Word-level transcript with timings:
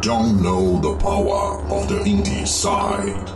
don't 0.00 0.40
know 0.40 0.78
the 0.80 0.96
power 0.98 1.60
of 1.70 1.88
the 1.88 2.00
indie 2.04 2.46
side. 2.46 3.32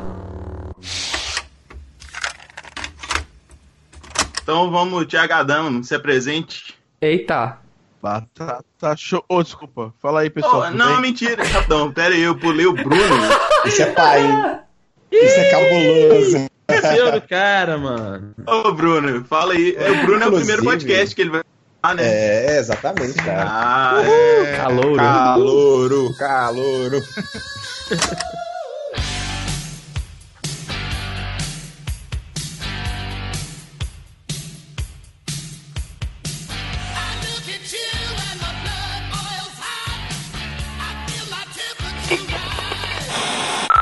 Então 4.43 4.71
vamos, 4.71 5.07
Tiago 5.07 5.33
Adamo, 5.33 5.85
se 5.85 5.95
apresente. 5.95 6.75
Eita. 7.01 7.59
Batata 8.03 8.65
tá 8.79 8.97
show. 8.97 9.25
Ô, 9.29 9.43
desculpa. 9.43 9.95
Fala 10.01 10.21
aí, 10.21 10.31
pessoal. 10.31 10.69
Oh, 10.69 10.71
não, 10.71 10.95
bem? 10.95 11.03
mentira, 11.03 11.45
rapidão. 11.45 11.93
Pera 11.93 12.15
aí, 12.15 12.23
eu 12.23 12.37
pulei 12.37 12.67
o 12.67 12.73
Bruno. 12.73 12.99
Isso 13.65 13.83
é 13.83 13.93
pai, 13.93 14.21
hein? 14.21 14.59
Isso 15.13 15.39
é 15.39 15.51
cabuloso. 15.51 16.47
Esqueceu 16.69 17.13
do 17.13 17.21
cara, 17.23 17.79
mano. 17.79 18.35
Ô, 18.47 18.73
Bruno, 18.73 19.25
fala 19.25 19.55
aí. 19.55 19.77
O 19.77 20.07
Bruno 20.07 20.25
é 20.25 20.29
o 20.29 20.33
primeiro 20.33 20.65
podcast 20.65 21.15
que 21.15 21.23
ele 21.23 21.31
vai 21.31 21.43
falar, 21.83 21.95
né? 21.95 22.05
É, 22.05 22.59
exatamente, 22.61 23.15
cara. 23.15 23.45
Ah, 23.45 24.03
é. 24.05 24.57
Calouro. 24.57 24.97
Calouro, 24.97 26.15
calouro. 26.15 27.03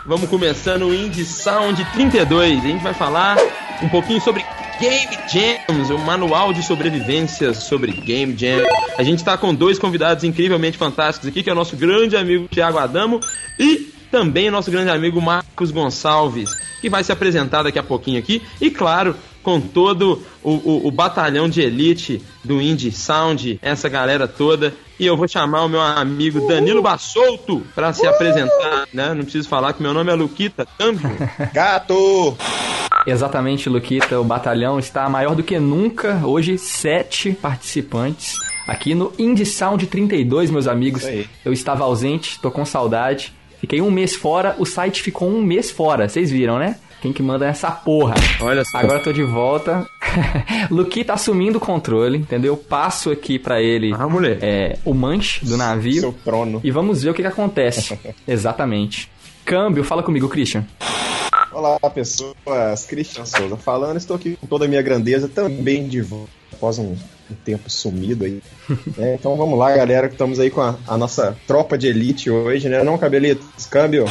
Vamos 0.06 0.28
começando 0.28 0.86
o 0.86 0.94
Indie 0.94 1.24
Sound 1.24 1.84
32. 1.92 2.64
A 2.64 2.66
gente 2.66 2.82
vai 2.82 2.94
falar 2.94 3.36
um 3.82 3.88
pouquinho 3.90 4.20
sobre 4.22 4.44
Game 4.80 5.18
Jams, 5.28 5.92
o 5.92 5.98
manual 5.98 6.54
de 6.54 6.62
sobrevivência 6.62 7.52
sobre 7.52 7.92
Game 7.92 8.34
Jam. 8.34 8.62
A 8.96 9.02
gente 9.02 9.18
está 9.18 9.36
com 9.36 9.54
dois 9.54 9.78
convidados 9.78 10.24
incrivelmente 10.24 10.78
fantásticos 10.78 11.28
aqui, 11.28 11.42
que 11.42 11.50
é 11.50 11.52
o 11.52 11.56
nosso 11.56 11.76
grande 11.76 12.16
amigo 12.16 12.48
Thiago 12.48 12.78
Adamo 12.78 13.20
e 13.58 13.92
também 14.10 14.50
nosso 14.50 14.70
grande 14.70 14.90
amigo 14.90 15.20
Marcos 15.20 15.70
Gonçalves, 15.70 16.54
que 16.80 16.88
vai 16.88 17.04
se 17.04 17.12
apresentar 17.12 17.62
daqui 17.62 17.78
a 17.78 17.82
pouquinho 17.82 18.18
aqui. 18.18 18.42
E 18.58 18.70
claro, 18.70 19.14
com 19.42 19.60
todo 19.60 20.22
o, 20.42 20.52
o, 20.52 20.86
o 20.88 20.90
batalhão 20.90 21.46
de 21.46 21.60
elite 21.60 22.22
do 22.42 22.58
Indie 22.58 22.90
Sound, 22.90 23.58
essa 23.60 23.86
galera 23.86 24.26
toda. 24.26 24.72
E 24.98 25.04
eu 25.04 25.14
vou 25.14 25.28
chamar 25.28 25.62
o 25.62 25.68
meu 25.68 25.80
amigo 25.82 26.48
Danilo 26.48 26.80
Bassolto 26.80 27.62
para 27.74 27.92
se 27.92 28.06
apresentar, 28.06 28.88
né? 28.94 29.12
Não 29.12 29.24
preciso 29.24 29.46
falar 29.46 29.74
que 29.74 29.82
meu 29.82 29.92
nome 29.92 30.10
é 30.10 30.14
Luquita 30.14 30.66
Câmbio. 30.78 31.10
Gato! 31.52 32.36
Exatamente, 33.06 33.68
Luquita. 33.68 34.18
O 34.20 34.24
batalhão 34.24 34.78
está 34.78 35.08
maior 35.08 35.34
do 35.34 35.42
que 35.42 35.58
nunca. 35.58 36.20
Hoje, 36.24 36.58
sete 36.58 37.32
participantes. 37.32 38.34
Aqui 38.66 38.94
no 38.94 39.12
Indie 39.18 39.46
Sound 39.46 39.86
32, 39.86 40.50
meus 40.50 40.66
amigos. 40.68 41.04
Eu 41.44 41.52
estava 41.52 41.84
ausente, 41.84 42.38
tô 42.40 42.50
com 42.50 42.64
saudade. 42.64 43.32
Fiquei 43.60 43.80
um 43.80 43.90
mês 43.90 44.14
fora, 44.14 44.54
o 44.58 44.64
site 44.64 45.02
ficou 45.02 45.28
um 45.28 45.42
mês 45.42 45.70
fora. 45.70 46.08
Vocês 46.08 46.30
viram, 46.30 46.58
né? 46.58 46.76
Quem 47.02 47.12
que 47.14 47.22
manda 47.22 47.46
é 47.46 47.48
essa 47.48 47.70
porra. 47.70 48.14
Olha 48.40 48.62
só. 48.64 48.78
Agora 48.78 49.00
tô 49.00 49.10
de 49.12 49.22
volta. 49.22 49.86
Luquita 50.70 51.14
assumindo 51.14 51.56
o 51.56 51.60
controle, 51.60 52.18
entendeu? 52.18 52.56
Passo 52.56 53.10
aqui 53.10 53.38
pra 53.38 53.60
ele 53.60 53.92
Ah, 53.98 54.06
mulher. 54.06 54.38
é, 54.42 54.78
o 54.84 54.92
manche 54.92 55.44
do 55.44 55.56
navio. 55.56 56.00
Seu 56.00 56.12
trono. 56.12 56.60
E 56.62 56.70
vamos 56.70 57.02
ver 57.02 57.10
o 57.10 57.14
que, 57.14 57.22
que 57.22 57.28
acontece. 57.28 57.98
Exatamente. 58.28 59.10
Câmbio, 59.46 59.82
fala 59.82 60.02
comigo, 60.02 60.28
Christian. 60.28 60.64
Olá, 61.52 61.78
pessoas. 61.92 62.84
Christian 62.88 63.24
Souza 63.26 63.56
falando. 63.56 63.96
Estou 63.96 64.16
aqui 64.16 64.36
com 64.36 64.46
toda 64.46 64.64
a 64.64 64.68
minha 64.68 64.82
grandeza, 64.82 65.28
também 65.28 65.88
de 65.88 66.00
volta 66.00 66.30
após 66.52 66.78
um, 66.78 66.92
um 67.30 67.34
tempo 67.44 67.68
sumido 67.68 68.24
aí. 68.24 68.40
É, 68.98 69.14
então 69.14 69.36
vamos 69.36 69.58
lá, 69.58 69.74
galera, 69.74 70.08
que 70.08 70.14
estamos 70.14 70.38
aí 70.38 70.50
com 70.50 70.60
a, 70.60 70.76
a 70.86 70.96
nossa 70.96 71.36
tropa 71.46 71.76
de 71.76 71.88
elite 71.88 72.30
hoje, 72.30 72.68
né? 72.68 72.82
Não, 72.84 72.96
Cabelitos? 72.98 73.66
Câmbio? 73.66 74.04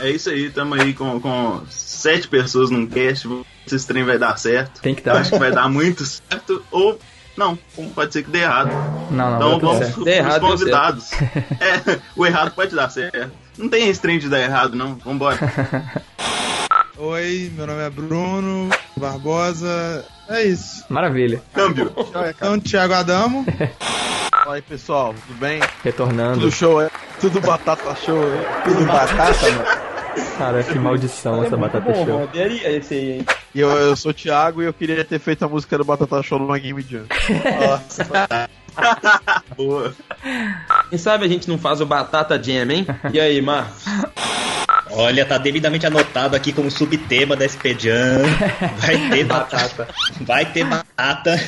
É 0.00 0.10
isso 0.10 0.28
aí, 0.28 0.50
tamo 0.50 0.74
aí 0.74 0.92
com, 0.92 1.18
com 1.20 1.62
sete 1.70 2.28
pessoas 2.28 2.70
num 2.70 2.86
cast. 2.86 3.26
Vamos 3.26 3.44
ver 3.46 3.68
Se 3.70 3.76
esse 3.76 3.86
trem 3.86 4.04
vai 4.04 4.18
dar 4.18 4.36
certo. 4.38 4.80
Tem 4.82 4.94
que 4.94 5.00
Eu 5.00 5.14
dar. 5.14 5.20
acho 5.20 5.30
que 5.30 5.38
vai 5.38 5.50
dar 5.52 5.68
muito 5.70 6.04
certo. 6.04 6.62
Ou 6.70 6.98
não, 7.36 7.58
pode 7.94 8.12
ser 8.12 8.22
que 8.22 8.30
dê 8.30 8.40
errado. 8.40 8.70
Não, 9.10 9.38
não, 9.38 9.56
Então 9.56 9.60
vamos 9.60 9.78
certo. 9.86 10.04
deu 10.04 10.40
convidados. 10.40 11.12
É, 11.12 11.98
o 12.14 12.26
errado 12.26 12.52
pode 12.54 12.74
dar 12.74 12.90
certo. 12.90 13.30
Não 13.56 13.68
tem 13.70 13.88
esse 13.88 14.00
trem 14.00 14.18
de 14.18 14.28
dar 14.28 14.40
errado, 14.42 14.74
não. 14.76 14.96
Vambora. 14.96 15.38
Oi, 16.98 17.52
meu 17.54 17.66
nome 17.66 17.82
é 17.82 17.90
Bruno 17.90 18.70
Barbosa. 18.96 20.04
É 20.28 20.44
isso. 20.44 20.82
Maravilha. 20.88 21.42
Câmbio. 21.52 21.92
Então, 22.30 22.58
Thiago 22.58 22.94
Adamo. 22.94 23.44
Fala 24.32 24.56
aí, 24.56 24.62
pessoal. 24.62 25.14
Tudo 25.26 25.38
bem? 25.38 25.60
Retornando. 25.84 26.40
Tudo 26.40 26.52
show, 26.52 26.80
é? 26.80 26.90
Tudo 27.20 27.40
batata 27.40 27.94
show, 27.96 28.22
é? 28.22 28.62
Tudo 28.64 28.86
batata, 28.86 29.50
mano? 29.50 29.86
Cara, 30.38 30.62
que 30.64 30.78
maldição 30.78 31.44
essa 31.44 31.56
batata 31.56 31.94
show. 31.94 32.28
esse 32.32 32.94
aí, 32.94 33.12
hein? 33.12 33.26
E 33.54 33.60
eu, 33.60 33.70
eu 33.70 33.96
sou 33.96 34.10
o 34.10 34.14
Thiago 34.14 34.62
e 34.62 34.66
eu 34.66 34.72
queria 34.72 35.04
ter 35.04 35.18
feito 35.18 35.44
a 35.44 35.48
música 35.48 35.76
do 35.78 35.84
Batata 35.84 36.22
Show 36.22 36.38
numa 36.38 36.58
Game 36.58 36.82
Jam. 36.82 37.04
Nossa, 37.60 38.06
Boa. 39.56 39.94
Quem 40.90 40.98
sabe 40.98 41.24
a 41.24 41.28
gente 41.28 41.48
não 41.48 41.56
faz 41.58 41.80
o 41.80 41.86
Batata 41.86 42.42
Jam, 42.42 42.70
hein? 42.70 42.86
E 43.12 43.18
aí, 43.18 43.40
Marcos? 43.40 43.84
Olha, 44.98 45.26
tá 45.26 45.36
devidamente 45.36 45.86
anotado 45.86 46.34
aqui 46.34 46.52
como 46.52 46.70
subtema 46.70 47.36
da 47.36 47.46
Spedian. 47.46 48.22
Vai 48.78 49.10
ter 49.10 49.24
batata. 49.28 49.88
Vai 50.22 50.50
ter 50.50 50.64
batata. 50.64 51.38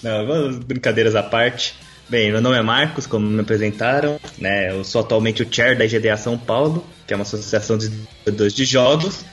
Não, 0.00 0.24
vamos, 0.24 0.58
brincadeiras 0.58 1.16
à 1.16 1.22
parte. 1.22 1.74
Bem, 2.08 2.30
meu 2.30 2.40
nome 2.40 2.56
é 2.56 2.62
Marcos, 2.62 3.06
como 3.06 3.26
me 3.26 3.40
apresentaram, 3.40 4.20
né? 4.38 4.70
Eu 4.70 4.84
sou 4.84 5.00
atualmente 5.00 5.42
o 5.42 5.48
chair 5.50 5.76
da 5.76 5.84
IGDA 5.84 6.16
São 6.16 6.38
Paulo, 6.38 6.86
que 7.04 7.12
é 7.12 7.16
uma 7.16 7.22
associação 7.22 7.76
de 7.76 7.88
desenvolvedores 7.88 8.54
de 8.54 8.64
jogos. 8.64 9.24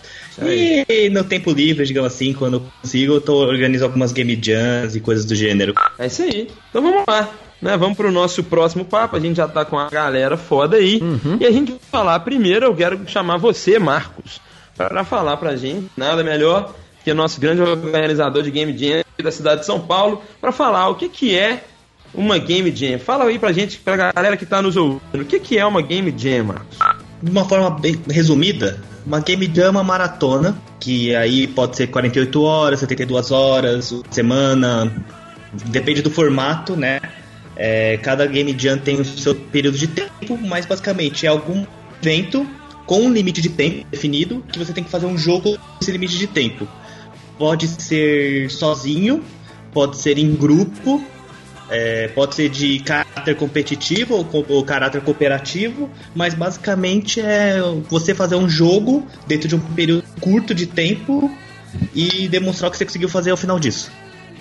E 0.42 1.10
no 1.10 1.24
tempo 1.24 1.52
livre, 1.52 1.86
digamos 1.86 2.12
assim, 2.12 2.34
quando 2.34 2.56
eu 2.56 2.66
consigo, 2.82 3.14
eu 3.14 3.22
tô, 3.22 3.36
organizo 3.36 3.84
algumas 3.84 4.12
game 4.12 4.40
jams 4.42 4.96
e 4.96 5.00
coisas 5.00 5.26
do 5.26 5.36
gênero. 5.36 5.76
É 6.00 6.08
isso 6.08 6.24
aí. 6.24 6.50
Então 6.70 6.82
vamos 6.82 7.04
lá. 7.08 7.32
Né, 7.62 7.78
vamos 7.78 7.96
pro 7.96 8.12
nosso 8.12 8.44
próximo 8.44 8.84
papo. 8.84 9.16
A 9.16 9.20
gente 9.20 9.38
já 9.38 9.48
tá 9.48 9.64
com 9.64 9.78
a 9.78 9.90
galera 9.90 10.36
foda 10.36 10.78
aí. 10.78 11.00
E 11.40 11.46
a 11.46 11.52
gente 11.52 11.72
vai 11.72 11.82
falar 11.92 12.20
primeiro. 12.22 12.66
Eu 12.66 12.76
quero 12.76 13.00
chamar 13.08 13.38
você, 13.38 13.78
Marcos, 13.78 14.42
para 14.76 15.04
falar 15.04 15.38
pra 15.38 15.56
gente. 15.56 15.88
Nada 15.96 16.24
melhor 16.24 16.74
que 17.04 17.12
o 17.12 17.16
nosso 17.16 17.40
grande 17.40 17.62
organizador 17.62 18.44
de 18.44 18.52
Game 18.52 18.76
Jam 18.78 19.04
da 19.22 19.32
cidade 19.32 19.62
de 19.62 19.68
São 19.68 19.80
Paulo, 19.80 20.22
para 20.40 20.52
falar 20.52 20.90
o 20.90 20.96
que, 20.96 21.08
que 21.08 21.38
é 21.38 21.64
uma 22.14 22.38
Game 22.38 22.76
Jam. 22.76 22.98
Fala 22.98 23.26
aí 23.26 23.38
pra 23.38 23.52
gente, 23.52 23.78
pra 23.78 24.12
galera 24.12 24.36
que 24.36 24.46
tá 24.46 24.62
nos 24.62 24.76
ouvindo, 24.76 25.22
o 25.22 25.26
que, 25.26 25.40
que 25.40 25.58
é 25.58 25.66
uma 25.66 25.82
Game 25.82 26.14
Jam, 26.18 26.46
Marcos? 26.46 26.78
De 27.22 27.30
uma 27.30 27.46
forma 27.46 27.70
bem 27.70 28.02
resumida, 28.10 28.82
uma 29.06 29.20
game 29.20 29.50
jam 29.54 29.66
é 29.66 29.70
uma 29.70 29.84
maratona, 29.84 30.56
que 30.80 31.16
aí 31.16 31.48
pode 31.48 31.78
ser 31.78 31.88
48 31.88 32.42
horas, 32.42 32.80
72 32.80 33.32
horas, 33.32 33.94
semana, 34.10 34.92
depende 35.66 36.02
do 36.02 36.10
formato, 36.10 36.76
né? 36.76 37.00
É, 37.56 37.98
cada 37.98 38.26
game 38.26 38.56
jam 38.58 38.78
tem 38.78 39.00
o 39.00 39.06
seu 39.06 39.36
período 39.36 39.78
de 39.78 39.88
tempo, 39.88 40.38
mas 40.38 40.66
basicamente 40.66 41.26
é 41.26 41.30
algum 41.30 41.66
evento 42.02 42.48
com 42.86 43.02
um 43.02 43.12
limite 43.12 43.42
de 43.42 43.50
tempo 43.50 43.86
definido 43.90 44.44
que 44.52 44.58
você 44.58 44.74
tem 44.74 44.84
que 44.84 44.90
fazer 44.90 45.06
um 45.06 45.18
jogo 45.18 45.58
com 45.58 45.78
esse 45.82 45.92
limite 45.92 46.18
de 46.18 46.28
tempo. 46.28 46.68
Pode 47.38 47.68
ser 47.68 48.50
sozinho, 48.50 49.24
pode 49.74 49.98
ser 49.98 50.18
em 50.18 50.34
grupo, 50.36 51.04
é, 51.70 52.10
pode 52.10 52.36
ser 52.36 52.50
de 52.50 52.80
caráter 52.80 53.36
competitivo 53.36 54.16
ou, 54.16 54.46
ou 54.50 54.64
caráter 54.64 55.02
cooperativo, 55.02 55.90
mas 56.14 56.34
basicamente 56.34 57.22
é 57.22 57.62
você 57.90 58.14
fazer 58.14 58.36
um 58.36 58.50
jogo 58.50 59.08
dentro 59.26 59.48
de 59.48 59.56
um 59.56 59.60
período 59.60 60.04
curto 60.20 60.54
de 60.54 60.66
tempo 60.66 61.32
e 61.96 62.28
demonstrar 62.28 62.68
o 62.68 62.72
que 62.72 62.78
você 62.78 62.86
conseguiu 62.86 63.10
fazer 63.10 63.32
ao 63.32 63.38
final 63.38 63.60
disso. 63.60 63.92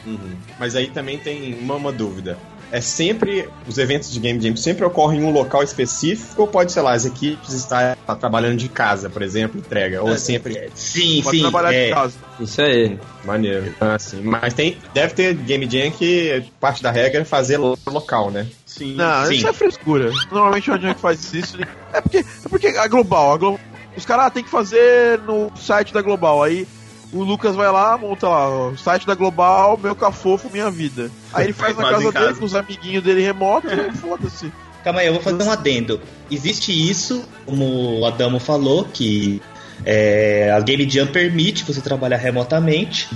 Uhum. 0.05 0.35
Mas 0.59 0.75
aí 0.75 0.89
também 0.89 1.19
tem 1.19 1.55
uma, 1.55 1.77
uma 1.77 1.93
dúvida. 1.93 2.37
É 2.73 2.81
sempre, 2.81 3.49
os 3.67 3.79
eventos 3.79 4.13
de 4.13 4.21
Game 4.21 4.41
Jam 4.41 4.55
sempre 4.57 4.85
ocorrem 4.85 5.21
em 5.21 5.25
um 5.25 5.31
local 5.33 5.63
específico 5.63 6.43
ou 6.43 6.49
pode, 6.49 6.71
sei 6.71 6.83
lá, 6.83 6.93
as 6.93 7.05
equipes 7.05 7.53
estar 7.53 7.97
trabalhando 8.21 8.57
de 8.59 8.69
casa, 8.69 9.11
por 9.11 9.23
exemplo, 9.23 9.59
entrega? 9.59 10.03
Ou 10.03 10.17
sempre. 10.17 10.71
Sim, 10.75 11.21
Pode 11.23 11.37
sim. 11.39 11.43
trabalhar 11.43 11.73
é, 11.73 11.87
de 11.89 11.95
casa. 11.95 12.15
Isso 12.39 12.63
aí. 12.63 12.99
Maneiro. 13.25 13.75
Ah, 13.81 13.99
sim. 13.99 14.23
Mas 14.23 14.55
tem, 14.55 14.79
deve 14.95 15.15
ter 15.15 15.35
Game 15.35 15.69
Jam 15.69 15.91
que 15.91 16.45
parte 16.61 16.83
da 16.83 16.91
regra 16.91 17.23
é 17.23 17.25
fazer 17.25 17.57
lo- 17.59 17.79
local, 17.87 18.31
né? 18.31 18.47
Sim. 18.65 18.95
Não, 18.95 19.27
Sim. 19.27 19.35
isso 19.35 19.49
é 19.49 19.53
frescura. 19.53 20.11
Normalmente 20.31 20.71
onde 20.71 20.87
é 20.87 20.95
que 20.95 21.01
faz 21.01 21.35
isso. 21.35 21.59
É 21.93 22.01
porque, 22.01 22.19
é 22.19 22.49
porque 22.49 22.67
a 22.69 22.87
Global, 22.87 23.33
a 23.33 23.37
Glo- 23.37 23.61
os 23.97 24.07
caras 24.07 24.27
ah, 24.27 24.31
tem 24.31 24.45
que 24.45 24.51
fazer 24.51 25.19
no 25.21 25.51
site 25.57 25.93
da 25.93 26.01
Global. 26.03 26.43
Aí 26.43 26.67
o 27.13 27.23
Lucas 27.23 27.57
vai 27.57 27.71
lá, 27.71 27.99
monta 27.99 28.29
lá, 28.29 28.49
ó, 28.49 28.77
site 28.77 29.07
da 29.07 29.15
Global, 29.15 29.79
meu 29.83 29.95
cafofo, 29.95 30.51
minha 30.51 30.71
vida. 30.71 31.11
Aí 31.33 31.47
ele 31.47 31.53
faz 31.53 31.77
na 31.79 31.83
em 31.83 31.91
casa, 31.91 32.13
dele 32.13 32.13
casa. 32.13 32.39
com 32.39 32.45
os 32.45 32.55
amiguinhos 32.55 33.03
dele 33.03 33.23
remoto 33.23 33.67
e 33.69 33.97
foda-se. 33.97 34.53
Calma 34.85 35.01
aí, 35.01 35.09
eu 35.09 35.15
vou 35.15 35.23
fazer 35.23 35.43
um 35.43 35.51
adendo. 35.51 36.01
Existe 36.31 36.73
isso, 36.73 37.25
como 37.45 38.01
o 38.01 38.07
Adamo 38.07 38.41
falou, 38.41 38.85
que 38.85 39.43
é, 39.85 40.51
a 40.55 40.61
Game 40.61 40.89
Jam 40.89 41.07
permite 41.07 41.65
você 41.65 41.81
trabalhar 41.81 42.17
remotamente. 42.17 43.09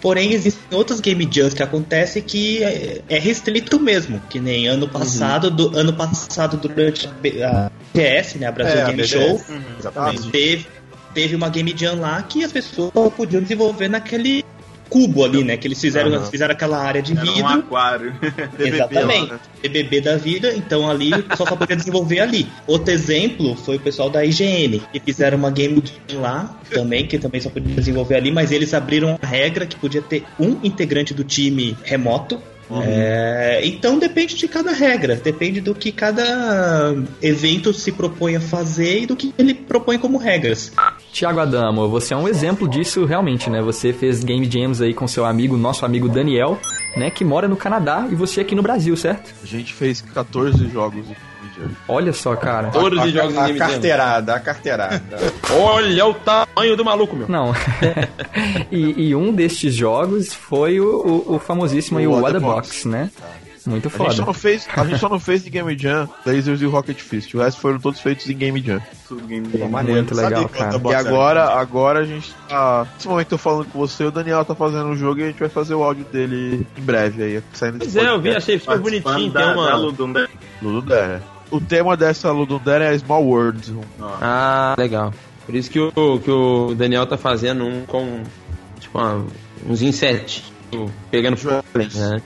Porém, 0.00 0.32
existem 0.32 0.76
outras 0.76 0.98
Game 0.98 1.28
Jams 1.30 1.52
que 1.52 1.62
acontecem 1.62 2.22
que 2.22 2.64
é, 2.64 3.02
é 3.08 3.18
restrito 3.18 3.78
mesmo. 3.78 4.20
Que 4.30 4.40
nem 4.40 4.66
ano 4.66 4.88
passado, 4.88 5.50
do, 5.50 5.76
ano 5.78 5.92
passado 5.92 6.56
durante 6.56 7.06
a, 7.06 7.70
BGS, 7.92 8.38
né? 8.38 8.46
A 8.46 8.52
Brasil 8.52 8.78
É, 8.78 8.82
a 8.82 8.86
Game 8.86 9.02
BGS. 9.02 9.12
Show. 9.12 9.40
Exatamente. 9.78 10.30
Teve, 10.30 10.66
teve 11.14 11.34
uma 11.34 11.48
Game 11.48 11.74
Jam 11.76 12.00
lá 12.00 12.22
que 12.22 12.44
as 12.44 12.52
pessoas 12.52 12.92
podiam 13.16 13.42
desenvolver 13.42 13.88
naquele 13.88 14.44
cubo 14.90 15.24
ali, 15.24 15.44
né? 15.44 15.56
Que 15.56 15.68
eles 15.68 15.80
fizeram, 15.80 16.12
Aham. 16.12 16.26
fizeram 16.26 16.52
aquela 16.52 16.78
área 16.78 17.00
de 17.00 17.16
Era 17.16 17.30
um 17.30 17.46
aquário. 17.46 18.14
Exatamente. 18.58 19.30
lá, 19.30 19.34
né? 19.36 19.40
BBB 19.62 20.00
da 20.00 20.16
vida, 20.16 20.52
então 20.54 20.90
ali 20.90 21.10
pessoal 21.22 21.48
só 21.48 21.56
podia 21.56 21.76
desenvolver 21.76 22.18
ali. 22.18 22.46
Outro 22.66 22.92
exemplo 22.92 23.54
foi 23.54 23.76
o 23.76 23.80
pessoal 23.80 24.10
da 24.10 24.24
IGN, 24.24 24.82
que 24.92 25.00
fizeram 25.00 25.38
uma 25.38 25.50
game 25.50 25.82
jam 26.08 26.20
lá 26.20 26.60
também, 26.70 27.06
que 27.06 27.18
também 27.18 27.40
só 27.40 27.48
podia 27.48 27.74
desenvolver 27.74 28.16
ali, 28.16 28.32
mas 28.32 28.50
eles 28.50 28.74
abriram 28.74 29.18
a 29.22 29.26
regra 29.26 29.64
que 29.64 29.76
podia 29.76 30.02
ter 30.02 30.24
um 30.38 30.58
integrante 30.64 31.14
do 31.14 31.22
time 31.22 31.76
remoto. 31.84 32.42
É, 32.84 33.60
então 33.64 33.98
depende 33.98 34.36
de 34.36 34.46
cada 34.46 34.70
regra, 34.70 35.16
depende 35.16 35.60
do 35.60 35.74
que 35.74 35.90
cada 35.90 36.94
evento 37.20 37.72
se 37.72 37.90
propõe 37.90 38.36
a 38.36 38.40
fazer 38.40 39.02
e 39.02 39.06
do 39.06 39.16
que 39.16 39.34
ele 39.36 39.54
propõe 39.54 39.98
como 39.98 40.18
regras. 40.18 40.70
Tiago 41.12 41.40
Adamo, 41.40 41.88
você 41.88 42.14
é 42.14 42.16
um 42.16 42.28
exemplo 42.28 42.68
disso 42.68 43.04
realmente, 43.04 43.50
né? 43.50 43.60
Você 43.60 43.92
fez 43.92 44.22
Game 44.22 44.48
Jams 44.50 44.80
aí 44.80 44.94
com 44.94 45.06
seu 45.08 45.24
amigo, 45.24 45.56
nosso 45.56 45.84
amigo 45.84 46.08
Daniel, 46.08 46.58
né? 46.96 47.10
Que 47.10 47.24
mora 47.24 47.48
no 47.48 47.56
Canadá 47.56 48.06
e 48.10 48.14
você 48.14 48.40
aqui 48.40 48.54
no 48.54 48.62
Brasil, 48.62 48.96
certo? 48.96 49.34
A 49.42 49.46
gente 49.46 49.74
fez 49.74 50.00
14 50.00 50.68
jogos 50.68 50.98
em 50.98 51.02
Game 51.02 51.54
Jam. 51.56 51.70
Olha 51.88 52.12
só, 52.12 52.36
cara. 52.36 52.70
14 52.70 53.10
jogos 53.10 53.36
a, 53.36 53.42
a 53.42 53.46
Game 53.46 53.58
Jam. 53.58 53.68
carteirada, 53.68 54.34
a 54.34 54.40
carteirada. 54.40 55.18
Olha 55.58 56.06
o 56.06 56.14
tamanho 56.14 56.76
do 56.76 56.84
maluco, 56.84 57.16
meu. 57.16 57.28
Não. 57.28 57.52
e, 58.70 59.08
e 59.08 59.14
um 59.14 59.32
destes 59.32 59.74
jogos 59.74 60.32
foi 60.32 60.80
o, 60.80 61.24
o, 61.28 61.34
o 61.34 61.38
famosíssimo 61.38 61.98
aí, 61.98 62.06
o 62.06 62.12
O 62.12 62.20
What 62.20 62.34
the 62.34 62.40
Box, 62.40 62.88
né? 62.88 63.10
Muito 63.70 63.88
A 63.88 63.90
gente, 63.90 63.98
só 63.98 64.04
foda. 64.10 64.26
não 64.26 64.34
fez, 64.34 64.68
a 64.74 64.84
gente 64.84 64.98
só 64.98 65.08
não 65.08 65.20
fez 65.20 65.44
de 65.44 65.50
Game 65.50 65.78
Jam 65.78 66.08
Lasers 66.26 66.60
e 66.60 66.66
o 66.66 66.70
Rocket 66.70 66.98
Fist. 67.00 67.34
O 67.34 67.40
resto 67.40 67.60
foram 67.60 67.78
todos 67.78 68.00
feitos 68.00 68.28
em 68.28 68.36
Game 68.36 68.60
Jam. 68.60 68.80
Tudo 69.08 69.26
game 69.26 69.48
jam. 69.56 69.68
maneiro, 69.68 70.00
Muito 70.00 70.14
legal, 70.14 70.44
o 70.44 70.48
cara. 70.48 70.80
E 70.84 70.94
agora, 70.94 71.44
agora 71.54 71.98
a 72.00 72.04
gente 72.04 72.32
tá. 72.48 72.86
Nesse 72.94 73.08
momento 73.08 73.26
eu 73.26 73.30
tô 73.30 73.38
falando 73.38 73.64
com 73.66 73.78
você, 73.78 74.04
o 74.04 74.10
Daniel 74.10 74.44
tá 74.44 74.54
fazendo 74.54 74.86
um 74.86 74.96
jogo 74.96 75.20
e 75.20 75.24
a 75.24 75.26
gente 75.28 75.38
vai 75.40 75.48
fazer 75.48 75.74
o 75.74 75.82
áudio 75.82 76.04
dele 76.12 76.66
em 76.76 76.82
breve 76.82 77.22
aí. 77.22 77.42
Saindo 77.52 77.78
Pois 77.78 77.96
é, 77.96 78.08
eu 78.08 78.20
vi, 78.20 78.30
achei 78.36 78.58
super 78.58 78.78
bonitinho. 78.78 79.30
da, 79.32 79.40
Tem 79.46 79.52
uma... 79.54 79.66
da 79.70 79.76
Ludum 79.76 80.12
Dare. 80.12 80.28
Ludundere. 80.62 81.22
O 81.50 81.60
tema 81.60 81.96
dessa 81.96 82.30
Ludundere 82.30 82.84
é 82.84 82.98
Small 82.98 83.24
Worlds. 83.24 83.72
Ah, 84.20 84.74
legal. 84.78 85.12
Por 85.46 85.54
isso 85.54 85.68
que 85.70 85.80
o, 85.80 85.90
que 86.20 86.30
o 86.30 86.74
Daniel 86.76 87.06
tá 87.06 87.16
fazendo 87.16 87.64
um 87.64 87.84
com, 87.86 88.22
tipo, 88.78 88.96
uma- 88.98 89.26
uns 89.66 89.82
insetos. 89.82 90.44
tipo, 90.70 90.88
Pegando 91.10 91.36
fogo, 91.36 91.64
né? 91.74 92.22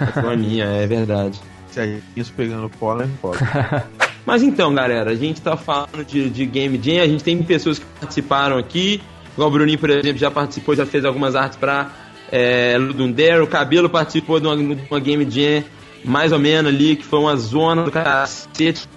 A. 0.00 0.20
Joaninha, 0.20 0.64
é 0.64 0.86
verdade. 0.86 1.40
Se 1.70 1.80
aí 1.80 2.02
isso 2.16 2.32
pegando 2.36 2.68
pólen, 2.70 3.10
pode. 3.20 3.38
Mas 4.24 4.42
então, 4.42 4.74
galera, 4.74 5.10
a 5.10 5.14
gente 5.14 5.40
tá 5.40 5.56
falando 5.56 6.04
de, 6.04 6.28
de 6.28 6.44
Game 6.46 6.78
Jam, 6.82 7.02
a 7.02 7.06
gente 7.06 7.24
tem 7.24 7.42
pessoas 7.42 7.78
que 7.78 7.84
participaram 7.98 8.58
aqui. 8.58 9.00
Igual 9.32 9.48
o 9.48 9.52
Bruninho, 9.52 9.78
por 9.78 9.90
exemplo, 9.90 10.18
já 10.18 10.30
participou, 10.30 10.74
já 10.74 10.84
fez 10.84 11.04
algumas 11.04 11.34
artes 11.34 11.56
pra 11.56 11.90
é, 12.30 12.76
Ludum 12.78 13.10
Dare. 13.10 13.40
O 13.40 13.46
Cabelo 13.46 13.88
participou 13.88 14.40
de 14.40 14.46
uma, 14.46 14.56
de 14.56 14.82
uma 14.90 15.00
Game 15.00 15.28
Jam, 15.30 15.64
mais 16.04 16.32
ou 16.32 16.38
menos 16.38 16.72
ali, 16.72 16.96
que 16.96 17.04
foi 17.04 17.18
uma 17.18 17.36
zona 17.36 17.84
do 17.84 17.90
cacete. 17.90 18.88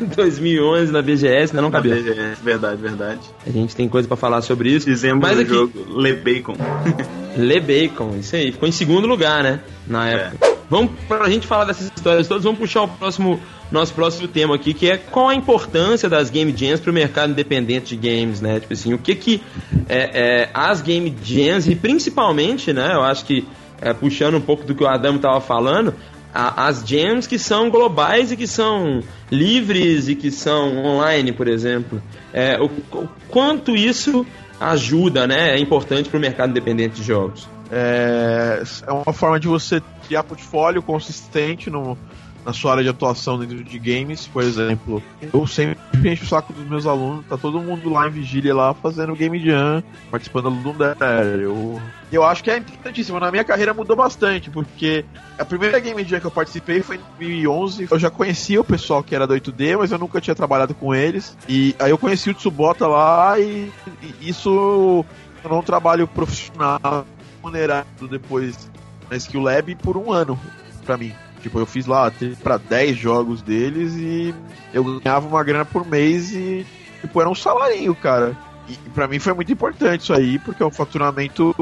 Em 0.00 0.06
2011 0.06 0.92
na 0.92 1.00
BGS, 1.00 1.54
né, 1.54 1.62
não, 1.62 1.70
Cabelo? 1.70 1.94
É, 1.96 2.34
verdade, 2.42 2.80
verdade. 2.80 3.20
A 3.46 3.50
gente 3.50 3.74
tem 3.74 3.88
coisa 3.88 4.06
pra 4.06 4.16
falar 4.16 4.42
sobre 4.42 4.70
isso. 4.70 4.84
Fizemos 4.84 5.22
Mas 5.22 5.38
aqui, 5.38 5.50
jogo 5.50 6.00
Le 6.00 6.12
Bacon. 6.14 6.54
Le 7.36 7.60
Bacon, 7.60 8.16
isso 8.18 8.36
aí. 8.36 8.52
Ficou 8.52 8.68
em 8.68 8.72
segundo 8.72 9.06
lugar, 9.06 9.42
né? 9.42 9.60
Na 9.86 10.08
época. 10.08 10.54
Vamos, 10.68 10.92
pra 11.06 11.28
gente 11.28 11.46
falar 11.46 11.66
dessas 11.66 11.90
histórias 11.94 12.26
todas, 12.26 12.44
vamos 12.44 12.58
puxar 12.58 12.82
o 12.82 12.88
próximo, 12.88 13.38
nosso 13.70 13.92
próximo 13.92 14.26
tema 14.26 14.54
aqui, 14.54 14.72
que 14.72 14.90
é 14.90 14.96
qual 14.96 15.28
a 15.28 15.34
importância 15.34 16.08
das 16.08 16.30
Game 16.30 16.54
Jams 16.56 16.80
pro 16.80 16.92
mercado 16.92 17.32
independente 17.32 17.96
de 17.96 18.08
games, 18.08 18.40
né? 18.40 18.60
Tipo 18.60 18.72
assim, 18.72 18.94
o 18.94 18.98
que 18.98 19.14
que 19.14 19.42
é, 19.88 20.42
é, 20.42 20.50
as 20.54 20.80
Game 20.80 21.14
Jams, 21.22 21.68
e 21.70 21.76
principalmente, 21.76 22.72
né, 22.72 22.94
eu 22.94 23.02
acho 23.02 23.26
que, 23.26 23.46
é, 23.80 23.92
puxando 23.92 24.36
um 24.36 24.40
pouco 24.40 24.64
do 24.64 24.74
que 24.74 24.82
o 24.82 24.86
Adamo 24.86 25.18
tava 25.18 25.40
falando, 25.40 25.94
a- 26.34 26.66
as 26.66 26.82
jams 26.86 27.26
que 27.26 27.38
são 27.38 27.70
globais 27.70 28.32
e 28.32 28.36
que 28.36 28.46
são 28.46 29.00
livres 29.30 30.08
e 30.08 30.16
que 30.16 30.30
são 30.30 30.84
online, 30.84 31.32
por 31.32 31.46
exemplo. 31.48 32.02
É, 32.32 32.58
o, 32.60 32.66
o 32.66 33.08
quanto 33.28 33.76
isso 33.76 34.26
ajuda, 34.60 35.26
né? 35.26 35.54
É 35.54 35.58
importante 35.58 36.08
para 36.08 36.18
o 36.18 36.20
mercado 36.20 36.50
independente 36.50 36.96
de 36.96 37.02
jogos. 37.04 37.48
É, 37.70 38.62
é 38.86 38.92
uma 38.92 39.12
forma 39.12 39.38
de 39.40 39.48
você 39.48 39.80
criar 40.06 40.22
portfólio 40.24 40.82
consistente 40.82 41.70
no, 41.70 41.96
na 42.44 42.52
sua 42.52 42.72
área 42.72 42.82
de 42.82 42.88
atuação 42.88 43.38
dentro 43.38 43.62
de 43.64 43.78
games, 43.78 44.26
por 44.26 44.42
exemplo. 44.42 45.02
Eu 45.32 45.46
sempre 45.46 45.78
encho 46.04 46.24
o 46.24 46.26
saco 46.26 46.52
dos 46.52 46.66
meus 46.66 46.86
alunos, 46.86 47.24
tá 47.26 47.36
todo 47.36 47.60
mundo 47.60 47.88
lá 47.90 48.06
em 48.06 48.10
vigília 48.10 48.54
lá 48.54 48.74
fazendo 48.74 49.14
Game 49.14 49.38
Jam, 49.38 49.82
participando 50.10 50.48
Ludum 50.48 50.74
Dare. 50.76 51.42
Eu, 51.42 51.80
eu 52.12 52.22
acho 52.22 52.44
que 52.44 52.50
é 52.50 52.58
importantíssimo. 52.58 53.18
Na 53.18 53.30
minha 53.30 53.44
carreira 53.44 53.72
mudou 53.72 53.96
bastante, 53.96 54.50
porque 54.50 55.04
a 55.38 55.44
primeira 55.44 55.78
Game 55.78 56.04
Jam 56.04 56.20
que 56.20 56.26
eu 56.26 56.30
participei 56.30 56.82
foi 56.82 56.96
em 56.96 57.00
2011. 57.18 57.88
Eu 57.90 57.98
já 57.98 58.10
conhecia 58.10 58.60
o 58.60 58.64
pessoal 58.64 59.02
que 59.02 59.14
era 59.14 59.26
do 59.26 59.34
8D, 59.34 59.78
mas 59.78 59.90
eu 59.90 59.98
nunca 59.98 60.20
tinha 60.20 60.34
trabalhado 60.34 60.74
com 60.74 60.94
eles. 60.94 61.36
E 61.48 61.74
aí 61.78 61.90
eu 61.90 61.98
conheci 61.98 62.30
o 62.30 62.34
Tsubota 62.34 62.86
lá 62.86 63.38
e, 63.38 63.72
e 64.02 64.28
isso 64.28 65.04
tornou 65.42 65.60
um 65.60 65.64
trabalho 65.64 66.06
profissional 66.06 67.06
remunerado 67.36 68.08
depois 68.08 68.70
na 69.10 69.16
Skill 69.16 69.42
Lab 69.42 69.74
por 69.76 69.96
um 69.96 70.12
ano 70.12 70.38
pra 70.84 70.96
mim. 70.96 71.12
Tipo, 71.44 71.58
eu 71.58 71.66
fiz 71.66 71.84
lá 71.84 72.10
pra 72.42 72.56
10 72.56 72.96
jogos 72.96 73.42
deles 73.42 73.92
e 73.96 74.34
eu 74.72 74.82
ganhava 74.98 75.28
uma 75.28 75.44
grana 75.44 75.64
por 75.66 75.86
mês 75.86 76.32
e, 76.32 76.64
tipo, 77.02 77.20
era 77.20 77.28
um 77.28 77.34
salarinho, 77.34 77.94
cara. 77.94 78.34
E 78.66 78.74
pra 78.94 79.06
mim 79.06 79.18
foi 79.18 79.34
muito 79.34 79.52
importante 79.52 80.00
isso 80.04 80.14
aí, 80.14 80.38
porque 80.38 80.62
é 80.62 80.66
um 80.66 80.70
faturamento 80.70 81.54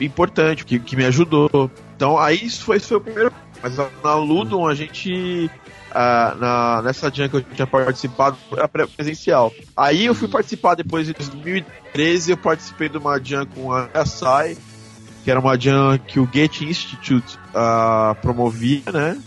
importante, 0.00 0.64
que, 0.64 0.80
que 0.80 0.96
me 0.96 1.04
ajudou. 1.04 1.70
Então, 1.96 2.18
aí 2.18 2.44
isso 2.44 2.64
foi, 2.64 2.78
isso 2.78 2.88
foi 2.88 2.96
o 2.96 3.00
primeiro. 3.00 3.32
Mas 3.62 3.76
na 4.02 4.14
Ludum 4.16 4.66
a 4.66 4.74
gente. 4.74 5.48
ah, 5.92 6.34
na, 6.40 6.82
nessa 6.82 7.08
jam 7.08 7.28
que 7.28 7.36
eu 7.36 7.42
tinha 7.42 7.66
participado 7.68 8.36
era 8.52 8.66
pre- 8.66 8.86
presencial. 8.88 9.52
Aí 9.76 10.06
eu 10.06 10.14
fui 10.14 10.26
participar 10.28 10.74
depois 10.74 11.08
em 11.08 11.12
2013, 11.12 12.32
eu 12.32 12.36
participei 12.36 12.88
de 12.88 12.98
uma 12.98 13.22
jam 13.22 13.46
com 13.46 13.70
a 13.72 14.04
Sai, 14.04 14.56
que 15.24 15.30
era 15.30 15.38
uma 15.40 15.58
jam 15.58 15.98
que 15.98 16.18
o 16.18 16.26
Goethe 16.26 16.64
Institute 16.64 17.38
ah, 17.54 18.16
promovia, 18.22 18.82
né? 18.92 19.18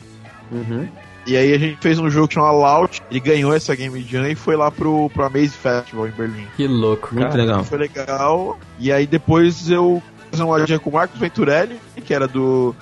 Uhum. 0.52 0.88
E 1.26 1.38
aí 1.38 1.54
a 1.54 1.58
gente 1.58 1.78
fez 1.80 2.00
um 2.00 2.10
jogo 2.10 2.28
que 2.28 2.34
chama 2.34 2.52
Loud, 2.52 3.02
ele 3.10 3.20
ganhou 3.22 3.54
essa 3.54 3.74
Game 3.76 4.02
Jam 4.02 4.28
e 4.28 4.36
foi 4.36 4.58
lá 4.58 4.70
pro, 4.70 5.10
pro 5.10 5.24
Amaze 5.24 5.50
Festival 5.50 6.08
em 6.08 6.12
Berlim. 6.12 6.48
Que 6.58 6.68
louco, 6.68 7.10
Muito 7.14 7.30
cara. 7.30 7.42
legal. 7.42 7.64
Foi 7.64 7.78
legal. 7.78 8.60
E 8.78 8.92
aí 8.92 9.08
depois 9.08 9.70
eu 9.70 10.04
fiz 10.30 10.40
uma 10.42 10.66
jam 10.66 10.80
com 10.80 10.90
o 10.90 10.94
Marcos 10.94 11.18
Venturelli, 11.20 11.80
que 12.04 12.14
era 12.14 12.28
do. 12.28 12.76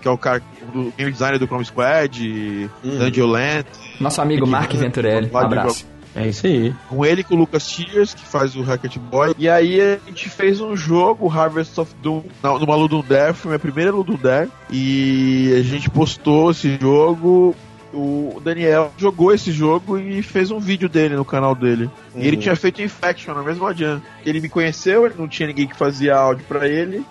que 0.00 0.08
é 0.08 0.10
o 0.10 0.16
cara 0.16 0.42
do 0.72 0.90
game 0.96 1.12
designer 1.12 1.38
do 1.38 1.46
Chrome 1.46 1.64
Squad, 1.66 2.70
Hum. 2.82 2.98
Dungeon 2.98 3.26
Land. 3.26 3.66
Nosso 4.00 4.22
amigo 4.22 4.46
Mark 4.46 4.72
Venturelli. 4.72 5.30
Um 5.30 5.36
abraço. 5.38 5.86
É 6.14 6.28
isso 6.28 6.46
aí. 6.46 6.74
Com 6.88 7.04
ele 7.06 7.24
com 7.24 7.34
o 7.34 7.38
Lucas 7.38 7.66
Tears, 7.66 8.12
que 8.12 8.24
faz 8.26 8.54
o 8.54 8.62
Hackett 8.62 8.98
Boy. 8.98 9.34
E 9.38 9.48
aí 9.48 9.80
a 9.80 9.98
gente 10.06 10.28
fez 10.28 10.60
um 10.60 10.76
jogo, 10.76 11.28
Harvest 11.28 11.78
of 11.80 11.94
Doom, 12.02 12.22
numa 12.42 12.74
Ludum 12.76 13.02
Dare, 13.06 13.32
foi 13.32 13.48
minha 13.50 13.58
primeira 13.58 13.90
Ludum 13.90 14.16
Dare. 14.16 14.50
E 14.70 15.54
a 15.58 15.62
gente 15.62 15.88
postou 15.88 16.50
esse 16.50 16.76
jogo. 16.78 17.54
O 17.94 18.40
Daniel 18.42 18.90
jogou 18.96 19.32
esse 19.34 19.52
jogo 19.52 19.98
e 19.98 20.22
fez 20.22 20.50
um 20.50 20.58
vídeo 20.58 20.88
dele 20.88 21.14
no 21.14 21.24
canal 21.26 21.54
dele. 21.54 21.90
E 22.16 22.26
ele 22.26 22.36
Uhum. 22.36 22.42
tinha 22.42 22.56
feito 22.56 22.80
Infection 22.82 23.34
na 23.34 23.42
mesma 23.42 23.74
jam. 23.74 24.00
Ele 24.24 24.40
me 24.40 24.48
conheceu, 24.48 25.04
ele 25.06 25.14
não 25.18 25.28
tinha 25.28 25.46
ninguém 25.46 25.66
que 25.66 25.76
fazia 25.76 26.16
áudio 26.16 26.44
pra 26.48 26.66
ele. 26.66 27.04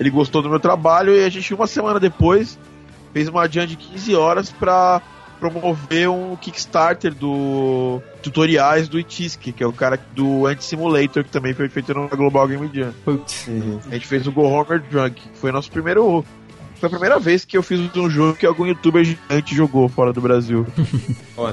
Ele 0.00 0.10
gostou 0.10 0.40
do 0.42 0.48
meu 0.50 0.58
trabalho 0.58 1.14
e 1.14 1.24
a 1.24 1.28
gente, 1.28 1.52
uma 1.54 1.66
semana 1.66 2.00
depois, 2.00 2.58
fez 3.12 3.28
uma 3.28 3.46
jam 3.46 3.66
de 3.66 3.76
15 3.76 4.14
horas 4.14 4.50
pra 4.50 5.00
promover 5.50 6.08
um 6.08 6.36
Kickstarter 6.36 7.12
do 7.14 8.00
tutoriais 8.22 8.88
do 8.88 8.98
Itisk, 8.98 9.52
que 9.52 9.62
é 9.62 9.66
o 9.66 9.72
cara 9.72 9.98
do 10.14 10.46
Anti-Simulator, 10.46 11.24
que 11.24 11.30
também 11.30 11.52
foi 11.54 11.68
feito 11.68 11.92
na 11.92 12.06
Global 12.08 12.48
Game 12.48 12.70
Jam. 12.72 12.92
Putz. 13.04 13.46
A 13.90 13.94
gente 13.94 14.06
fez 14.06 14.26
o 14.26 14.32
Go 14.32 14.42
Homer 14.44 14.80
Drunk, 14.90 15.20
que 15.20 15.38
foi 15.38 15.52
nosso 15.52 15.70
primeiro. 15.70 16.24
Foi 16.76 16.86
a 16.86 16.90
primeira 16.90 17.18
vez 17.18 17.44
que 17.44 17.56
eu 17.56 17.62
fiz 17.62 17.80
um 17.94 18.10
jogo 18.10 18.34
que 18.36 18.46
algum 18.46 18.66
youtuber 18.66 19.04
gigante 19.04 19.54
jogou 19.54 19.88
fora 19.88 20.12
do 20.12 20.20
Brasil. 20.20 20.66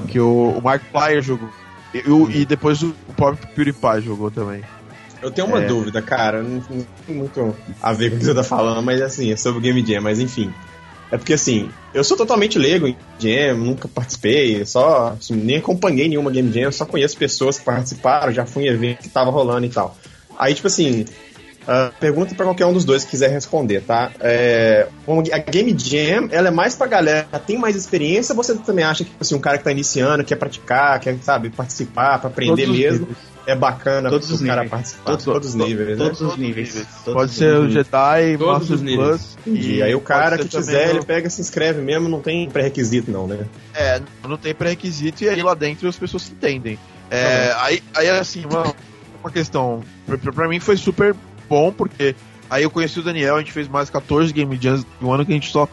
Que 0.08 0.20
o, 0.20 0.50
o 0.58 0.62
Mark 0.62 0.82
Plyer 0.92 1.20
jogou. 1.22 1.48
E, 1.92 1.98
o- 2.08 2.30
e 2.30 2.44
depois 2.46 2.82
o, 2.82 2.94
o 3.08 3.12
próprio 3.14 3.46
PewDiePie 3.48 4.00
jogou 4.00 4.30
também. 4.30 4.62
Eu 5.20 5.30
tenho 5.30 5.46
uma 5.46 5.62
É. 5.62 5.66
dúvida, 5.66 6.00
cara, 6.00 6.42
não, 6.42 6.62
não 6.70 6.86
tem 7.06 7.14
muito 7.16 7.54
a 7.82 7.92
ver 7.92 8.10
com 8.10 8.16
o 8.16 8.18
que 8.18 8.24
você 8.24 8.34
tá 8.34 8.42
falando, 8.42 8.82
mas 8.82 9.00
assim, 9.02 9.30
é 9.32 9.36
sobre 9.36 9.58
o 9.58 9.60
Game 9.62 9.84
Jam, 9.86 10.00
mas 10.00 10.18
enfim. 10.18 10.52
É 11.12 11.18
porque 11.18 11.34
assim, 11.34 11.68
eu 11.92 12.02
sou 12.02 12.16
totalmente 12.16 12.58
leigo 12.58 12.88
em 12.88 12.96
Jam, 13.18 13.58
nunca 13.58 13.86
participei, 13.86 14.64
só 14.64 15.08
assim, 15.08 15.34
nem 15.34 15.58
acompanhei 15.58 16.08
nenhuma 16.08 16.30
Game 16.30 16.50
Jam, 16.50 16.72
só 16.72 16.86
conheço 16.86 17.18
pessoas 17.18 17.58
que 17.58 17.64
participaram, 17.66 18.32
já 18.32 18.46
fui 18.46 18.64
em 18.64 18.68
evento 18.68 19.02
que 19.02 19.10
tava 19.10 19.30
rolando 19.30 19.66
e 19.66 19.68
tal. 19.68 19.94
Aí, 20.38 20.54
tipo 20.54 20.68
assim, 20.68 21.04
Uh, 21.62 21.92
pergunta 22.00 22.34
pra 22.34 22.44
qualquer 22.44 22.66
um 22.66 22.72
dos 22.72 22.84
dois 22.84 23.04
que 23.04 23.10
quiser 23.12 23.30
responder, 23.30 23.82
tá? 23.82 24.10
É, 24.20 24.88
a 25.32 25.38
Game 25.38 25.72
Jam, 25.78 26.28
ela 26.32 26.48
é 26.48 26.50
mais 26.50 26.74
pra 26.74 26.88
galera 26.88 27.26
que 27.32 27.38
tem 27.38 27.56
mais 27.56 27.76
experiência 27.76 28.32
ou 28.34 28.42
você 28.42 28.54
também 28.56 28.84
acha 28.84 29.04
que 29.04 29.12
assim, 29.20 29.34
um 29.36 29.38
cara 29.38 29.58
que 29.58 29.64
tá 29.64 29.70
iniciando, 29.70 30.24
quer 30.24 30.34
praticar, 30.36 30.98
quer, 30.98 31.16
sabe, 31.22 31.50
participar, 31.50 32.18
pra 32.18 32.28
aprender 32.30 32.64
Todos 32.66 32.78
mesmo, 32.78 32.98
níveis. 33.06 33.18
é 33.46 33.54
bacana 33.54 34.10
Todos 34.10 34.28
os 34.30 34.40
cara 34.40 34.62
níveis. 34.62 34.70
participar? 34.70 35.04
Todos- 35.04 35.24
Todos, 35.24 35.48
os 35.50 35.54
níveis, 35.54 35.88
né? 35.90 36.04
Todos 36.04 36.20
os 36.20 36.36
níveis. 36.36 36.72
Todos 37.04 37.14
Pode 37.20 37.30
os 37.30 37.36
ser 37.36 37.56
o. 37.56 37.70
Jedi, 37.70 38.36
Todos 38.38 38.58
Master 38.58 38.74
os 38.76 38.82
níveis. 38.82 39.38
Plus. 39.44 39.56
E 39.64 39.82
aí 39.82 39.94
o 39.94 40.00
cara 40.00 40.36
que 40.38 40.42
ser 40.44 40.56
quiser, 40.56 40.90
ele 40.90 41.04
pega 41.04 41.28
e 41.28 41.30
se 41.30 41.40
inscreve 41.40 41.80
mesmo, 41.80 42.08
não 42.08 42.20
tem 42.20 42.50
pré-requisito 42.50 43.08
não, 43.10 43.28
né? 43.28 43.38
É, 43.72 44.00
não 44.28 44.36
tem 44.36 44.52
pré-requisito 44.52 45.22
e 45.22 45.28
aí 45.28 45.40
lá 45.42 45.54
dentro 45.54 45.88
as 45.88 45.96
pessoas 45.96 46.24
se 46.24 46.32
entendem. 46.32 46.76
É, 47.08 47.54
aí, 47.58 47.82
aí, 47.94 48.08
assim, 48.10 48.44
uma, 48.46 48.74
uma 49.22 49.30
questão. 49.30 49.82
Pra- 50.06 50.32
pra 50.32 50.48
mim 50.48 50.58
foi 50.58 50.76
super 50.76 51.14
bom, 51.52 51.70
porque 51.70 52.16
aí 52.48 52.62
eu 52.62 52.70
conheci 52.70 52.98
o 52.98 53.02
Daniel, 53.02 53.36
a 53.36 53.38
gente 53.40 53.52
fez 53.52 53.68
mais 53.68 53.90
14 53.90 54.32
Game 54.32 54.58
Jams 54.58 54.86
no 54.98 55.12
ano 55.12 55.26
que 55.26 55.32
a 55.32 55.34
gente 55.34 55.50
só. 55.50 55.68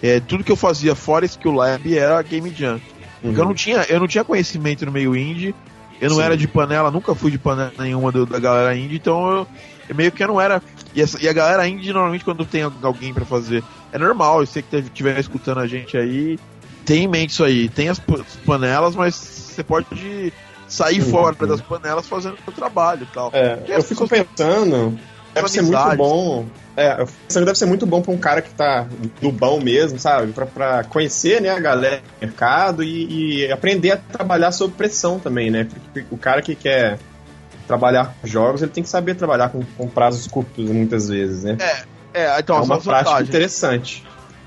é, 0.00 0.20
tudo 0.20 0.44
que 0.44 0.52
eu 0.52 0.56
fazia 0.56 0.94
fora 0.94 1.24
Skill 1.24 1.52
Lab 1.52 1.98
era 1.98 2.22
Game 2.22 2.52
Jam. 2.54 2.80
Porque 3.20 3.40
eu 3.40 3.44
não 3.44 3.54
tinha, 3.54 3.84
eu 3.88 3.98
não 3.98 4.06
tinha 4.06 4.22
conhecimento 4.22 4.84
no 4.86 4.92
meio 4.92 5.16
indie, 5.16 5.54
eu 6.00 6.08
não 6.10 6.16
Sim. 6.18 6.22
era 6.22 6.36
de 6.36 6.46
panela, 6.46 6.90
nunca 6.90 7.14
fui 7.14 7.30
de 7.32 7.38
panela 7.38 7.72
nenhuma 7.78 8.12
do- 8.12 8.26
da 8.26 8.38
galera 8.38 8.76
indie, 8.76 8.96
então 8.96 9.28
eu, 9.38 9.46
eu 9.88 9.94
meio 9.96 10.12
que 10.12 10.22
eu 10.22 10.28
não 10.28 10.40
era. 10.40 10.62
E, 10.94 11.00
essa- 11.02 11.18
e 11.20 11.26
a 11.28 11.32
galera 11.32 11.66
indie, 11.66 11.92
normalmente, 11.92 12.24
quando 12.24 12.44
tem 12.44 12.62
alguém 12.82 13.12
pra 13.14 13.24
fazer, 13.24 13.64
é 13.90 13.98
normal, 13.98 14.42
e 14.42 14.46
você 14.46 14.62
que 14.62 14.76
estiver 14.76 15.18
escutando 15.18 15.58
a 15.60 15.66
gente 15.66 15.96
aí, 15.96 16.38
tem 16.84 17.04
em 17.04 17.08
mente 17.08 17.30
isso 17.30 17.42
aí. 17.42 17.68
Tem 17.70 17.88
as 17.88 17.98
pa- 17.98 18.20
as 18.20 18.36
panelas, 18.44 18.94
mas 18.94 19.14
você 19.16 19.64
pode 19.64 20.32
sair 20.68 21.00
Uhum. 21.00 21.10
fora 21.10 21.46
das 21.46 21.60
panelas 21.62 22.06
fazendo 22.06 22.36
o 22.46 22.52
trabalho 22.52 23.04
e 23.04 23.14
tal. 23.14 23.30
É, 23.32 23.58
eu 23.68 23.82
fico 23.82 24.06
pensando, 24.06 24.98
deve 25.34 25.48
ser 25.48 25.62
muito 25.62 25.96
bom. 25.96 26.46
É, 26.76 27.00
eu 27.00 27.06
fico 27.06 27.18
pensando 27.28 27.42
que 27.42 27.46
deve 27.46 27.58
ser 27.58 27.66
muito 27.66 27.86
bom 27.86 28.02
pra 28.02 28.12
um 28.12 28.18
cara 28.18 28.42
que 28.42 28.50
tá 28.50 28.86
do 29.20 29.30
bom 29.30 29.60
mesmo, 29.60 29.98
sabe? 29.98 30.32
Pra, 30.32 30.46
pra 30.46 30.84
conhecer 30.84 31.40
né, 31.40 31.50
a 31.50 31.60
galera 31.60 31.98
do 31.98 32.26
mercado 32.26 32.82
e, 32.82 33.44
e 33.44 33.52
aprender 33.52 33.92
a 33.92 33.96
trabalhar 33.96 34.50
sob 34.52 34.74
pressão 34.74 35.18
também, 35.18 35.50
né? 35.50 35.68
Porque 35.92 36.04
o 36.10 36.16
cara 36.16 36.42
que 36.42 36.54
quer 36.54 36.98
trabalhar 37.66 38.14
com 38.20 38.26
jogos, 38.26 38.60
ele 38.62 38.70
tem 38.72 38.82
que 38.82 38.88
saber 38.90 39.14
trabalhar 39.14 39.48
com, 39.50 39.62
com 39.76 39.88
prazos 39.88 40.26
curtos 40.26 40.68
muitas 40.68 41.08
vezes, 41.08 41.44
né? 41.44 41.56
É, 42.12 42.38
então, 42.38 42.56
É 42.56 42.60
as 42.60 42.66
uma 42.66 42.80
prática 42.80 43.04
vantagens. 43.10 43.28
interessante. 43.28 44.04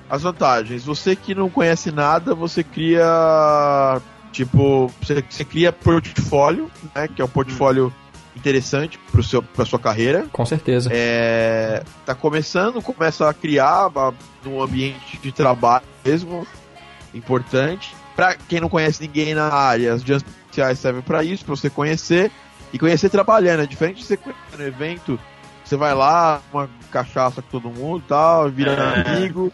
As 0.10 0.22
vantagens. 0.22 0.84
Você 0.86 1.16
que 1.16 1.34
não 1.36 1.50
conhece 1.50 1.92
nada, 1.92 2.34
você 2.36 2.64
cria. 2.64 4.00
Tipo, 4.32 4.92
você, 5.02 5.24
você 5.30 5.44
cria 5.44 5.72
portfólio, 5.74 6.70
né? 6.96 7.08
Que 7.08 7.22
é 7.22 7.26
um 7.26 7.30
portfólio 7.30 7.92
interessante 8.38 8.98
pro 9.12 9.24
seu, 9.24 9.42
pra 9.42 9.66
sua 9.66 9.80
carreira. 9.80 10.26
Com 10.32 10.46
certeza. 10.46 10.90
É, 10.94 11.84
tá 12.06 12.14
começando, 12.16 12.82
começa 12.82 13.30
a 13.30 13.34
criar 13.34 13.90
num 14.44 14.62
ambiente 14.62 15.18
de 15.18 15.32
trabalho 15.32 15.86
mesmo 16.06 16.46
importante. 17.14 17.96
Pra 18.16 18.36
quem 18.36 18.60
não 18.60 18.70
conhece 18.70 19.02
ninguém 19.02 19.34
na 19.36 19.54
área, 19.54 19.94
as 19.94 20.02
jams 20.02 20.24
especiais 20.24 20.80
servem 20.80 21.02
pra 21.02 21.24
isso, 21.24 21.46
pra 21.46 21.56
você 21.56 21.70
conhecer 21.70 22.32
e 22.74 22.80
conhecer 22.80 23.10
trabalhando. 23.10 23.62
É 23.64 23.66
diferente 23.66 23.98
de 23.98 24.06
você 24.06 24.18
conhecer 24.18 24.58
no 24.58 24.64
evento, 24.66 25.20
você 25.64 25.76
vai 25.76 25.94
lá, 25.94 26.42
uma 26.52 26.70
cachaça 26.92 27.42
com 27.42 27.50
todo 27.50 27.70
mundo 27.70 28.04
e 28.06 28.08
tal, 28.08 28.50
vira 28.50 28.72
É. 28.72 29.10
amigo. 29.12 29.52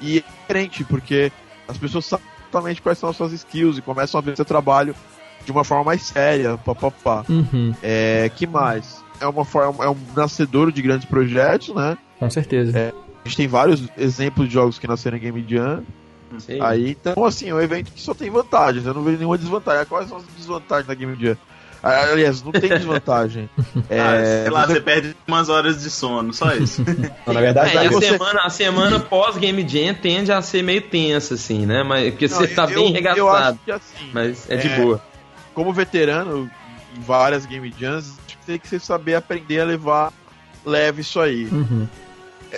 E 0.00 0.18
é 0.18 0.24
diferente, 0.42 0.84
porque 0.84 1.32
as 1.66 1.76
pessoas 1.78 2.04
sabem 2.06 2.26
exatamente 2.42 2.82
quais 2.82 2.98
são 2.98 3.08
as 3.10 3.16
suas 3.16 3.32
skills 3.32 3.78
e 3.78 3.82
começam 3.82 4.18
a 4.18 4.22
ver 4.22 4.34
seu 4.36 4.44
trabalho 4.44 4.94
de 5.44 5.50
uma 5.52 5.64
forma 5.64 5.84
mais 5.84 6.02
séria, 6.02 6.56
papapá. 6.58 7.24
Uhum, 7.28 7.74
É, 7.82 8.30
que 8.34 8.46
mais? 8.46 9.02
É 9.20 9.26
uma 9.26 9.44
forma, 9.44 9.84
é 9.84 9.88
um 9.88 9.96
nascedor 10.16 10.72
de 10.72 10.80
grandes 10.82 11.06
projetos, 11.06 11.74
né? 11.74 11.96
com 12.18 12.28
certeza. 12.30 12.78
É. 12.78 12.92
A 13.24 13.28
gente 13.28 13.36
tem 13.36 13.48
vários 13.48 13.82
exemplos 13.98 14.48
de 14.48 14.54
jogos 14.54 14.78
que 14.78 14.86
nasceram 14.88 15.16
em 15.16 15.20
Game 15.20 15.44
Jam. 15.48 15.82
Sim. 16.38 16.58
Aí, 16.60 16.90
então, 16.90 17.24
assim, 17.24 17.48
é 17.50 17.54
um 17.54 17.60
evento 17.60 17.90
que 17.92 18.00
só 18.00 18.14
tem 18.14 18.30
vantagens. 18.30 18.86
Eu 18.86 18.94
não 18.94 19.02
vejo 19.02 19.18
nenhuma 19.18 19.36
desvantagem. 19.36 19.84
Quais 19.86 20.08
são 20.08 20.18
as 20.18 20.24
desvantagens 20.36 20.86
da 20.86 20.94
Game 20.94 21.16
Jam? 21.20 21.36
Ah, 21.82 22.02
Aliás, 22.12 22.42
não 22.42 22.52
tem 22.52 22.68
desvantagem. 22.70 23.48
Ah, 23.90 24.14
É, 24.16 24.42
sei 24.42 24.50
lá, 24.50 24.66
você- 24.66 24.74
você 24.74 24.80
perde 24.80 25.16
umas 25.26 25.48
horas 25.48 25.82
de 25.82 25.90
sono, 25.90 26.32
só 26.32 26.52
isso. 26.54 26.82
Na 27.26 27.40
verdade, 27.40 27.76
É, 27.76 27.84
e 27.84 27.86
a, 27.86 27.90
você- 27.90 28.10
semana, 28.10 28.40
a 28.44 28.50
semana 28.50 29.00
pós 29.00 29.36
Game 29.38 29.66
Jam 29.68 29.94
tende 29.94 30.30
a 30.30 30.40
ser 30.42 30.62
meio 30.62 30.82
tensa, 30.82 31.34
assim, 31.34 31.64
né? 31.66 31.82
Mas, 31.82 32.10
porque 32.10 32.26
Não, 32.28 32.36
você 32.36 32.48
tá 32.48 32.64
eu- 32.64 32.74
bem 32.74 32.86
Eu 32.88 32.92
regaçado. 32.92 33.30
acho 33.48 33.58
que 33.64 33.72
assim, 33.72 34.10
Mas 34.12 34.48
é 34.50 34.56
de 34.56 34.68
É. 34.68 34.76
boa. 34.80 35.02
Como 35.60 35.74
veterano 35.74 36.50
em 36.96 37.00
várias 37.02 37.44
Game 37.44 37.70
Jams, 37.78 38.14
tem 38.46 38.58
que 38.58 38.78
saber 38.78 39.14
aprender 39.14 39.60
a 39.60 39.64
levar 39.66 40.10
leve 40.64 41.02
isso 41.02 41.20
aí. 41.20 41.44
Uhum. 41.52 41.86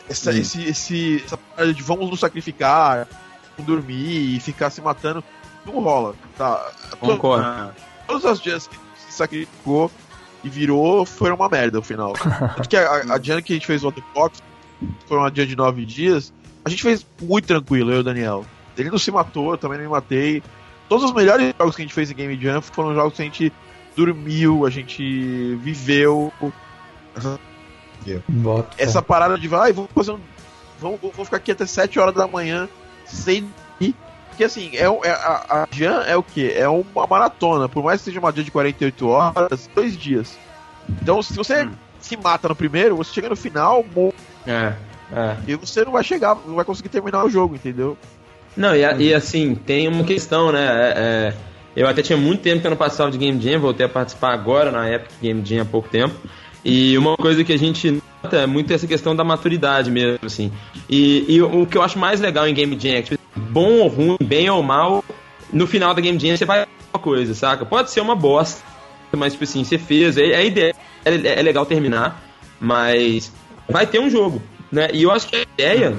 essa, 0.09 0.33
esse, 0.33 0.63
esse, 0.63 1.23
essa 1.25 1.37
parada 1.37 1.75
de 1.75 1.83
vamos 1.83 2.09
nos 2.09 2.21
sacrificar, 2.21 3.09
não 3.59 3.65
dormir 3.65 4.37
e 4.37 4.39
ficar 4.39 4.71
se 4.71 4.81
matando, 4.81 5.23
não 5.67 5.81
rola, 5.81 6.15
tá? 6.39 6.65
Concordo. 7.01 7.75
Todas 8.07 8.25
as 8.25 8.39
jams 8.41 8.69
que 8.69 8.77
se 9.05 9.13
sacrificou 9.15 9.91
e 10.45 10.49
virou 10.49 11.05
foram 11.05 11.35
uma 11.35 11.49
merda 11.49 11.79
no 11.79 11.83
final. 11.83 12.13
Tanto 12.55 12.69
que 12.69 12.77
a, 12.77 13.15
a 13.15 13.21
jam 13.21 13.43
que 13.43 13.53
a 13.53 13.57
gente 13.57 13.67
fez 13.67 13.83
o 13.83 13.93
Box 14.15 14.41
foi 15.07 15.19
uma 15.19 15.35
jam 15.35 15.45
de 15.45 15.57
nove 15.57 15.85
dias, 15.85 16.33
a 16.65 16.71
gente 16.71 16.85
fez 16.85 17.05
muito 17.21 17.47
tranquilo, 17.47 17.91
eu 17.91 17.97
e 17.97 18.01
o 18.01 18.05
Daniel. 18.05 18.45
Ele 18.79 18.91
não 18.91 18.99
se 18.99 19.11
matou, 19.11 19.51
eu 19.51 19.59
também 19.59 19.79
não 19.79 19.87
me 19.87 19.91
matei. 19.91 20.41
Todos 20.93 21.05
os 21.07 21.13
melhores 21.15 21.55
jogos 21.59 21.75
que 21.75 21.81
a 21.81 21.85
gente 21.87 21.95
fez 21.95 22.11
em 22.11 22.15
Game 22.15 22.39
Jam 22.39 22.61
foram 22.61 22.95
jogos 22.95 23.15
que 23.15 23.23
a 23.23 23.25
gente 23.25 23.51
dormiu, 23.97 24.67
a 24.67 24.71
gente 24.71 25.55
viveu. 25.57 26.31
Boto. 28.29 28.77
Essa 28.79 29.01
parada 29.01 29.39
de 29.39 29.49
vai, 29.49 29.73
vou 29.73 29.89
fazer 29.95 30.13
um. 30.13 30.21
Vou, 30.79 30.99
vou 31.01 31.11
vou 31.13 31.25
ficar 31.25 31.39
aqui 31.39 31.53
até 31.53 31.65
7 31.65 31.99
horas 31.99 32.15
da 32.15 32.27
manhã 32.27 32.69
sem 33.07 33.49
ir. 33.81 33.95
Porque 34.29 34.45
assim, 34.45 34.71
é, 34.77 34.87
o- 34.89 35.03
é- 35.03 35.11
a, 35.13 35.63
a 35.63 35.69
Jan 35.71 36.03
é 36.03 36.15
o 36.15 36.23
que? 36.23 36.51
É 36.53 36.69
uma 36.69 37.07
maratona. 37.07 37.71
Por 37.71 37.83
mais 37.83 38.01
que 38.01 38.07
seja 38.07 38.19
uma 38.21 38.31
Jan 38.31 38.43
de 38.45 38.51
48 38.51 39.09
horas, 39.09 39.71
dois 39.75 39.97
dias. 39.97 40.37
Então, 41.01 41.23
se 41.23 41.33
você 41.35 41.65
Hum. 41.65 41.73
se 42.01 42.17
mata 42.19 42.49
no 42.49 42.57
primeiro, 42.57 42.97
você 42.97 43.13
chega 43.15 43.31
no 43.31 43.37
final 43.37 43.83
morre, 43.95 44.15
É, 44.47 44.75
é. 45.13 45.37
e 45.47 45.55
você 45.55 45.85
não 45.85 45.93
vai 45.93 46.05
chegar, 46.05 46.35
não 46.47 46.57
vai 46.57 46.65
conseguir 46.67 46.89
terminar 46.91 47.25
o 47.25 47.31
jogo, 47.31 47.55
entendeu? 47.55 47.97
Não, 48.57 48.75
e, 48.75 48.81
e 49.03 49.15
assim, 49.15 49.55
tem 49.55 49.89
uma 49.89 50.05
questão, 50.05 50.53
né? 50.53 50.61
é- 50.65 50.95
é, 50.97 51.35
eu 51.75 51.89
até 51.89 52.03
tinha 52.03 52.19
muito 52.19 52.43
tempo 52.43 52.61
que 52.61 52.67
eu 52.67 52.71
não 52.71 52.77
participava 52.77 53.11
de 53.11 53.19
Game 53.19 53.41
Jam, 53.41 53.59
voltei 53.59 53.87
a 53.87 53.89
participar 53.89 54.33
agora, 54.35 54.71
na 54.71 54.87
época 54.87 55.15
Game 55.23 55.43
Jam 55.45 55.63
há 55.63 55.65
pouco 55.65 55.89
tempo. 55.89 56.15
E 56.65 56.97
uma 56.99 57.17
coisa 57.17 57.43
que 57.43 57.53
a 57.53 57.59
gente 57.59 58.03
nota 58.23 58.37
é 58.37 58.47
muito 58.47 58.73
essa 58.73 58.87
questão 58.87 59.17
da 59.17 59.25
maturidade 59.25 59.91
mesmo, 59.91 60.21
assim. 60.25 60.53
E, 60.89 61.25
e 61.29 61.43
o 61.43 61.67
que 61.67 61.77
eu 61.77 61.83
acho 61.83 61.99
mais 61.99 62.21
legal 62.21 62.47
em 62.47 62.55
Game 62.55 62.79
Jam 62.79 62.93
é 62.93 63.03
que, 63.03 63.11
tipo, 63.11 63.23
bom 63.37 63.81
ou 63.81 63.89
ruim, 63.89 64.17
bem 64.23 64.49
ou 64.51 64.63
mal, 64.63 65.03
no 65.53 65.67
final 65.67 65.95
da 65.95 66.01
Game 66.01 66.19
Jam 66.19 66.37
você 66.37 66.45
vai 66.45 66.67
uma 66.93 67.01
coisa, 67.01 67.35
saca? 67.35 67.65
Pode 67.65 67.91
ser 67.91 68.01
uma 68.01 68.15
bosta, 68.15 68.63
mas, 69.17 69.33
tipo 69.33 69.45
assim, 69.45 69.65
você 69.65 69.79
fez, 69.79 70.17
é, 70.19 70.37
a 70.37 70.43
ideia 70.43 70.75
é, 71.05 71.41
é 71.41 71.43
legal 71.43 71.65
terminar, 71.65 72.23
mas 72.61 73.33
vai 73.69 73.87
ter 73.87 73.99
um 73.99 74.11
jogo, 74.11 74.43
né? 74.71 74.89
E 74.93 75.03
eu 75.03 75.11
acho 75.11 75.27
que 75.27 75.37
a 75.37 75.43
ideia 75.43 75.97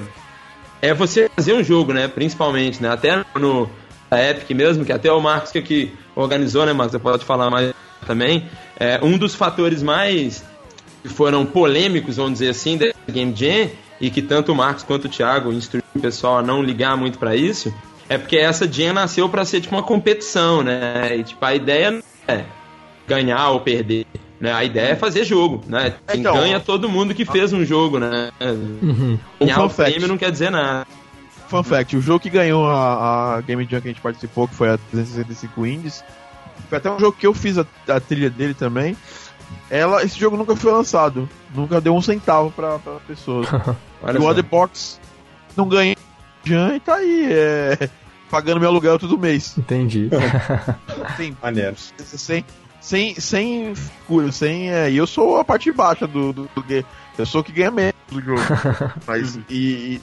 é 0.84 0.92
você 0.92 1.30
fazer 1.34 1.54
um 1.54 1.64
jogo, 1.64 1.92
né? 1.92 2.08
Principalmente, 2.08 2.82
né? 2.82 2.90
Até 2.90 3.24
no 3.34 3.68
Epic 4.12 4.50
mesmo, 4.50 4.84
que 4.84 4.92
até 4.92 5.10
o 5.10 5.20
Marcos 5.20 5.50
que, 5.50 5.62
que 5.62 5.92
organizou, 6.14 6.66
né, 6.66 6.72
Marcos? 6.72 6.92
Você 6.92 6.98
pode 6.98 7.24
falar 7.24 7.50
mais 7.50 7.72
também. 8.06 8.46
É, 8.78 9.00
um 9.02 9.16
dos 9.16 9.34
fatores 9.34 9.82
mais 9.82 10.44
que 11.02 11.08
foram 11.08 11.46
polêmicos, 11.46 12.16
vamos 12.16 12.34
dizer 12.34 12.50
assim, 12.50 12.76
da 12.76 12.92
Game 13.10 13.34
Jam, 13.34 13.70
e 13.98 14.10
que 14.10 14.20
tanto 14.20 14.52
o 14.52 14.54
Marcos 14.54 14.82
quanto 14.82 15.06
o 15.06 15.08
Thiago 15.08 15.52
instruíram 15.52 15.88
o 15.94 16.00
pessoal 16.00 16.38
a 16.38 16.42
não 16.42 16.62
ligar 16.62 16.96
muito 16.96 17.18
pra 17.18 17.34
isso, 17.34 17.74
é 18.08 18.18
porque 18.18 18.36
essa 18.36 18.70
Jam 18.70 18.92
nasceu 18.92 19.28
pra 19.28 19.44
ser 19.44 19.62
tipo 19.62 19.74
uma 19.74 19.82
competição, 19.82 20.62
né? 20.62 21.16
E 21.16 21.24
tipo, 21.24 21.42
a 21.44 21.54
ideia 21.54 21.90
não 21.92 22.02
é 22.28 22.44
ganhar 23.08 23.50
ou 23.50 23.60
perder. 23.60 24.06
Né? 24.44 24.52
A 24.52 24.62
ideia 24.62 24.88
é 24.92 24.94
fazer 24.94 25.24
jogo, 25.24 25.64
né? 25.66 25.94
Quem 26.06 26.20
Então, 26.20 26.34
ganha 26.34 26.60
todo 26.60 26.86
mundo 26.86 27.14
que 27.14 27.24
fez 27.24 27.50
um 27.54 27.64
jogo, 27.64 27.98
né? 27.98 28.30
Uhum. 28.38 29.18
Ganhar 29.40 29.54
fun 29.56 29.64
o 29.64 29.70
fact. 29.70 29.92
prêmio 29.92 30.06
não 30.06 30.18
quer 30.18 30.30
dizer 30.30 30.50
nada. 30.50 30.86
Fun 31.48 31.62
fact, 31.62 31.96
o 31.96 32.02
jogo 32.02 32.20
que 32.20 32.28
ganhou 32.28 32.68
a, 32.68 33.36
a 33.36 33.40
Game 33.40 33.64
Jam 33.64 33.80
que 33.80 33.88
a 33.88 33.90
gente 33.90 34.02
participou, 34.02 34.46
que 34.46 34.54
foi 34.54 34.68
a 34.68 34.76
365 34.90 35.64
Indies, 35.66 36.04
foi 36.68 36.76
até 36.76 36.90
um 36.90 36.98
jogo 36.98 37.16
que 37.18 37.26
eu 37.26 37.32
fiz 37.32 37.56
a, 37.56 37.64
a 37.88 37.98
trilha 37.98 38.28
dele 38.28 38.52
também. 38.52 38.94
Ela, 39.70 40.02
esse 40.02 40.20
jogo 40.20 40.36
nunca 40.36 40.54
foi 40.54 40.72
lançado, 40.72 41.26
nunca 41.54 41.80
deu 41.80 41.96
um 41.96 42.02
centavo 42.02 42.50
pra, 42.50 42.78
pra 42.78 42.96
pessoas. 43.08 43.48
E 44.06 44.18
o 44.18 44.20
só. 44.20 44.28
Otherbox 44.28 45.00
não 45.56 45.66
ganhei 45.66 45.96
Jam 46.44 46.76
e 46.76 46.80
tá 46.80 46.96
aí, 46.96 47.28
é, 47.32 47.88
pagando 48.30 48.60
meu 48.60 48.68
aluguel 48.68 48.98
todo 48.98 49.16
mês. 49.16 49.56
Entendi. 49.56 50.10
Sem, 51.16 51.34
Maneiro. 51.42 51.74
sem, 51.96 52.44
sem, 52.84 53.14
sem 53.18 53.74
figura, 53.74 54.30
sem. 54.30 54.70
É, 54.70 54.90
e 54.90 54.96
eu 54.96 55.06
sou 55.06 55.38
a 55.38 55.44
parte 55.44 55.72
baixa 55.72 56.06
do, 56.06 56.32
do, 56.32 56.50
do 56.54 56.62
game. 56.62 56.84
Eu 57.16 57.24
sou 57.24 57.40
o 57.40 57.44
que 57.44 57.52
ganha 57.52 57.70
menos 57.70 57.94
do 58.10 58.20
jogo. 58.20 58.40
Mas 59.06 59.36
e, 59.48 59.54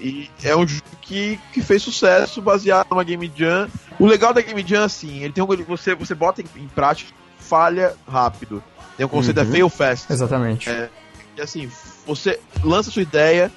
e- 0.02 0.30
e 0.44 0.48
é 0.48 0.56
um 0.56 0.66
jogo 0.66 0.82
que, 1.02 1.40
que 1.54 1.62
fez 1.62 1.84
sucesso 1.84 2.42
baseado 2.42 2.88
numa 2.90 3.04
Game 3.04 3.32
Jam. 3.36 3.68
O 4.00 4.06
legal 4.08 4.34
da 4.34 4.42
Game 4.42 4.64
Jam, 4.66 4.84
assim, 4.84 5.20
ele 5.24 5.34
tem 5.34 5.44
um. 5.44 5.48
Você, 5.48 5.94
você 5.94 6.16
bota 6.16 6.42
em, 6.42 6.46
em 6.56 6.68
prática, 6.68 7.12
falha 7.38 7.96
rápido. 8.10 8.64
Tem 8.98 9.06
um 9.06 9.10
conceito 9.10 9.38
Uhum. 9.38 9.44
é 9.44 9.52
fail 9.52 9.70
fast. 9.70 10.12
Exatamente. 10.12 10.70
É. 10.70 10.90
que 11.36 11.42
assim, 11.42 11.70
você 12.08 12.40
lança 12.64 12.90
sua 12.92 13.02
ideia 13.02 13.52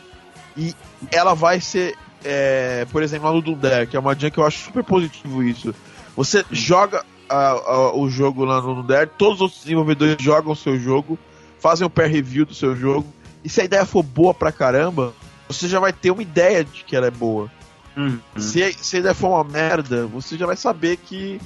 e 0.56 0.74
ela 1.10 1.34
vai 1.34 1.60
ser, 1.60 1.96
é, 2.24 2.86
por 2.90 3.02
exemplo, 3.02 3.28
lá 3.28 3.34
no 3.34 3.40
Doom 3.42 3.54
Dare, 3.58 3.86
que 3.86 3.96
é 3.96 4.00
uma 4.00 4.14
jam 4.18 4.30
que 4.30 4.38
eu 4.38 4.46
acho 4.46 4.58
super 4.64 4.82
positivo 4.84 5.42
isso. 5.42 5.74
Você 6.16 6.44
joga 6.50 7.04
a- 7.28 7.50
a- 7.50 7.96
o 7.96 8.08
jogo 8.08 8.44
lá 8.44 8.60
no 8.60 8.82
Dare, 8.82 9.10
todos 9.18 9.36
os 9.36 9.40
outros 9.42 9.62
desenvolvedores 9.62 10.16
jogam 10.20 10.52
o 10.52 10.56
seu 10.56 10.78
jogo, 10.78 11.18
fazem 11.60 11.86
um 11.86 11.90
pair 11.90 12.10
review 12.10 12.44
do 12.44 12.54
seu 12.54 12.74
jogo, 12.76 13.06
e 13.44 13.48
se 13.48 13.60
a 13.60 13.64
ideia 13.64 13.84
for 13.86 14.02
boa 14.02 14.32
pra 14.34 14.52
caramba, 14.52 15.12
você 15.48 15.68
já 15.68 15.78
vai 15.80 15.92
ter 15.92 16.10
uma 16.10 16.22
ideia 16.22 16.64
de 16.64 16.84
que 16.84 16.94
ela 16.96 17.06
é 17.06 17.10
boa. 17.10 17.50
Uhum. 17.96 18.18
Se, 18.36 18.62
a- 18.62 18.72
se 18.72 18.96
a 18.96 19.00
ideia 19.00 19.14
for 19.14 19.28
uma 19.28 19.44
merda, 19.44 20.06
você 20.06 20.36
já 20.36 20.46
vai 20.46 20.56
saber 20.56 20.96
que, 20.96 21.40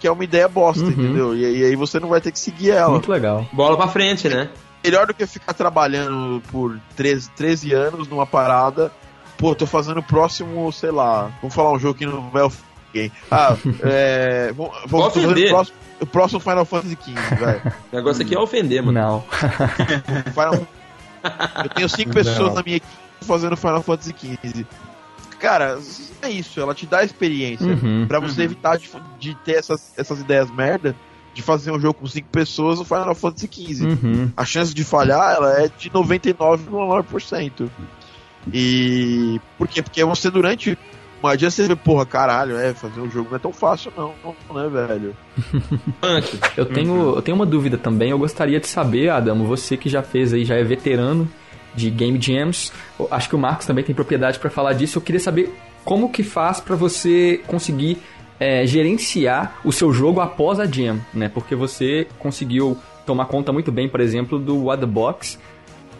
que 0.00 0.06
é 0.06 0.10
uma 0.10 0.24
ideia 0.24 0.48
bosta, 0.48 0.82
Uhum. 0.84 0.90
entendeu? 0.90 1.36
E, 1.36 1.44
aí- 1.44 1.58
e 1.60 1.64
aí 1.64 1.76
você 1.76 2.00
não 2.00 2.08
vai 2.08 2.20
ter 2.20 2.32
que 2.32 2.38
seguir 2.38 2.70
ela. 2.70 2.90
Muito 2.90 3.10
legal. 3.10 3.46
Bola 3.52 3.76
pra 3.76 3.88
frente, 3.88 4.28
né? 4.28 4.50
Melhor 4.82 5.06
do 5.06 5.14
que 5.14 5.26
ficar 5.26 5.54
trabalhando 5.54 6.42
por 6.50 6.78
13, 6.96 7.30
13 7.30 7.72
anos 7.72 8.06
numa 8.08 8.26
parada. 8.26 8.92
Pô, 9.38 9.54
tô 9.54 9.66
fazendo 9.66 10.00
o 10.00 10.02
próximo, 10.02 10.70
sei 10.72 10.90
lá. 10.90 11.30
Vamos 11.40 11.54
falar 11.54 11.72
um 11.72 11.78
jogo 11.78 11.94
que 11.98 12.04
não 12.06 12.28
vai 12.30 12.42
ninguém. 12.94 13.12
Ah, 13.30 13.56
é. 13.82 14.52
Vamos, 14.56 14.72
vamos 14.86 15.06
ofender. 15.08 15.46
o 15.46 15.50
próximo, 15.50 15.76
o 16.00 16.06
próximo 16.06 16.40
Final 16.40 16.64
Fantasy 16.64 16.98
XV, 17.02 17.36
velho. 17.36 17.62
O 17.92 17.96
negócio 17.96 18.22
aqui 18.24 18.34
é 18.34 18.38
ofender, 18.38 18.82
mano. 18.82 19.00
Não. 19.00 19.24
Final- 20.32 20.66
Eu 21.64 21.68
tenho 21.70 21.88
cinco 21.88 22.12
pessoas 22.12 22.48
Não. 22.48 22.54
na 22.54 22.62
minha 22.62 22.76
equipe 22.76 22.92
fazendo 23.22 23.56
Final 23.56 23.82
Fantasy 23.82 24.14
XV. 24.18 24.66
Cara, 25.40 25.78
é 26.22 26.28
isso, 26.30 26.60
ela 26.60 26.74
te 26.74 26.86
dá 26.86 27.02
experiência. 27.04 27.66
Uhum. 27.66 28.06
Pra 28.06 28.18
você 28.20 28.42
evitar 28.42 28.78
de, 28.78 28.88
de 29.18 29.34
ter 29.36 29.56
essas, 29.56 29.92
essas 29.96 30.20
ideias 30.20 30.50
merda 30.50 30.94
de 31.34 31.42
fazer 31.42 31.72
um 31.72 31.80
jogo 31.80 31.94
com 31.94 32.06
cinco 32.06 32.28
pessoas 32.30 32.78
no 32.78 32.84
Final 32.84 33.14
Fantasy 33.14 33.48
XV. 33.52 33.86
Uhum. 33.86 34.32
A 34.36 34.44
chance 34.44 34.72
de 34.72 34.84
falhar 34.84 35.34
ela 35.34 35.62
é 35.64 35.68
de 35.76 35.90
99,9%. 35.90 37.68
E 38.52 39.40
por 39.58 39.66
quê? 39.68 39.82
Porque 39.82 40.04
você 40.04 40.30
durante 40.30 40.78
uma 41.28 41.36
dia 41.36 41.50
você 41.50 41.66
vê, 41.66 41.74
porra, 41.74 42.04
caralho, 42.04 42.56
é, 42.56 42.74
fazer 42.74 43.00
um 43.00 43.10
jogo 43.10 43.28
não 43.30 43.36
é 43.36 43.38
tão 43.38 43.52
fácil 43.52 43.92
não, 43.96 44.14
não 44.22 44.62
né, 44.62 44.68
velho? 44.68 45.16
Eu 46.56 46.66
tenho, 46.66 47.16
eu 47.16 47.22
tenho 47.22 47.34
uma 47.34 47.46
dúvida 47.46 47.76
também. 47.76 48.10
Eu 48.10 48.18
gostaria 48.18 48.60
de 48.60 48.68
saber, 48.68 49.08
Adamo, 49.08 49.44
você 49.44 49.76
que 49.76 49.88
já 49.88 50.02
fez 50.02 50.32
aí, 50.32 50.44
já 50.44 50.54
é 50.54 50.62
veterano 50.62 51.28
de 51.74 51.90
Game 51.90 52.20
Jams. 52.20 52.72
Acho 53.10 53.28
que 53.28 53.34
o 53.34 53.38
Marcos 53.38 53.66
também 53.66 53.82
tem 53.82 53.94
propriedade 53.94 54.38
pra 54.38 54.48
falar 54.48 54.74
disso. 54.74 54.98
Eu 54.98 55.02
queria 55.02 55.20
saber 55.20 55.52
como 55.84 56.10
que 56.10 56.22
faz 56.22 56.60
pra 56.60 56.76
você 56.76 57.40
conseguir 57.46 57.98
é, 58.38 58.66
gerenciar 58.66 59.56
o 59.64 59.72
seu 59.72 59.92
jogo 59.92 60.20
após 60.20 60.60
a 60.60 60.66
jam, 60.66 61.00
né? 61.12 61.28
Porque 61.28 61.54
você 61.54 62.06
conseguiu 62.18 62.78
tomar 63.04 63.26
conta 63.26 63.52
muito 63.52 63.70
bem, 63.72 63.88
por 63.88 64.00
exemplo, 64.00 64.38
do 64.38 64.64
What 64.64 64.80
the 64.80 64.86
Box, 64.86 65.38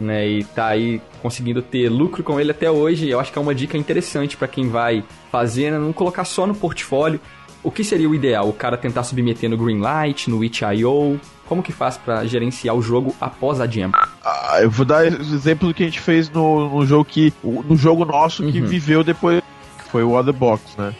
né? 0.03 0.27
E 0.27 0.43
tá 0.43 0.67
aí 0.67 1.01
conseguindo 1.21 1.61
ter 1.61 1.89
lucro 1.89 2.23
com 2.23 2.39
ele 2.39 2.51
até 2.51 2.69
hoje. 2.69 3.09
Eu 3.09 3.19
acho 3.19 3.31
que 3.31 3.37
é 3.37 3.41
uma 3.41 3.55
dica 3.55 3.77
interessante 3.77 4.35
pra 4.37 4.47
quem 4.47 4.69
vai 4.69 5.03
fazer, 5.31 5.71
né? 5.71 5.77
não 5.79 5.93
colocar 5.93 6.25
só 6.25 6.45
no 6.45 6.53
portfólio. 6.55 7.19
O 7.63 7.71
que 7.71 7.83
seria 7.83 8.07
o 8.09 8.13
ideal? 8.13 8.47
O 8.47 8.53
cara 8.53 8.77
tentar 8.77 9.03
submeter 9.03 9.49
no 9.49 9.57
Greenlight, 9.57 10.29
no 10.29 10.43
itch.io? 10.43 11.19
Como 11.47 11.63
que 11.63 11.71
faz 11.71 11.97
pra 11.97 12.25
gerenciar 12.25 12.75
o 12.75 12.81
jogo 12.81 13.15
após 13.19 13.59
a 13.59 13.67
jam? 13.67 13.91
Ah, 14.23 14.59
eu 14.61 14.69
vou 14.69 14.85
dar 14.85 15.05
exemplo 15.05 15.67
do 15.67 15.73
que 15.73 15.83
a 15.83 15.85
gente 15.87 15.99
fez 15.99 16.29
no, 16.29 16.69
no 16.69 16.85
jogo 16.85 17.05
que. 17.05 17.33
no 17.43 17.75
jogo 17.75 18.05
nosso 18.05 18.43
que 18.51 18.59
Uhum. 18.61 18.65
viveu 18.67 19.03
depois, 19.03 19.41
que 19.83 19.89
foi 19.91 20.03
o 20.03 20.13
Other 20.15 20.33
Box, 20.33 20.61
né? 20.77 20.93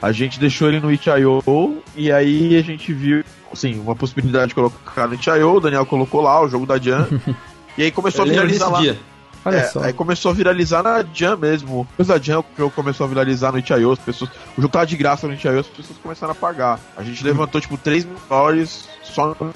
A 0.00 0.12
gente 0.12 0.38
deixou 0.38 0.68
ele 0.68 0.80
no 0.80 0.92
itch.io 0.92 1.82
e 1.96 2.12
aí 2.12 2.56
a 2.56 2.62
gente 2.62 2.92
viu, 2.92 3.24
assim, 3.52 3.78
uma 3.80 3.96
possibilidade 3.96 4.48
de 4.48 4.54
colocar 4.54 5.06
no 5.08 5.14
itch.io, 5.14 5.54
o 5.54 5.60
Daniel 5.60 5.86
colocou 5.86 6.20
lá 6.20 6.42
o 6.42 6.48
jogo 6.48 6.64
da 6.66 6.78
Jam. 6.78 7.06
e 7.78 7.82
aí 7.84 7.90
começou 7.90 8.24
Eu 8.24 8.30
a 8.30 8.34
viralizar 8.34 8.68
lá. 8.68 8.80
dia. 8.80 8.98
Olha 9.44 9.56
É, 9.58 9.62
só. 9.64 9.80
Aí 9.84 9.92
começou 9.92 10.32
a 10.32 10.34
viralizar 10.34 10.82
na 10.82 11.04
Jam 11.14 11.36
mesmo. 11.36 11.86
Depois 11.90 12.08
da 12.08 12.18
Jam, 12.18 12.40
o 12.40 12.44
jogo 12.58 12.72
começou 12.74 13.04
a 13.04 13.08
viralizar 13.08 13.52
no 13.52 13.58
itch.io, 13.58 13.92
as 13.92 13.98
pessoas. 14.00 14.30
O 14.56 14.60
jogo 14.60 14.72
tava 14.72 14.86
de 14.86 14.96
graça 14.96 15.28
no 15.28 15.34
itch.io, 15.34 15.60
as 15.60 15.66
pessoas 15.68 15.96
começaram 16.02 16.32
a 16.32 16.34
pagar. 16.34 16.80
A 16.96 17.02
gente 17.04 17.22
levantou, 17.22 17.60
tipo, 17.60 17.76
3 17.78 18.04
mil 18.04 18.16
dólares 18.28 18.88
só 19.04 19.36
no 19.38 19.52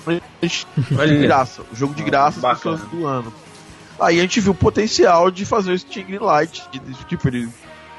de 1.06 1.18
graça. 1.22 1.62
O 1.72 1.74
jogo 1.76 1.92
de 1.94 2.04
graça, 2.04 2.36
as 2.36 2.42
Bacana. 2.42 2.76
pessoas 2.78 2.92
doando. 2.92 3.32
Aí 3.98 4.18
a 4.18 4.22
gente 4.22 4.40
viu 4.40 4.52
o 4.52 4.54
potencial 4.54 5.28
de 5.30 5.44
fazer 5.44 5.72
o 5.72 5.78
Steam 5.78 6.06
Greenlight. 6.06 6.62
De, 6.72 6.78
de- 6.78 7.04
tipo, 7.06 7.26
ele 7.28 7.48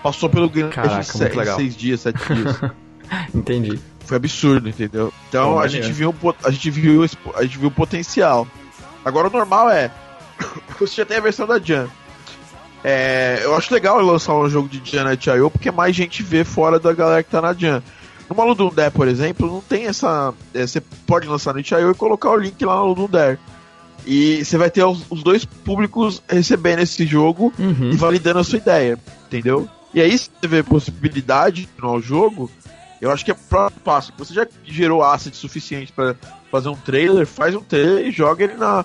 passou 0.02 0.30
pelo 0.30 0.50
Greenlight 0.50 0.76
Caraca, 0.76 0.94
em 0.94 0.96
muito 0.98 1.12
se- 1.34 1.38
legal. 1.38 1.56
seis 1.58 1.76
dias, 1.76 2.00
sete 2.02 2.18
dias. 2.34 2.60
Entendi. 3.36 3.80
Foi 4.06 4.18
absurdo, 4.18 4.68
entendeu? 4.70 5.14
Então 5.30 5.60
a 5.60 5.68
gente 5.68 5.92
viu 5.92 6.14
a 6.44 6.52
gente 6.52 6.70
viu 6.72 7.04
a 7.36 7.44
gente 7.44 7.58
viu 7.58 7.68
o 7.68 7.72
potencial. 7.72 8.48
Agora 9.06 9.28
o 9.28 9.32
normal 9.32 9.70
é 9.70 9.92
você 10.80 10.96
já 10.96 11.06
tem 11.06 11.18
a 11.18 11.22
versão 11.22 11.48
da 11.48 11.60
Jam. 11.60 11.88
É, 12.84 13.42
eu 13.44 13.56
acho 13.56 13.74
legal 13.74 14.02
lançar 14.02 14.34
um 14.34 14.50
jogo 14.50 14.68
de 14.68 14.96
na 15.04 15.14
itch.io 15.14 15.52
porque 15.52 15.70
mais 15.70 15.96
gente 15.96 16.24
vê 16.24 16.44
fora 16.44 16.80
da 16.80 16.92
galera 16.94 17.22
que 17.24 17.30
tá 17.30 17.42
na 17.42 17.54
Jam. 17.54 17.82
No 18.30 18.36
Malu 18.36 18.56
Doom 18.56 18.74
Dare, 18.74 18.92
por 18.92 19.08
exemplo, 19.08 19.46
não 19.48 19.62
tem 19.62 19.86
essa. 19.86 20.34
é, 20.54 20.66
você 20.66 20.82
pode 21.06 21.28
lançar 21.28 21.54
no 21.54 21.60
itch.io 21.60 21.92
e 21.92 21.96
colocar 21.96 22.32
o 22.32 22.38
link 22.38 22.64
lá 22.66 22.78
no 22.78 22.96
Doom 22.96 23.08
Dare. 23.10 23.38
E 24.06 24.44
você 24.44 24.58
vai 24.58 24.72
ter 24.72 24.84
os, 24.84 25.06
os 25.12 25.22
dois 25.22 25.46
públicos 25.46 26.24
recebendo 26.28 26.80
esse 26.80 27.06
jogo 27.06 27.54
Uhum. 27.60 27.92
e 27.92 27.96
validando 27.96 28.40
a 28.40 28.44
sua 28.44 28.58
ideia, 28.58 28.98
entendeu? 29.28 29.70
E 29.94 30.02
aí, 30.02 30.18
se 30.18 30.32
você 30.42 30.48
vê 30.48 30.64
possibilidade 30.64 31.70
no 31.78 32.00
jogo, 32.02 32.50
eu 33.00 33.12
acho 33.12 33.24
que 33.24 33.30
é 33.30 33.34
o 33.34 33.38
próximo 33.38 33.82
passo. 33.84 34.14
Você 34.18 34.34
já 34.34 34.48
gerou 34.64 35.04
asset 35.04 35.36
suficiente 35.38 35.92
pra 35.92 36.16
fazer 36.50 36.70
um 36.70 36.76
trailer, 36.76 37.28
faz 37.28 37.54
um 37.54 37.62
trailer 37.62 38.08
e 38.08 38.12
joga 38.12 38.44
ele 38.46 38.56
na, 38.56 38.84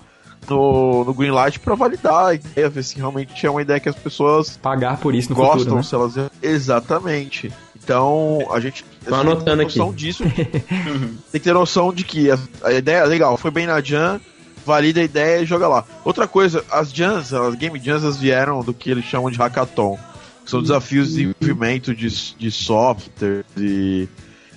no, 0.48 1.04
no 1.04 1.14
Greenlight 1.14 1.58
pra 1.60 1.74
validar 1.74 2.26
a 2.26 2.34
ideia, 2.34 2.68
ver 2.68 2.82
se 2.82 2.96
realmente 2.96 3.46
é 3.46 3.50
uma 3.50 3.62
ideia 3.62 3.80
que 3.80 3.88
as 3.88 3.96
pessoas 3.96 4.56
Pagar 4.56 4.98
por 4.98 5.14
isso 5.14 5.30
no 5.30 5.36
gostam, 5.36 5.58
futuro, 5.58 5.76
né? 5.76 5.82
se 5.82 5.94
elas... 5.94 6.30
Exatamente. 6.42 7.52
Então, 7.82 8.38
a 8.50 8.58
gente 8.58 8.84
Tô 9.06 9.14
anotando 9.14 9.56
tem 9.56 9.66
noção 9.66 9.88
aqui. 9.90 9.96
disso. 9.96 10.24
tem 10.34 11.12
que 11.32 11.40
ter 11.40 11.52
noção 11.52 11.92
de 11.92 12.04
que 12.04 12.30
a, 12.30 12.38
a 12.64 12.72
ideia 12.72 12.98
é 12.98 13.06
legal, 13.06 13.36
foi 13.36 13.50
bem 13.50 13.66
na 13.66 13.80
Jam, 13.80 14.20
valida 14.64 15.00
a 15.00 15.04
ideia 15.04 15.42
e 15.42 15.46
joga 15.46 15.68
lá. 15.68 15.84
Outra 16.04 16.26
coisa, 16.26 16.64
as 16.70 16.92
Jams, 16.92 17.32
as 17.32 17.54
Game 17.54 17.78
Jams, 17.78 18.02
elas 18.02 18.16
vieram 18.16 18.62
do 18.62 18.74
que 18.74 18.90
eles 18.90 19.04
chamam 19.04 19.30
de 19.30 19.38
hackathon. 19.38 19.96
Que 20.44 20.50
são 20.50 20.62
desafios 20.62 21.08
de 21.08 21.32
desenvolvimento 21.32 21.94
de, 21.94 22.08
de 22.36 22.50
software 22.52 23.44
e, 23.56 24.08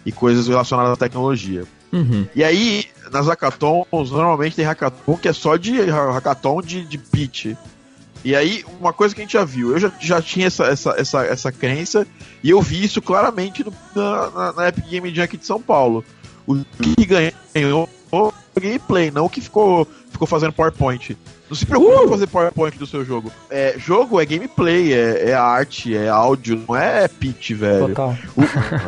e 0.06 0.12
coisas 0.12 0.47
relacionadas 0.47 0.93
à 0.93 0.95
tecnologia. 0.95 1.63
Uhum. 1.91 2.28
E 2.36 2.43
aí, 2.43 2.86
nas 3.12 3.28
hackathons, 3.28 4.12
normalmente 4.12 4.56
tem 4.56 4.65
hackathon 4.65 5.17
que 5.17 5.28
é 5.28 5.34
só 5.34 5.58
de 5.58 5.82
hackathon 5.82 6.62
de, 6.62 6.86
de 6.86 6.97
pitch. 6.97 7.56
E 8.23 8.36
aí, 8.36 8.65
uma 8.80 8.91
coisa 8.91 9.15
que 9.15 9.21
a 9.21 9.23
gente 9.23 9.34
já 9.34 9.45
viu, 9.45 9.71
eu 9.71 9.80
já, 9.80 9.91
já 9.99 10.21
tinha 10.21 10.47
essa, 10.47 10.65
essa, 10.65 10.91
essa, 10.97 11.23
essa 11.25 11.52
crença, 11.52 12.06
e 12.43 12.49
eu 12.49 12.62
vi 12.62 12.84
isso 12.84 13.02
claramente 13.02 13.63
no- 13.63 13.73
na, 13.95 14.52
na, 14.52 14.67
Epic 14.67 14.86
Game 14.89 15.13
Jam 15.15 15.23
aqui 15.23 15.38
de 15.38 15.45
São 15.45 15.62
Paulo. 15.62 16.04
O 16.45 16.56
que 16.82 17.06
ganhou 17.06 17.88
foi 18.10 18.19
o 18.19 18.34
gameplay, 18.60 19.10
não 19.10 19.25
o 19.25 19.30
que 19.30 19.39
ficou, 19.39 19.88
ficou 20.12 20.28
fazendo 20.28 20.52
PowerPoint. 20.52 21.17
Não 21.49 21.56
se 21.56 21.65
preocupe 21.65 22.06
em 22.06 22.10
fazer 22.10 22.28
PowerPoint 22.28 22.78
do 22.78 22.86
seu 22.86 23.06
jogo. 23.06 23.32
É, 23.49 23.75
jogo 23.78 24.19
é 24.19 24.25
gameplay, 24.25 24.93
é, 24.93 25.30
é 25.30 25.34
arte, 25.34 25.95
é 25.95 26.10
áudio, 26.10 26.63
não 26.67 26.75
é 26.75 27.08
pitch, 27.08 27.52
velho. 27.52 27.88
Total. 27.88 28.17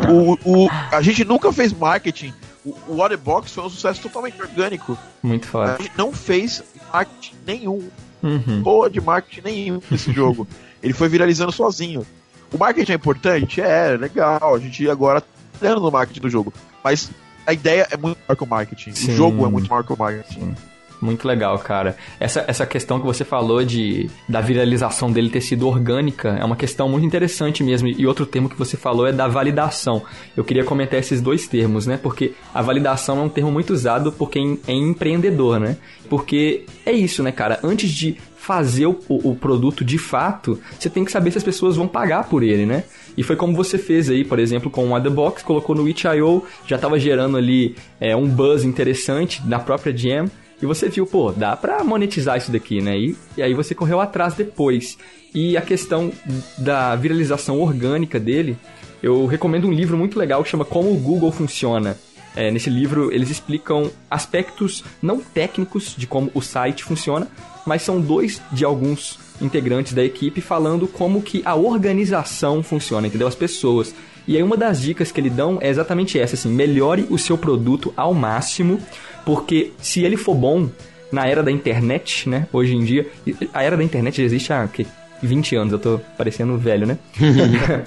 O, 0.09 0.65
o, 0.65 0.69
a 0.91 1.01
gente 1.01 1.23
nunca 1.23 1.51
fez 1.53 1.71
marketing. 1.71 2.33
O, 2.65 2.75
o 2.87 2.95
Waterbox 2.97 3.51
foi 3.51 3.63
um 3.63 3.69
sucesso 3.69 4.01
totalmente 4.01 4.39
orgânico. 4.41 4.97
Muito 5.23 5.45
A 5.47 5.51
forte. 5.51 5.83
gente 5.83 5.97
não 5.97 6.11
fez 6.13 6.63
marketing 6.93 7.35
nenhum. 7.45 7.89
Uhum. 8.21 8.61
Porra 8.63 8.89
de 8.89 9.01
marketing 9.01 9.41
nenhum 9.41 9.81
nesse 9.89 10.11
jogo. 10.13 10.47
Ele 10.81 10.93
foi 10.93 11.09
viralizando 11.09 11.51
sozinho. 11.51 12.05
O 12.53 12.57
marketing 12.57 12.91
é 12.91 12.95
importante? 12.95 13.61
É, 13.61 13.95
legal. 13.97 14.55
A 14.55 14.59
gente 14.59 14.87
agora 14.89 15.21
tá 15.21 15.27
trabalhando 15.59 15.83
no 15.83 15.91
marketing 15.91 16.19
do 16.21 16.29
jogo. 16.29 16.53
Mas 16.83 17.09
a 17.47 17.53
ideia 17.53 17.87
é 17.89 17.97
muito 17.97 18.19
maior 18.27 18.35
que 18.35 18.43
o 18.43 18.47
marketing. 18.47 18.91
Sim. 18.93 19.11
O 19.13 19.15
jogo 19.15 19.45
é 19.45 19.49
muito 19.49 19.69
maior 19.69 19.83
que 19.83 19.93
o 19.93 19.97
marketing. 19.97 20.55
Muito 21.01 21.27
legal, 21.27 21.57
cara. 21.57 21.97
Essa, 22.19 22.45
essa 22.47 22.65
questão 22.65 22.99
que 22.99 23.05
você 23.05 23.25
falou 23.25 23.65
de 23.65 24.09
da 24.29 24.39
viralização 24.39 25.11
dele 25.11 25.29
ter 25.29 25.41
sido 25.41 25.67
orgânica 25.67 26.37
é 26.39 26.45
uma 26.45 26.55
questão 26.55 26.87
muito 26.87 27.05
interessante 27.05 27.63
mesmo. 27.63 27.87
E 27.87 28.05
outro 28.05 28.25
termo 28.25 28.47
que 28.47 28.57
você 28.57 28.77
falou 28.77 29.07
é 29.07 29.11
da 29.11 29.27
validação. 29.27 30.03
Eu 30.37 30.43
queria 30.43 30.63
comentar 30.63 30.99
esses 30.99 31.19
dois 31.19 31.47
termos, 31.47 31.87
né? 31.87 31.97
Porque 31.97 32.33
a 32.53 32.61
validação 32.61 33.19
é 33.19 33.21
um 33.21 33.29
termo 33.29 33.51
muito 33.51 33.73
usado 33.73 34.11
por 34.11 34.29
quem 34.29 34.59
é 34.67 34.73
empreendedor, 34.73 35.59
né? 35.59 35.77
Porque 36.07 36.65
é 36.85 36.91
isso, 36.91 37.23
né, 37.23 37.31
cara? 37.31 37.59
Antes 37.63 37.89
de 37.89 38.17
fazer 38.41 38.87
o, 38.87 38.97
o, 39.07 39.35
produto 39.35 39.85
de 39.85 39.99
fato, 39.99 40.59
você 40.77 40.89
tem 40.89 41.05
que 41.05 41.11
saber 41.11 41.29
se 41.29 41.37
as 41.37 41.43
pessoas 41.43 41.75
vão 41.75 41.87
pagar 41.87 42.27
por 42.27 42.41
ele, 42.41 42.65
né? 42.65 42.83
E 43.15 43.21
foi 43.21 43.35
como 43.35 43.55
você 43.55 43.77
fez 43.77 44.09
aí, 44.09 44.23
por 44.23 44.39
exemplo, 44.39 44.69
com 44.69 44.87
o 44.87 44.95
Otherbox, 44.95 45.43
colocou 45.43 45.75
no 45.75 45.87
itch.io, 45.87 46.43
já 46.65 46.75
estava 46.75 46.99
gerando 46.99 47.37
ali 47.37 47.75
é, 47.99 48.15
um 48.15 48.27
buzz 48.27 48.63
interessante 48.63 49.41
na 49.45 49.59
própria 49.59 49.95
Jam. 49.95 50.25
E 50.61 50.65
você 50.65 50.89
viu, 50.89 51.05
pô, 51.07 51.31
dá 51.31 51.55
pra 51.55 51.83
monetizar 51.83 52.37
isso 52.37 52.51
daqui, 52.51 52.81
né? 52.81 52.97
E, 52.97 53.17
e 53.35 53.41
aí 53.41 53.53
você 53.53 53.73
correu 53.73 53.99
atrás 53.99 54.33
depois. 54.33 54.97
E 55.33 55.57
a 55.57 55.61
questão 55.61 56.11
da 56.57 56.95
viralização 56.95 57.59
orgânica 57.59 58.19
dele, 58.19 58.57
eu 59.01 59.25
recomendo 59.25 59.67
um 59.67 59.71
livro 59.71 59.97
muito 59.97 60.19
legal 60.19 60.43
que 60.43 60.49
chama 60.49 60.65
Como 60.65 60.91
o 60.91 60.97
Google 60.97 61.31
Funciona. 61.31 61.97
É, 62.35 62.49
nesse 62.49 62.69
livro 62.69 63.11
eles 63.11 63.29
explicam 63.29 63.91
aspectos 64.09 64.85
não 65.01 65.19
técnicos 65.19 65.93
de 65.97 66.07
como 66.07 66.31
o 66.33 66.41
site 66.41 66.83
funciona, 66.83 67.27
mas 67.65 67.81
são 67.81 67.99
dois 67.99 68.41
de 68.51 68.63
alguns 68.63 69.19
integrantes 69.41 69.93
da 69.93 70.03
equipe 70.03 70.39
falando 70.39 70.87
como 70.87 71.21
que 71.21 71.41
a 71.43 71.55
organização 71.55 72.63
funciona, 72.63 73.07
entendeu? 73.07 73.27
As 73.27 73.35
pessoas. 73.35 73.93
E 74.27 74.37
aí 74.37 74.43
uma 74.43 74.55
das 74.55 74.79
dicas 74.79 75.11
que 75.11 75.19
ele 75.19 75.29
dão 75.29 75.57
é 75.61 75.67
exatamente 75.67 76.19
essa, 76.19 76.35
assim, 76.35 76.49
melhore 76.49 77.07
o 77.09 77.17
seu 77.17 77.37
produto 77.37 77.93
ao 77.97 78.13
máximo, 78.13 78.79
porque 79.25 79.71
se 79.79 80.03
ele 80.03 80.17
for 80.17 80.35
bom 80.35 80.69
na 81.11 81.27
era 81.27 81.43
da 81.43 81.51
internet, 81.51 82.27
né, 82.29 82.47
hoje 82.53 82.75
em 82.75 82.83
dia, 82.83 83.07
a 83.53 83.63
era 83.63 83.75
da 83.75 83.83
internet 83.83 84.17
já 84.17 84.23
existe 84.23 84.53
há 84.53 84.67
que 84.67 84.87
20 85.21 85.55
anos, 85.55 85.73
eu 85.73 85.79
tô 85.79 85.99
parecendo 86.17 86.57
velho, 86.57 86.87
né? 86.87 86.97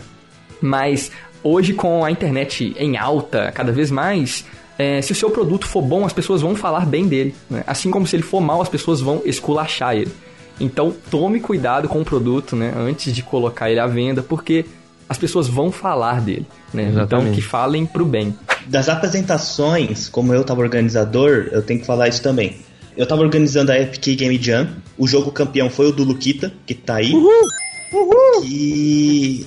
Mas 0.60 1.10
hoje 1.42 1.72
com 1.74 2.04
a 2.04 2.10
internet 2.10 2.74
em 2.78 2.96
alta, 2.96 3.50
cada 3.52 3.72
vez 3.72 3.90
mais, 3.90 4.44
é, 4.78 5.00
se 5.02 5.12
o 5.12 5.14
seu 5.14 5.30
produto 5.30 5.66
for 5.66 5.82
bom, 5.82 6.04
as 6.04 6.12
pessoas 6.12 6.42
vão 6.42 6.54
falar 6.54 6.86
bem 6.86 7.06
dele. 7.06 7.34
Né? 7.50 7.62
Assim 7.66 7.90
como 7.90 8.06
se 8.06 8.16
ele 8.16 8.22
for 8.22 8.40
mal, 8.40 8.62
as 8.62 8.68
pessoas 8.68 9.00
vão 9.00 9.22
esculachar 9.24 9.94
ele. 9.94 10.12
Então 10.58 10.94
tome 11.10 11.40
cuidado 11.40 11.88
com 11.88 12.00
o 12.00 12.04
produto, 12.04 12.54
né? 12.54 12.72
Antes 12.76 13.12
de 13.12 13.22
colocar 13.22 13.70
ele 13.70 13.80
à 13.80 13.86
venda, 13.86 14.22
porque 14.22 14.64
as 15.08 15.18
pessoas 15.18 15.48
vão 15.48 15.70
falar 15.70 16.20
dele, 16.20 16.46
né? 16.72 16.92
Então 16.94 17.32
que 17.32 17.42
falem 17.42 17.84
pro 17.84 18.04
bem. 18.04 18.36
Das 18.66 18.88
apresentações, 18.88 20.08
como 20.08 20.32
eu 20.32 20.44
tava 20.44 20.60
organizador, 20.60 21.48
eu 21.52 21.62
tenho 21.62 21.80
que 21.80 21.86
falar 21.86 22.08
isso 22.08 22.22
também. 22.22 22.56
Eu 22.96 23.06
tava 23.06 23.22
organizando 23.22 23.72
a 23.72 23.78
Epic 23.78 24.16
Game 24.16 24.40
Jam, 24.40 24.68
o 24.96 25.06
jogo 25.06 25.32
campeão 25.32 25.68
foi 25.68 25.88
o 25.88 25.92
do 25.92 26.04
Luquita, 26.04 26.52
que 26.64 26.74
tá 26.74 26.96
aí. 26.96 27.12
Uhul! 27.12 27.48
Uhul! 27.94 28.44
E... 28.44 29.46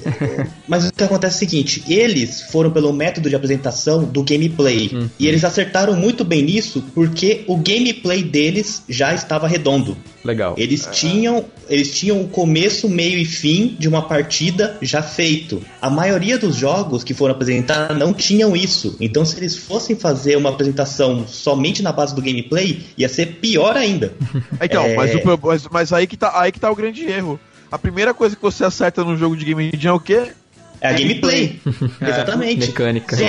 Mas 0.68 0.88
o 0.88 0.94
que 0.94 1.04
acontece 1.04 1.36
é 1.36 1.38
o 1.38 1.50
seguinte: 1.50 1.84
eles 1.88 2.44
foram 2.44 2.72
pelo 2.72 2.94
método 2.94 3.30
de 3.30 3.36
apresentação 3.36 4.04
do 4.06 4.24
gameplay. 4.24 4.90
Hum. 4.94 5.10
E 5.20 5.28
eles 5.28 5.44
acertaram 5.44 5.96
muito 5.96 6.24
bem 6.24 6.42
nisso 6.42 6.84
porque 6.96 7.44
o 7.48 7.58
gameplay 7.58 8.24
deles 8.24 8.84
já 8.88 9.14
estava 9.14 9.48
redondo. 9.48 9.98
Legal. 10.24 10.56
Eles 10.58 10.88
tinham, 10.92 11.46
eles 11.70 11.98
tinham 11.98 12.22
o 12.22 12.28
começo, 12.28 12.90
meio 12.90 13.18
e 13.18 13.24
fim 13.24 13.76
de 13.80 13.88
uma 13.88 14.02
partida 14.02 14.78
já 14.82 15.02
feito. 15.02 15.62
A 15.82 15.90
maioria 15.90 16.38
dos 16.38 16.56
jogos 16.56 17.04
que 17.04 17.14
foram 17.14 17.34
apresentados 17.34 17.98
não 17.98 18.14
tinham 18.14 18.56
isso. 18.56 18.98
Então, 19.00 19.24
se 19.24 19.38
eles 19.38 19.56
fossem 19.56 19.96
fazer 19.96 20.36
uma 20.36 20.50
apresentação 20.50 21.26
somente 21.28 21.82
na 21.82 21.94
base 21.94 22.14
do 22.14 22.22
gameplay, 22.22 22.84
ia 22.98 23.08
ser 23.08 23.38
pior 23.38 23.76
ainda. 23.78 24.14
Então, 24.60 24.84
é... 24.84 24.96
mas, 24.96 25.16
o, 25.16 25.20
mas, 25.42 25.68
mas 25.72 25.94
aí, 25.94 26.08
que 26.08 26.18
tá, 26.18 26.32
aí 26.42 26.52
que 26.52 26.60
tá 26.60 26.70
o 26.70 26.76
grande 26.76 27.06
erro 27.06 27.40
a 27.72 27.78
primeira 27.78 28.14
coisa 28.14 28.36
que 28.36 28.42
você 28.42 28.64
acerta 28.64 29.04
no 29.04 29.18
jogo 29.18 29.36
de 29.36 29.46
Game 29.46 29.72
Jam 29.78 29.92
é 29.92 29.96
o 29.96 30.00
quê? 30.00 30.32
É 30.80 30.90
a 30.90 30.94
gameplay. 30.94 31.60
É, 32.02 32.10
Exatamente. 32.10 32.68
Mecânica. 32.68 33.16
Sim, 33.16 33.26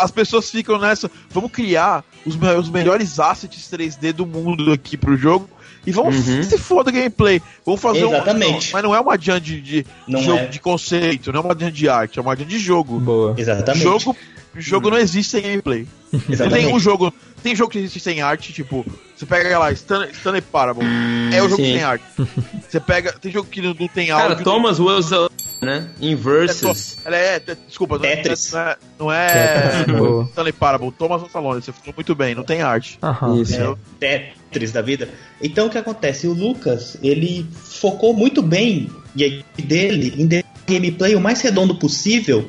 as 0.00 0.10
pessoas 0.10 0.50
ficam 0.50 0.78
nessa. 0.78 1.10
Vamos 1.30 1.50
criar 1.50 2.04
os, 2.24 2.36
os 2.36 2.70
melhores 2.70 3.18
assets 3.18 3.68
3D 3.70 4.12
do 4.12 4.26
mundo 4.26 4.72
aqui 4.72 4.96
pro 4.96 5.16
jogo. 5.16 5.48
E 5.86 5.90
vamos 5.90 6.28
uhum. 6.28 6.42
se 6.42 6.58
for 6.58 6.84
do 6.84 6.92
gameplay. 6.92 7.40
Vamos 7.64 7.80
fazer 7.80 8.04
Exatamente. 8.04 8.68
Um, 8.68 8.72
mas 8.72 8.82
não 8.82 8.94
é 8.94 9.00
uma 9.00 9.18
jam 9.18 9.40
de, 9.40 9.60
de, 9.60 9.86
jogo, 10.08 10.40
é. 10.40 10.46
de 10.46 10.60
conceito, 10.60 11.32
não 11.32 11.40
é 11.40 11.44
uma 11.44 11.58
jam 11.58 11.70
de 11.70 11.88
arte, 11.88 12.18
é 12.18 12.22
uma 12.22 12.36
jam 12.36 12.46
de 12.46 12.58
jogo. 12.58 12.98
Boa. 13.00 13.34
Exatamente. 13.36 13.82
Jogo, 13.82 14.16
jogo 14.54 14.88
hum. 14.88 14.90
não 14.90 14.98
existe 14.98 15.30
sem 15.30 15.42
gameplay. 15.42 15.86
Exatamente. 16.28 16.64
Tem 16.66 16.74
um 16.74 16.78
jogo. 16.78 17.12
Tem 17.42 17.54
jogo 17.54 17.70
que 17.70 17.78
existe 17.78 18.00
sem 18.00 18.20
arte, 18.20 18.52
tipo, 18.52 18.84
você 19.18 19.26
pega 19.26 19.58
lá, 19.58 19.72
Stanley, 19.72 20.10
Stanley 20.12 20.40
Parable. 20.40 20.84
é 21.32 21.42
o 21.42 21.48
jogo 21.48 21.62
Sim. 21.62 21.72
sem 21.72 21.82
arte. 21.82 22.04
Você 22.68 22.78
pega. 22.78 23.12
Tem 23.14 23.32
jogo 23.32 23.48
que 23.48 23.60
não, 23.60 23.74
não 23.74 23.88
tem 23.88 24.10
áudio. 24.10 24.28
Cara, 24.28 24.44
Thomas 24.44 24.78
Wells, 24.78 25.10
né? 25.60 25.88
Inversus. 26.00 26.98
Ela 27.04 27.16
é, 27.16 27.42
é, 27.44 27.56
desculpa, 27.66 27.98
Tetris. 27.98 28.52
não 28.52 28.60
é, 28.60 28.76
não 28.98 29.12
é, 29.12 29.86
não 29.88 30.20
é 30.22 30.24
Stanley 30.26 30.52
Parable. 30.52 30.92
Thomas 30.92 31.22
Ansalone, 31.22 31.62
você 31.62 31.72
falou 31.72 31.94
muito 31.96 32.14
bem, 32.14 32.34
não 32.34 32.44
tem 32.44 32.62
arte. 32.62 32.98
Aham. 33.02 33.40
Isso. 33.40 33.78
É, 34.00 34.30
Tetris 34.50 34.70
da 34.70 34.82
vida. 34.82 35.08
Então 35.42 35.66
o 35.66 35.70
que 35.70 35.78
acontece? 35.78 36.28
O 36.28 36.32
Lucas, 36.32 36.96
ele 37.02 37.44
focou 37.52 38.14
muito 38.14 38.40
bem 38.40 38.88
e 39.16 39.24
a 39.24 39.26
equipe 39.26 39.62
dele 39.62 40.14
em 40.16 40.28
gameplay 40.66 41.16
o 41.16 41.20
mais 41.20 41.40
redondo 41.40 41.74
possível 41.74 42.48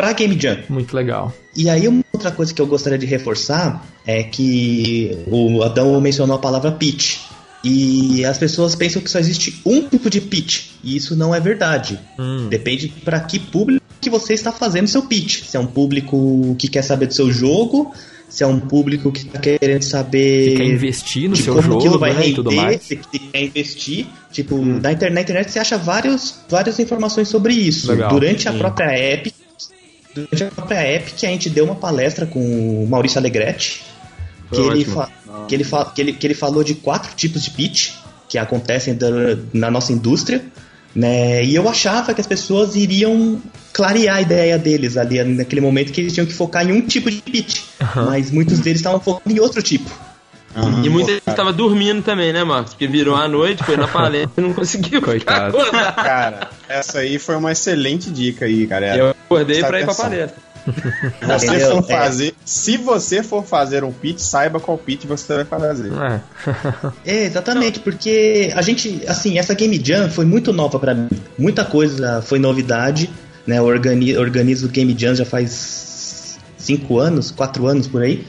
pra 0.00 0.14
Game 0.14 0.40
Jam. 0.40 0.58
Muito 0.70 0.96
legal. 0.96 1.30
E 1.54 1.68
aí 1.68 1.86
uma 1.86 2.02
outra 2.10 2.30
coisa 2.30 2.54
que 2.54 2.62
eu 2.62 2.66
gostaria 2.66 2.98
de 2.98 3.04
reforçar 3.04 3.86
é 4.06 4.22
que 4.22 5.18
o 5.26 5.62
Adão 5.62 6.00
mencionou 6.00 6.36
a 6.36 6.38
palavra 6.38 6.72
pitch. 6.72 7.18
E 7.62 8.24
as 8.24 8.38
pessoas 8.38 8.74
pensam 8.74 9.02
que 9.02 9.10
só 9.10 9.18
existe 9.18 9.60
um 9.66 9.82
tipo 9.82 10.08
de 10.08 10.22
pitch. 10.22 10.70
E 10.82 10.96
isso 10.96 11.14
não 11.14 11.34
é 11.34 11.40
verdade. 11.40 12.00
Hum. 12.18 12.48
Depende 12.48 12.88
para 13.04 13.20
que 13.20 13.38
público 13.38 13.84
que 14.00 14.08
você 14.08 14.32
está 14.32 14.50
fazendo 14.50 14.88
seu 14.88 15.02
pitch. 15.02 15.42
Se 15.42 15.58
é 15.58 15.60
um 15.60 15.66
público 15.66 16.56
que 16.58 16.66
quer 16.66 16.80
saber 16.80 17.04
do 17.04 17.12
seu 17.12 17.30
jogo, 17.30 17.92
se 18.26 18.42
é 18.42 18.46
um 18.46 18.58
público 18.58 19.12
que 19.12 19.26
está 19.26 19.38
querendo 19.38 19.82
saber. 19.82 20.52
Que 20.52 20.56
quer 20.56 20.64
investir 20.64 21.28
no 21.28 21.36
seu 21.36 21.54
como 21.54 21.66
jogo, 21.66 21.78
aquilo 21.80 21.98
vai 21.98 22.14
né, 22.14 22.20
render, 22.22 22.34
tudo 22.36 22.52
mais. 22.52 22.80
Se 22.80 22.96
quer 22.96 23.42
investir. 23.42 24.06
Tipo, 24.32 24.54
hum. 24.54 24.80
na, 24.80 24.92
internet, 24.92 25.14
na 25.14 25.20
internet 25.20 25.52
você 25.52 25.58
acha 25.58 25.76
vários, 25.76 26.36
várias 26.48 26.78
informações 26.78 27.28
sobre 27.28 27.52
isso. 27.52 27.90
Legal. 27.90 28.08
Durante 28.08 28.48
a 28.48 28.52
própria 28.54 28.98
Epic, 29.12 29.34
Durante 30.14 30.44
a 30.44 30.50
própria 30.50 30.94
Epic, 30.94 31.24
a 31.24 31.28
gente 31.28 31.48
deu 31.48 31.64
uma 31.64 31.74
palestra 31.74 32.26
com 32.26 32.40
o 32.40 32.86
Maurício 32.88 33.18
Alegretti, 33.18 33.84
que 34.50 34.60
ele, 34.60 34.84
que, 35.48 35.54
ele 35.54 35.64
que, 35.64 36.00
ele, 36.00 36.12
que 36.12 36.26
ele 36.26 36.34
falou 36.34 36.64
de 36.64 36.74
quatro 36.74 37.14
tipos 37.14 37.42
de 37.42 37.50
pitch 37.50 37.92
que 38.28 38.38
acontecem 38.38 38.96
na 39.52 39.70
nossa 39.70 39.92
indústria, 39.92 40.44
né? 40.94 41.44
E 41.44 41.54
eu 41.54 41.68
achava 41.68 42.12
que 42.14 42.20
as 42.20 42.26
pessoas 42.26 42.74
iriam 42.74 43.40
clarear 43.72 44.16
a 44.16 44.22
ideia 44.22 44.58
deles 44.58 44.96
ali 44.96 45.22
naquele 45.22 45.60
momento 45.60 45.92
que 45.92 46.00
eles 46.00 46.12
tinham 46.12 46.26
que 46.26 46.32
focar 46.32 46.68
em 46.68 46.72
um 46.72 46.80
tipo 46.80 47.10
de 47.10 47.22
pitch, 47.22 47.62
uhum. 47.80 48.06
mas 48.06 48.30
muitos 48.30 48.58
deles 48.60 48.80
estavam 48.80 49.00
focando 49.00 49.34
em 49.34 49.40
outro 49.40 49.62
tipo. 49.62 49.90
Uhum. 50.54 50.84
E 50.84 50.88
muita 50.88 51.12
gente 51.12 51.24
tava 51.24 51.52
dormindo 51.52 52.02
também, 52.02 52.32
né, 52.32 52.42
Marcos? 52.42 52.72
Porque 52.72 52.88
virou 52.88 53.14
a 53.14 53.28
noite, 53.28 53.62
foi 53.62 53.76
na 53.76 53.86
palestra 53.88 54.32
e 54.36 54.40
não 54.40 54.52
conseguiu. 54.52 55.00
Coitado. 55.00 55.56
Cara, 55.94 56.50
essa 56.68 56.98
aí 56.98 57.18
foi 57.18 57.36
uma 57.36 57.52
excelente 57.52 58.10
dica 58.10 58.46
aí, 58.46 58.66
cara. 58.66 58.96
Eu 58.96 59.14
acordei 59.30 59.62
pra 59.62 59.80
ir 59.80 59.84
pra 59.84 59.94
palestra. 59.94 60.50
Você 61.22 61.60
for 61.60 61.84
é. 61.88 61.96
fazer, 61.96 62.34
se 62.44 62.76
você 62.76 63.22
for 63.22 63.44
fazer 63.44 63.82
um 63.82 63.92
pitch, 63.92 64.18
saiba 64.18 64.60
qual 64.60 64.76
pitch 64.76 65.04
você 65.06 65.42
vai 65.42 65.44
fazer. 65.44 65.90
É. 65.92 66.20
é, 67.06 67.24
exatamente, 67.24 67.80
porque 67.80 68.52
a 68.54 68.60
gente, 68.60 69.02
assim, 69.06 69.38
essa 69.38 69.54
Game 69.54 69.80
Jam 69.82 70.10
foi 70.10 70.26
muito 70.26 70.52
nova 70.52 70.78
para 70.78 70.94
mim. 70.94 71.08
Muita 71.38 71.64
coisa 71.64 72.20
foi 72.22 72.38
novidade, 72.38 73.08
né? 73.46 73.58
Eu 73.58 73.64
organizo, 73.64 74.20
organizo 74.20 74.68
Game 74.68 74.94
Jam 74.98 75.14
já 75.14 75.24
faz 75.24 76.38
cinco 76.58 76.98
anos, 76.98 77.30
quatro 77.30 77.66
anos 77.66 77.86
por 77.86 78.02
aí. 78.02 78.26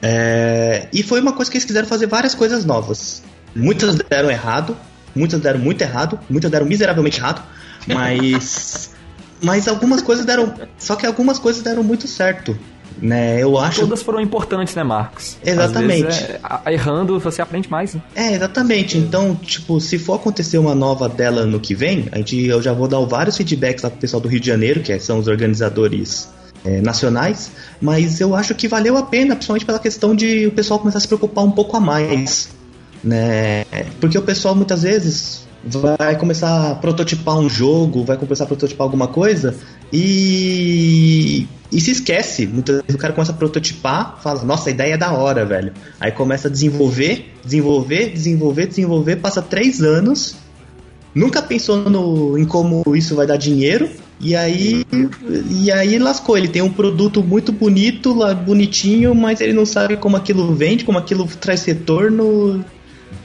É, 0.00 0.88
e 0.92 1.02
foi 1.02 1.20
uma 1.20 1.32
coisa 1.32 1.50
que 1.50 1.58
eles 1.58 1.66
quiseram 1.66 1.86
fazer 1.86 2.06
várias 2.06 2.34
coisas 2.34 2.64
novas. 2.64 3.22
Muitas 3.54 3.96
deram 3.96 4.30
errado, 4.30 4.76
muitas 5.14 5.40
deram 5.40 5.58
muito 5.58 5.82
errado, 5.82 6.18
muitas 6.30 6.50
deram 6.50 6.66
miseravelmente 6.66 7.18
errado, 7.18 7.42
mas. 7.86 8.92
mas 9.42 9.68
algumas 9.68 10.02
coisas 10.02 10.24
deram. 10.24 10.52
Só 10.78 10.96
que 10.96 11.06
algumas 11.06 11.38
coisas 11.38 11.62
deram 11.62 11.82
muito 11.82 12.06
certo. 12.06 12.58
Né, 13.00 13.40
eu 13.40 13.56
acho. 13.56 13.82
Todas 13.82 14.02
foram 14.02 14.20
importantes, 14.20 14.74
né, 14.74 14.82
Marcos? 14.82 15.36
Exatamente. 15.44 16.20
É, 16.66 16.74
errando, 16.74 17.20
você 17.20 17.40
aprende 17.40 17.70
mais. 17.70 17.94
Né? 17.94 18.02
É, 18.14 18.32
exatamente. 18.32 18.98
Então, 18.98 19.36
tipo, 19.36 19.80
se 19.80 19.98
for 19.98 20.14
acontecer 20.14 20.58
uma 20.58 20.74
nova 20.74 21.08
dela 21.08 21.46
no 21.46 21.60
que 21.60 21.76
vem, 21.76 22.08
a 22.10 22.18
gente, 22.18 22.44
eu 22.46 22.60
já 22.60 22.72
vou 22.72 22.88
dar 22.88 22.98
vários 23.00 23.36
feedbacks 23.36 23.84
lá 23.84 23.90
pro 23.90 24.00
pessoal 24.00 24.20
do 24.20 24.28
Rio 24.28 24.40
de 24.40 24.48
Janeiro, 24.48 24.80
que 24.80 24.98
são 24.98 25.20
os 25.20 25.28
organizadores 25.28 26.28
é, 26.64 26.80
nacionais, 26.80 27.52
mas 27.80 28.20
eu 28.20 28.34
acho 28.34 28.54
que 28.54 28.66
valeu 28.66 28.96
a 28.96 29.02
pena, 29.02 29.36
principalmente 29.36 29.64
pela 29.64 29.78
questão 29.78 30.14
de 30.14 30.46
o 30.46 30.52
pessoal 30.52 30.80
começar 30.80 30.98
a 30.98 31.00
se 31.00 31.06
preocupar 31.06 31.44
um 31.44 31.52
pouco 31.52 31.76
a 31.76 31.80
mais, 31.80 32.50
né? 33.02 33.64
Porque 34.00 34.18
o 34.18 34.22
pessoal 34.22 34.54
muitas 34.54 34.82
vezes 34.82 35.46
vai 35.64 36.16
começar 36.16 36.70
a 36.70 36.74
prototipar 36.74 37.38
um 37.38 37.48
jogo, 37.48 38.04
vai 38.04 38.16
começar 38.16 38.44
a 38.44 38.46
prototipar 38.46 38.84
alguma 38.84 39.08
coisa 39.08 39.56
e 39.92 41.46
e 41.70 41.80
se 41.80 41.90
esquece. 41.90 42.46
Muitas 42.46 42.76
vezes 42.76 42.94
o 42.94 42.98
cara 42.98 43.12
começa 43.12 43.32
a 43.32 43.34
prototipar, 43.34 44.18
fala, 44.22 44.42
nossa, 44.42 44.70
a 44.70 44.72
ideia 44.72 44.94
é 44.94 44.96
da 44.96 45.12
hora, 45.12 45.44
velho. 45.44 45.72
Aí 46.00 46.10
começa 46.10 46.48
a 46.48 46.50
desenvolver, 46.50 47.32
desenvolver, 47.44 48.10
desenvolver, 48.10 48.66
desenvolver, 48.66 49.16
passa 49.16 49.42
três 49.42 49.82
anos, 49.82 50.36
nunca 51.14 51.42
pensou 51.42 51.90
no, 51.90 52.38
em 52.38 52.44
como 52.44 52.82
isso 52.96 53.14
vai 53.14 53.26
dar 53.26 53.36
dinheiro, 53.36 53.88
e 54.20 54.34
aí, 54.34 54.84
e 55.50 55.70
aí 55.70 55.98
lascou. 55.98 56.36
Ele 56.36 56.48
tem 56.48 56.62
um 56.62 56.72
produto 56.72 57.22
muito 57.22 57.52
bonito, 57.52 58.16
bonitinho, 58.44 59.14
mas 59.14 59.40
ele 59.40 59.52
não 59.52 59.64
sabe 59.64 59.96
como 59.96 60.16
aquilo 60.16 60.54
vende, 60.54 60.84
como 60.84 60.98
aquilo 60.98 61.26
traz 61.40 61.64
retorno. 61.64 62.64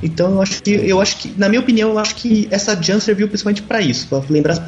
Então 0.02 0.34
eu 0.34 0.41
acho 0.41 0.62
que, 0.62 0.72
eu 0.72 1.02
acho 1.02 1.17
que, 1.17 1.34
na 1.38 1.48
minha 1.48 1.62
opinião, 1.62 1.91
eu 1.91 2.00
acho 2.00 2.15
que 2.15 2.48
essa 2.52 2.80
Jam 2.82 3.00
serviu 3.00 3.28
principalmente 3.28 3.62
para 3.62 3.82
isso, 3.82 4.08
para 4.08 4.24
lembrar 4.30 4.54
as 4.54 4.60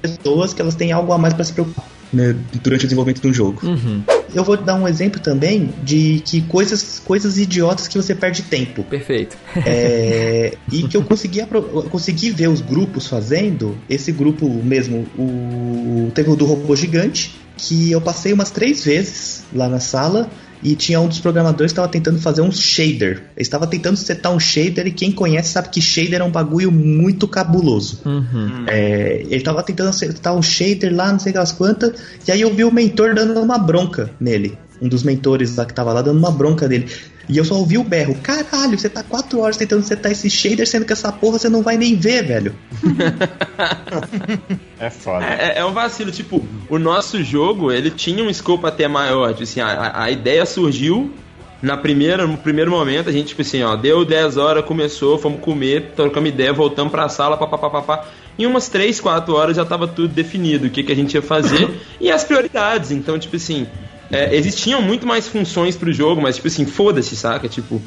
pessoas 0.00 0.54
que 0.54 0.62
elas 0.62 0.74
têm 0.74 0.92
algo 0.92 1.12
a 1.12 1.18
mais 1.18 1.34
para 1.34 1.44
se 1.44 1.52
preocupar 1.52 1.84
né, 2.12 2.36
durante 2.62 2.84
o 2.84 2.86
desenvolvimento 2.86 3.20
de 3.20 3.28
um 3.28 3.32
jogo. 3.32 3.66
Uhum. 3.66 4.02
Eu 4.34 4.44
vou 4.44 4.56
dar 4.56 4.74
um 4.74 4.86
exemplo 4.86 5.20
também 5.20 5.72
de 5.82 6.22
que 6.24 6.42
coisas, 6.42 7.00
coisas 7.04 7.38
idiotas 7.38 7.88
que 7.88 7.96
você 7.96 8.14
perde 8.14 8.42
tempo. 8.42 8.82
Perfeito. 8.84 9.36
É, 9.64 10.56
e 10.70 10.82
que 10.84 10.96
eu 10.96 11.02
consegui, 11.02 11.40
eu 11.40 11.46
consegui 11.90 12.30
ver 12.30 12.48
os 12.48 12.60
grupos 12.60 13.06
fazendo. 13.06 13.76
Esse 13.88 14.12
grupo 14.12 14.48
mesmo, 14.48 15.06
o, 15.18 16.10
teve 16.14 16.30
o 16.30 16.36
do 16.36 16.44
robô 16.44 16.76
gigante, 16.76 17.36
que 17.56 17.90
eu 17.90 18.00
passei 18.00 18.32
umas 18.32 18.50
três 18.50 18.84
vezes 18.84 19.44
lá 19.52 19.68
na 19.68 19.80
sala 19.80 20.28
e 20.62 20.74
tinha 20.74 21.00
um 21.00 21.08
dos 21.08 21.18
programadores 21.18 21.72
que 21.72 21.78
estava 21.78 21.88
tentando 21.88 22.18
fazer 22.18 22.40
um 22.42 22.50
shader. 22.50 23.16
Ele 23.16 23.22
estava 23.36 23.66
tentando 23.66 23.96
setar 23.96 24.32
um 24.32 24.40
shader 24.40 24.86
e 24.86 24.92
quem 24.92 25.12
conhece 25.12 25.52
sabe 25.52 25.68
que 25.68 25.80
shader 25.80 26.20
é 26.20 26.24
um 26.24 26.30
bagulho 26.30 26.70
muito 26.72 27.28
cabuloso. 27.28 28.00
Uhum. 28.04 28.64
É, 28.66 29.22
ele 29.22 29.36
estava 29.36 29.62
tentando 29.62 29.92
setar 29.92 30.34
um 30.34 30.42
shader 30.42 30.94
lá, 30.94 31.12
não 31.12 31.18
sei 31.18 31.32
das 31.32 31.52
quantas, 31.52 31.92
e 32.26 32.32
aí 32.32 32.40
eu 32.40 32.52
vi 32.52 32.64
o 32.64 32.72
mentor 32.72 33.14
dando 33.14 33.40
uma 33.40 33.58
bronca 33.58 34.10
nele. 34.20 34.58
Um 34.80 34.88
dos 34.88 35.02
mentores 35.02 35.56
lá 35.56 35.64
que 35.64 35.72
tava 35.72 35.92
lá 35.92 36.02
dando 36.02 36.18
uma 36.18 36.30
bronca 36.30 36.68
nele. 36.68 36.90
E 37.28 37.36
eu 37.38 37.44
só 37.44 37.54
ouvi 37.56 37.78
o 37.78 37.84
berro: 37.84 38.14
caralho, 38.22 38.78
você 38.78 38.88
tá 38.88 39.02
quatro 39.02 39.40
horas 39.40 39.56
tentando 39.56 39.82
setar 39.82 40.12
esse 40.12 40.30
shader, 40.30 40.66
sendo 40.66 40.84
que 40.84 40.92
essa 40.92 41.10
porra 41.10 41.38
você 41.38 41.48
não 41.48 41.62
vai 41.62 41.76
nem 41.76 41.96
ver, 41.96 42.24
velho. 42.24 42.54
É 44.78 44.90
foda. 44.90 45.24
É, 45.24 45.60
é 45.60 45.64
um 45.64 45.72
vacilo, 45.72 46.10
tipo, 46.12 46.44
o 46.68 46.78
nosso 46.78 47.24
jogo, 47.24 47.72
ele 47.72 47.90
tinha 47.90 48.22
um 48.22 48.28
escopo 48.28 48.66
até 48.66 48.86
maior, 48.86 49.30
tipo 49.30 49.44
assim, 49.44 49.58
a, 49.58 50.02
a 50.02 50.10
ideia 50.10 50.44
surgiu 50.44 51.10
na 51.62 51.76
primeira, 51.76 52.26
no 52.26 52.36
primeiro 52.36 52.70
momento, 52.70 53.08
a 53.08 53.12
gente, 53.12 53.28
tipo 53.28 53.42
assim, 53.42 53.62
ó, 53.62 53.74
deu 53.74 54.04
10 54.04 54.36
horas, 54.36 54.64
começou, 54.64 55.18
fomos 55.18 55.40
comer, 55.40 55.92
trocamos 55.96 56.28
ideia, 56.28 56.52
voltamos 56.52 56.90
pra 56.90 57.08
sala, 57.08 57.36
papapá. 57.36 58.06
Em 58.38 58.44
umas 58.44 58.68
3, 58.68 59.00
4 59.00 59.34
horas 59.34 59.56
já 59.56 59.64
tava 59.64 59.88
tudo 59.88 60.08
definido, 60.08 60.66
o 60.66 60.70
que, 60.70 60.82
que 60.82 60.92
a 60.92 60.96
gente 60.96 61.14
ia 61.14 61.22
fazer 61.22 61.70
e 61.98 62.10
as 62.10 62.22
prioridades. 62.22 62.90
Então, 62.90 63.18
tipo 63.18 63.36
assim, 63.36 63.66
é, 64.10 64.34
existiam 64.34 64.80
muito 64.80 65.06
mais 65.06 65.28
funções 65.28 65.76
pro 65.76 65.92
jogo, 65.92 66.20
mas, 66.20 66.36
tipo 66.36 66.48
assim, 66.48 66.64
foda-se, 66.64 67.16
saca? 67.16 67.48
Tipo, 67.48 67.80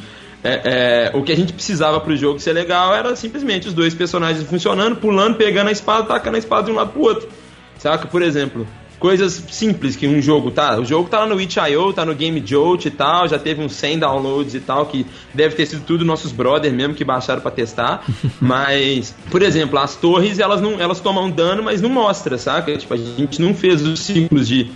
é, 0.44 1.12
é, 1.14 1.18
o 1.18 1.24
que 1.24 1.32
a 1.32 1.36
gente 1.36 1.54
precisava 1.54 2.00
pro 2.00 2.16
jogo 2.16 2.40
ser 2.40 2.54
legal 2.54 2.96
era 2.96 3.16
simplesmente 3.16 3.68
os 3.68 3.74
dois 3.74 3.94
personagens 3.94 4.48
funcionando, 4.48 4.96
pulando, 4.96 5.36
pegando 5.36 5.68
a 5.68 5.72
espada, 5.72 6.08
tacando 6.08 6.36
a 6.36 6.40
espada 6.40 6.66
de 6.66 6.72
um 6.72 6.76
lado 6.76 6.92
pro 6.92 7.02
outro. 7.02 7.30
Saca? 7.78 8.08
Por 8.08 8.22
exemplo, 8.22 8.68
coisas 9.00 9.44
simples 9.50 9.96
que 9.96 10.08
um 10.08 10.22
jogo 10.22 10.52
tá. 10.52 10.78
O 10.80 10.86
jogo 10.86 11.10
tá 11.10 11.20
lá 11.20 11.26
no 11.26 11.40
itch.io, 11.40 11.94
tá 11.94 12.06
no 12.06 12.14
Game 12.14 12.44
Jolt 12.46 12.86
e 12.86 12.92
tal, 12.92 13.28
já 13.28 13.40
teve 13.40 13.62
uns 13.62 13.74
100 13.74 14.00
downloads 14.00 14.54
e 14.54 14.60
tal, 14.60 14.86
que 14.86 15.06
deve 15.34 15.56
ter 15.56 15.66
sido 15.66 15.84
tudo 15.86 16.06
nossos 16.06 16.32
brothers 16.32 16.74
mesmo 16.74 16.94
que 16.94 17.04
baixaram 17.04 17.42
pra 17.42 17.52
testar. 17.52 18.06
mas, 18.40 19.16
por 19.32 19.42
exemplo, 19.42 19.80
as 19.80 19.96
torres, 19.96 20.40
elas 20.40 20.62
não 20.62 20.80
elas 20.80 21.00
tomam 21.00 21.30
dano, 21.32 21.64
mas 21.64 21.82
não 21.82 21.90
mostra, 21.90 22.38
saca? 22.38 22.78
Tipo, 22.78 22.94
a 22.94 22.98
gente 22.98 23.42
não 23.42 23.54
fez 23.54 23.82
os 23.82 24.00
ciclos 24.02 24.48
de 24.48 24.70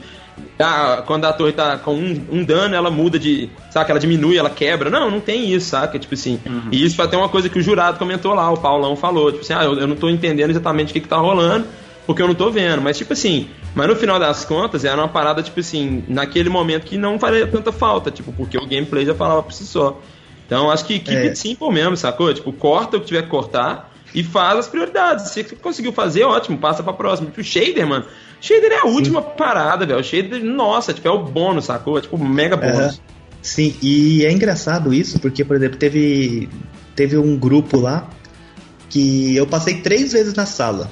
ah, 0.60 1.04
quando 1.06 1.26
a 1.26 1.34
torre 1.34 1.52
tá 1.52 1.78
com 1.78 1.94
um, 1.94 2.26
um, 2.32 2.44
dano, 2.44 2.76
ela 2.76 2.92
muda 2.92 3.18
de. 3.18 3.50
Saca? 3.72 3.92
Ela 3.92 4.00
diminui, 4.00 4.38
ela 4.38 4.50
quebra. 4.50 4.90
Não, 4.90 5.10
não 5.10 5.20
tem 5.20 5.52
isso, 5.52 5.70
saca? 5.70 5.98
Tipo 5.98 6.14
assim. 6.14 6.40
Uhum. 6.46 6.70
E 6.72 6.84
isso 6.84 6.96
foi 6.96 7.06
até 7.06 7.18
uma 7.18 7.30
coisa 7.30 7.50
que 7.50 7.60
o 7.60 7.62
jurado 7.62 7.98
comentou 7.98 8.34
lá, 8.34 8.52
o 8.52 8.58
Paulão 8.58 8.96
falou. 8.96 9.32
Tipo 9.32 9.44
assim, 9.44 9.54
ah, 9.54 9.64
eu, 9.64 9.80
eu 9.80 9.88
não 9.88 9.96
tô 9.96 10.10
entendendo 10.10 10.52
exatamente 10.52 10.92
o 10.92 10.94
que, 10.94 11.02
que 11.02 11.08
tá 11.08 11.18
rolando, 11.18 11.66
porque 12.06 12.22
eu 12.22 12.28
não 12.28 12.36
tô 12.36 12.50
vendo. 12.50 12.82
Mas, 12.82 12.98
tipo 12.98 13.14
assim, 13.14 13.48
mas 13.76 13.88
no 13.88 13.96
final 13.96 14.20
das 14.20 14.46
contas, 14.46 14.86
era 14.86 14.96
uma 14.96 15.08
parada, 15.08 15.42
tipo 15.42 15.60
assim, 15.60 16.04
naquele 16.08 16.50
momento 16.50 16.86
que 16.86 16.98
não 16.98 17.18
faria 17.20 17.48
tanta 17.48 17.72
falta, 17.72 18.12
tipo, 18.12 18.32
porque 18.32 18.58
o 18.58 18.68
gameplay 18.68 19.06
já 19.06 19.16
falava 19.16 19.42
por 19.42 19.54
si 19.54 19.66
só. 19.66 20.00
Então, 20.46 20.70
acho 20.70 20.86
que 20.86 21.00
keep 21.00 21.18
é. 21.18 21.28
it 21.30 21.40
simple 21.40 21.72
mesmo, 21.72 21.98
sacou? 21.98 22.32
Tipo, 22.34 22.54
corta 22.54 22.98
o 22.98 23.00
que 23.00 23.08
tiver 23.08 23.24
que 23.24 23.30
cortar 23.30 23.92
e 24.14 24.24
faz 24.24 24.60
as 24.60 24.68
prioridades. 24.68 25.30
Se 25.30 25.44
você 25.44 25.56
conseguiu 25.56 25.92
fazer, 25.92 26.24
ótimo, 26.24 26.58
passa 26.58 26.84
pra 26.84 26.94
próxima. 26.94 27.30
Tipo, 27.30 27.42
o 27.42 27.44
shader, 27.44 27.88
mano. 27.88 28.06
Shader 28.44 28.74
é 28.74 28.80
a 28.80 28.86
última 28.88 29.22
Sim. 29.22 29.28
parada, 29.38 29.86
velho. 29.86 30.02
O 30.02 30.04
shader, 30.04 30.44
nossa, 30.44 30.94
tipo, 30.94 31.08
é 31.08 31.12
o 31.12 31.24
bônus, 31.24 31.64
sacou? 31.64 31.98
É 31.98 32.02
tipo, 32.02 32.18
mega 32.18 32.58
bônus. 32.58 33.02
Sim, 33.42 33.74
e 33.82 34.26
é 34.26 34.32
engraçado 34.34 34.94
isso, 34.94 35.18
porque, 35.18 35.46
por 35.46 35.56
exemplo, 35.56 35.78
teve, 35.78 36.50
teve 36.94 37.18
um 37.18 37.38
grupo 37.38 37.80
lá 37.80 38.10
que 38.90 39.34
eu 39.34 39.48
passei 39.48 39.76
três 39.76 40.12
vezes 40.12 40.34
na 40.34 40.46
sala. 40.46 40.92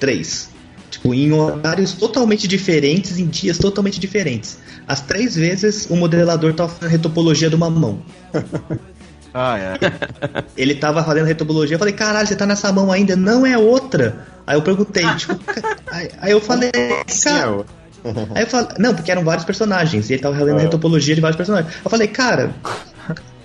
Três. 0.00 0.50
Tipo, 0.90 1.14
em 1.14 1.30
horários 1.32 1.92
totalmente 1.92 2.48
diferentes, 2.48 3.16
em 3.16 3.28
dias 3.28 3.58
totalmente 3.58 4.00
diferentes. 4.00 4.58
As 4.84 5.00
três 5.00 5.36
vezes 5.36 5.86
o 5.88 5.94
modelador 5.94 6.52
tava 6.52 6.68
fazendo 6.68 6.90
retopologia 6.90 7.48
de 7.48 7.54
uma 7.54 7.70
mão. 7.70 8.02
Ah, 9.38 9.56
é. 9.56 9.78
Ele 10.60 10.74
tava 10.74 11.04
fazendo 11.04 11.26
retopologia, 11.26 11.76
eu 11.76 11.78
falei, 11.78 11.94
caralho, 11.94 12.26
você 12.26 12.34
tá 12.34 12.44
nessa 12.44 12.72
mão 12.72 12.90
ainda? 12.90 13.14
Não 13.14 13.46
é 13.46 13.56
outra. 13.56 14.26
Aí 14.44 14.56
eu 14.56 14.62
perguntei, 14.62 15.04
tipo, 15.14 15.38
aí, 15.86 16.10
aí, 16.20 16.32
eu 16.32 16.40
falei, 16.40 16.72
cara. 16.72 17.64
Aí 18.34 18.42
eu 18.42 18.46
falei, 18.48 18.68
não, 18.78 18.94
porque 18.94 19.12
eram 19.12 19.22
vários 19.22 19.44
personagens, 19.44 20.10
e 20.10 20.14
ele 20.14 20.22
tava 20.22 20.36
fazendo 20.36 20.58
ah. 20.58 20.62
retopologia 20.62 21.14
de 21.14 21.20
vários 21.20 21.36
personagens. 21.36 21.72
Eu 21.84 21.88
falei, 21.88 22.08
cara, 22.08 22.52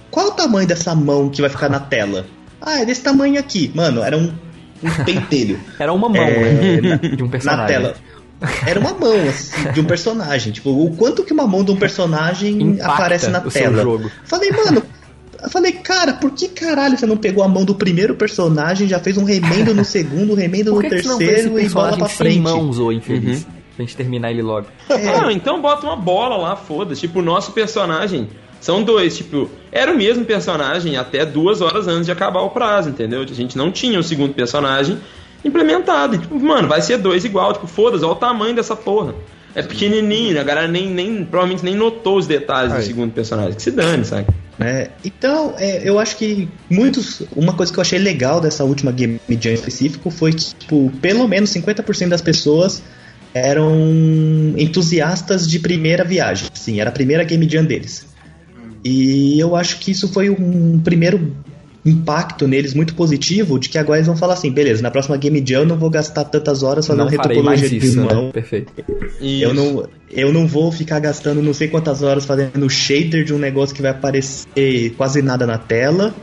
qual 0.09 0.29
o 0.29 0.31
tamanho 0.31 0.67
dessa 0.67 0.95
mão 0.95 1.29
que 1.29 1.41
vai 1.41 1.49
ficar 1.49 1.69
na 1.69 1.79
tela? 1.79 2.25
Ah, 2.59 2.79
é 2.79 2.85
desse 2.85 3.03
tamanho 3.03 3.39
aqui. 3.39 3.71
Mano, 3.75 4.01
era 4.01 4.17
um, 4.17 4.33
um 4.81 5.03
pentelho. 5.03 5.59
Era 5.77 5.93
uma 5.93 6.09
mão, 6.09 6.23
é, 6.23 6.81
né? 6.81 6.97
De 6.97 7.21
um 7.21 7.29
personagem. 7.29 7.61
Na 7.61 7.67
tela. 7.67 7.95
Era 8.65 8.79
uma 8.79 8.93
mão, 8.93 9.29
assim, 9.29 9.71
de 9.71 9.79
um 9.79 9.85
personagem. 9.85 10.51
Tipo, 10.51 10.69
o 10.69 10.95
quanto 10.95 11.23
que 11.23 11.33
uma 11.33 11.45
mão 11.47 11.63
de 11.63 11.71
um 11.71 11.77
personagem 11.77 12.61
Impacta 12.61 12.93
aparece 12.93 13.29
na 13.29 13.41
tela. 13.41 13.83
Jogo. 13.83 14.11
Falei, 14.23 14.51
mano, 14.51 14.83
eu 15.43 15.49
falei, 15.49 15.73
cara, 15.73 16.13
por 16.13 16.31
que 16.31 16.47
caralho 16.47 16.97
você 16.97 17.05
não 17.05 17.17
pegou 17.17 17.43
a 17.43 17.47
mão 17.47 17.65
do 17.65 17.75
primeiro 17.75 18.15
personagem, 18.15 18.87
já 18.87 18.99
fez 18.99 19.17
um 19.17 19.23
remendo 19.23 19.73
no 19.73 19.83
segundo, 19.85 20.33
um 20.33 20.35
remendo 20.35 20.73
no 20.73 20.81
terceiro 20.81 21.59
e 21.59 21.69
bola 21.69 21.97
pra 21.97 22.07
frente? 22.07 22.39
mãos, 22.39 22.79
ô 22.79 22.91
infeliz. 22.91 23.43
Uhum. 23.43 23.51
Pra 23.75 23.85
gente 23.85 23.97
terminar 23.97 24.31
ele 24.31 24.41
logo. 24.41 24.67
É. 24.87 25.09
Ah, 25.09 25.31
então 25.31 25.61
bota 25.61 25.85
uma 25.85 25.95
bola 25.95 26.37
lá, 26.37 26.55
foda-se. 26.55 27.01
Tipo, 27.01 27.19
o 27.19 27.21
nosso 27.23 27.51
personagem 27.51 28.29
são 28.61 28.83
dois, 28.83 29.17
tipo, 29.17 29.49
era 29.71 29.91
o 29.91 29.97
mesmo 29.97 30.23
personagem 30.23 30.95
até 30.95 31.25
duas 31.25 31.59
horas 31.59 31.87
antes 31.87 32.05
de 32.05 32.11
acabar 32.11 32.41
o 32.41 32.51
prazo, 32.51 32.89
entendeu? 32.89 33.21
A 33.21 33.25
gente 33.25 33.57
não 33.57 33.71
tinha 33.71 33.99
o 33.99 34.03
segundo 34.03 34.33
personagem 34.33 34.99
implementado. 35.43 36.15
E, 36.15 36.19
tipo, 36.19 36.39
mano, 36.39 36.67
vai 36.67 36.81
ser 36.81 36.97
dois 36.97 37.25
igual, 37.25 37.51
tipo, 37.51 37.67
foda-se, 37.67 38.05
olha 38.05 38.13
o 38.13 38.15
tamanho 38.15 38.55
dessa 38.55 38.75
porra. 38.75 39.15
É 39.55 39.61
pequenininho, 39.61 40.39
a 40.39 40.43
galera 40.43 40.67
nem, 40.67 40.89
nem, 40.89 41.25
provavelmente 41.25 41.63
nem 41.65 41.75
notou 41.75 42.17
os 42.17 42.25
detalhes 42.25 42.71
Aí. 42.71 42.79
do 42.79 42.85
segundo 42.85 43.11
personagem. 43.11 43.53
Que 43.53 43.61
se 43.61 43.71
dane, 43.71 44.05
sabe? 44.05 44.27
É, 44.59 44.89
então, 45.03 45.55
é, 45.57 45.81
eu 45.87 45.99
acho 45.99 46.15
que 46.17 46.47
muitos. 46.69 47.23
Uma 47.35 47.53
coisa 47.53 47.71
que 47.71 47.79
eu 47.79 47.81
achei 47.81 47.99
legal 47.99 48.39
dessa 48.39 48.63
última 48.63 48.91
Game 48.91 49.19
Jam 49.39 49.53
específico 49.53 50.09
foi 50.11 50.31
que, 50.31 50.53
tipo, 50.55 50.91
pelo 51.01 51.27
menos 51.27 51.51
50% 51.51 52.09
das 52.09 52.21
pessoas 52.21 52.81
eram 53.33 53.73
entusiastas 54.57 55.47
de 55.49 55.59
primeira 55.59 56.03
viagem. 56.03 56.47
Sim, 56.53 56.79
era 56.79 56.89
a 56.89 56.93
primeira 56.93 57.23
Game 57.23 57.49
Jam 57.49 57.65
deles. 57.65 58.05
E 58.83 59.39
eu 59.39 59.55
acho 59.55 59.79
que 59.79 59.91
isso 59.91 60.07
foi 60.07 60.29
um 60.29 60.79
primeiro 60.79 61.35
impacto 61.85 62.47
neles 62.47 62.73
muito 62.73 62.95
positivo 62.95 63.59
de 63.59 63.67
que 63.69 63.77
agora 63.77 63.97
eles 63.97 64.07
vão 64.07 64.15
falar 64.15 64.33
assim, 64.33 64.51
beleza, 64.51 64.81
na 64.81 64.89
próxima 64.89 65.17
Game 65.17 65.43
Jam 65.45 65.61
eu 65.61 65.65
não 65.65 65.77
vou 65.77 65.89
gastar 65.89 66.23
tantas 66.25 66.63
horas 66.63 66.87
fazendo 66.87 67.09
retopologia 67.09 67.69
de 67.69 67.77
isso, 67.77 68.01
mão. 68.01 68.27
Né? 68.27 68.31
Perfeito. 68.31 68.71
Eu 69.21 69.53
não, 69.53 69.87
eu 70.09 70.31
não 70.31 70.47
vou 70.47 70.71
ficar 70.71 70.99
gastando 70.99 71.41
não 71.41 71.53
sei 71.53 71.67
quantas 71.67 72.01
horas 72.01 72.25
fazendo 72.25 72.69
shader 72.69 73.25
de 73.25 73.33
um 73.33 73.37
negócio 73.37 73.75
que 73.75 73.81
vai 73.81 73.91
aparecer 73.91 74.91
quase 74.95 75.21
nada 75.21 75.45
na 75.45 75.57
tela. 75.57 76.13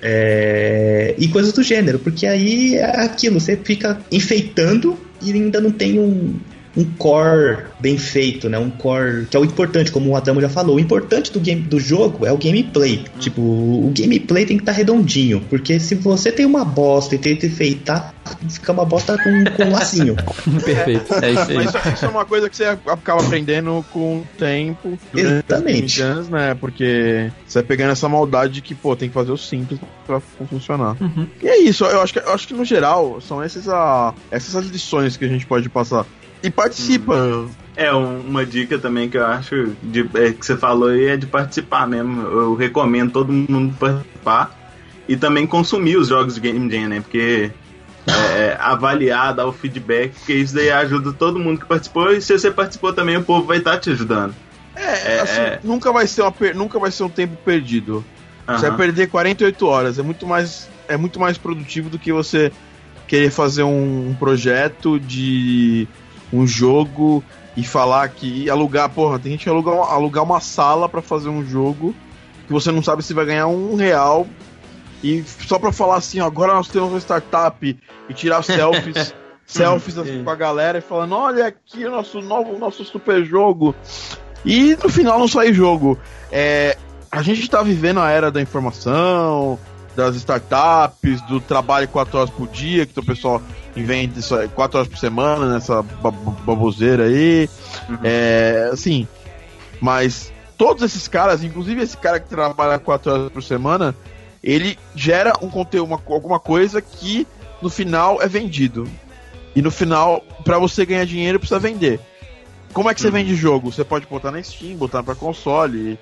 É, 0.00 1.16
e 1.18 1.26
coisas 1.26 1.52
do 1.52 1.60
gênero, 1.60 1.98
porque 1.98 2.24
aí 2.24 2.76
é 2.76 3.00
aquilo, 3.00 3.40
você 3.40 3.56
fica 3.56 4.00
enfeitando 4.12 4.96
e 5.20 5.32
ainda 5.32 5.60
não 5.60 5.72
tem 5.72 5.98
um, 5.98 6.38
um 6.78 6.84
core 6.84 7.64
bem 7.80 7.98
feito, 7.98 8.48
né? 8.48 8.56
Um 8.56 8.70
core 8.70 9.26
que 9.26 9.36
é 9.36 9.40
o 9.40 9.44
importante, 9.44 9.90
como 9.90 10.10
o 10.10 10.16
Adamo 10.16 10.40
já 10.40 10.48
falou. 10.48 10.76
O 10.76 10.80
importante 10.80 11.32
do 11.32 11.40
game 11.40 11.60
do 11.60 11.80
jogo 11.80 12.24
é 12.24 12.32
o 12.32 12.38
gameplay. 12.38 13.04
Tipo, 13.18 13.42
o 13.42 13.92
gameplay 13.92 14.46
tem 14.46 14.56
que 14.56 14.62
estar 14.62 14.72
tá 14.72 14.78
redondinho, 14.78 15.40
porque 15.50 15.80
se 15.80 15.96
você 15.96 16.30
tem 16.30 16.46
uma 16.46 16.64
bosta 16.64 17.16
e 17.16 17.18
tenta 17.18 17.46
enfeitar, 17.46 18.14
fica 18.48 18.70
uma 18.70 18.84
bosta 18.84 19.18
com, 19.18 19.44
com 19.56 19.64
um 19.64 19.72
lacinho. 19.72 20.14
Perfeito. 20.64 21.14
É 21.14 21.32
isso 21.32 21.50
aí. 21.50 21.54
Mas 21.56 21.94
isso 21.94 22.04
é 22.04 22.08
uma 22.08 22.24
coisa 22.24 22.48
que 22.48 22.56
você 22.56 22.64
acaba 22.64 23.22
aprendendo 23.22 23.84
com 23.92 24.18
o 24.18 24.26
tempo. 24.38 24.96
Exatamente. 25.12 26.00
Anos, 26.00 26.28
né? 26.28 26.54
Porque 26.54 27.32
você 27.44 27.58
vai 27.58 27.66
pegando 27.66 27.90
essa 27.90 28.08
maldade 28.08 28.62
que, 28.62 28.74
pô, 28.74 28.94
tem 28.94 29.08
que 29.08 29.14
fazer 29.14 29.32
o 29.32 29.36
simples 29.36 29.80
pra 30.06 30.20
funcionar. 30.20 30.96
Uhum. 31.00 31.26
E 31.42 31.48
é 31.48 31.58
isso, 31.58 31.84
eu 31.84 32.00
acho 32.00 32.12
que, 32.12 32.20
eu 32.20 32.32
acho 32.32 32.46
que 32.46 32.54
no 32.54 32.64
geral 32.64 33.20
são 33.20 33.42
essas, 33.42 33.68
a, 33.68 34.14
essas 34.30 34.54
as 34.54 34.66
lições 34.66 35.16
que 35.16 35.24
a 35.24 35.28
gente 35.28 35.44
pode 35.44 35.68
passar 35.68 36.06
e 36.42 36.50
participa. 36.50 37.14
Hum. 37.14 37.50
É, 37.76 37.92
uma 37.92 38.44
dica 38.44 38.76
também 38.76 39.08
que 39.08 39.16
eu 39.16 39.24
acho 39.24 39.76
de, 39.82 40.00
é, 40.14 40.32
que 40.32 40.44
você 40.44 40.56
falou 40.56 40.88
aí 40.88 41.06
é 41.06 41.16
de 41.16 41.26
participar 41.26 41.86
mesmo. 41.86 42.22
Eu 42.22 42.54
recomendo 42.54 43.12
todo 43.12 43.32
mundo 43.32 43.72
participar 43.78 44.58
e 45.08 45.16
também 45.16 45.46
consumir 45.46 45.96
os 45.96 46.08
jogos 46.08 46.34
de 46.34 46.40
Game 46.40 46.70
Jam, 46.70 46.88
né? 46.88 47.00
Porque 47.00 47.52
é, 48.08 48.40
é, 48.40 48.56
avaliar, 48.58 49.34
dar 49.34 49.46
o 49.46 49.52
feedback, 49.52 50.12
porque 50.12 50.34
isso 50.34 50.54
daí 50.54 50.70
ajuda 50.70 51.12
todo 51.12 51.38
mundo 51.38 51.60
que 51.60 51.66
participou 51.66 52.10
e 52.10 52.20
se 52.20 52.36
você 52.36 52.50
participou 52.50 52.92
também 52.92 53.16
o 53.16 53.22
povo 53.22 53.46
vai 53.46 53.58
estar 53.58 53.72
tá 53.72 53.78
te 53.78 53.90
ajudando. 53.90 54.34
É, 54.74 55.16
é, 55.16 55.20
assim, 55.20 55.40
é. 55.40 55.60
nunca 55.62 55.92
vai 55.92 56.06
ser 56.06 56.22
uma 56.22 56.34
nunca 56.54 56.78
vai 56.78 56.90
ser 56.90 57.04
um 57.04 57.08
tempo 57.08 57.36
perdido. 57.44 58.04
Você 58.46 58.68
vai 58.68 58.78
perder 58.78 59.08
48 59.08 59.66
horas, 59.66 59.98
é 59.98 60.02
muito 60.02 60.26
mais 60.26 60.68
é 60.88 60.96
muito 60.96 61.20
mais 61.20 61.36
produtivo 61.36 61.90
do 61.90 61.98
que 61.98 62.12
você 62.12 62.50
querer 63.06 63.30
fazer 63.30 63.62
um, 63.62 64.08
um 64.10 64.14
projeto 64.14 64.98
de 64.98 65.86
um 66.32 66.46
jogo 66.46 67.22
e 67.56 67.64
falar 67.64 68.08
que 68.08 68.48
alugar, 68.48 68.88
porra, 68.90 69.18
tem 69.18 69.32
gente 69.32 69.44
que 69.44 69.50
alugar, 69.50 69.74
alugar 69.74 70.24
uma 70.24 70.40
sala 70.40 70.88
para 70.88 71.02
fazer 71.02 71.28
um 71.28 71.44
jogo 71.44 71.94
que 72.46 72.52
você 72.52 72.72
não 72.72 72.82
sabe 72.82 73.02
se 73.02 73.12
vai 73.12 73.26
ganhar 73.26 73.46
um 73.46 73.76
real 73.76 74.26
e 75.02 75.22
só 75.46 75.58
para 75.58 75.70
falar 75.70 75.96
assim, 75.96 76.20
ó, 76.20 76.26
agora 76.26 76.54
nós 76.54 76.68
temos 76.68 76.90
uma 76.90 76.98
startup 76.98 77.78
e 78.08 78.14
tirar 78.14 78.42
selfies, 78.42 79.14
selfies 79.46 79.98
assim, 79.98 80.24
com 80.24 80.30
a 80.30 80.34
galera 80.34 80.78
e 80.78 80.80
falando, 80.80 81.14
olha 81.14 81.46
aqui 81.46 81.84
o 81.84 81.90
nosso 81.90 82.20
novo, 82.20 82.58
nosso 82.58 82.84
super 82.84 83.24
jogo. 83.24 83.74
E 84.44 84.76
no 84.82 84.88
final 84.88 85.18
não 85.18 85.28
sai 85.28 85.52
jogo. 85.52 85.98
É, 86.32 86.76
a 87.10 87.22
gente 87.22 87.42
está 87.42 87.62
vivendo 87.62 88.00
a 88.00 88.10
era 88.10 88.30
da 88.30 88.40
informação, 88.40 89.58
das 89.98 90.14
startups, 90.14 91.20
do 91.22 91.40
trabalho 91.40 91.88
4 91.88 92.18
horas 92.18 92.30
por 92.30 92.46
dia, 92.46 92.86
que 92.86 92.96
o 93.00 93.04
pessoal 93.04 93.42
inventa 93.76 94.20
isso 94.20 94.36
4 94.50 94.78
horas 94.78 94.88
por 94.88 94.96
semana 94.96 95.52
nessa 95.52 95.82
baboseira 95.82 97.06
aí. 97.06 97.50
Uhum. 97.88 97.98
É, 98.04 98.70
assim, 98.72 99.08
mas 99.80 100.32
todos 100.56 100.84
esses 100.84 101.08
caras, 101.08 101.42
inclusive 101.42 101.82
esse 101.82 101.96
cara 101.96 102.20
que 102.20 102.28
trabalha 102.28 102.78
4 102.78 103.12
horas 103.12 103.32
por 103.32 103.42
semana, 103.42 103.92
ele 104.40 104.78
gera 104.94 105.32
um 105.42 105.50
conteúdo, 105.50 105.88
uma, 105.88 106.00
alguma 106.06 106.38
coisa 106.38 106.80
que 106.80 107.26
no 107.60 107.68
final 107.68 108.22
é 108.22 108.28
vendido. 108.28 108.86
E 109.56 109.60
no 109.60 109.72
final, 109.72 110.22
para 110.44 110.60
você 110.60 110.86
ganhar 110.86 111.06
dinheiro, 111.06 111.40
precisa 111.40 111.58
vender. 111.58 111.98
Como 112.72 112.88
é 112.88 112.94
que 112.94 113.00
você 113.00 113.08
uhum. 113.08 113.14
vende 113.14 113.34
jogo? 113.34 113.72
Você 113.72 113.82
pode 113.82 114.06
botar 114.06 114.30
na 114.30 114.40
Steam, 114.40 114.76
botar 114.76 115.02
para 115.02 115.16
console, 115.16 115.98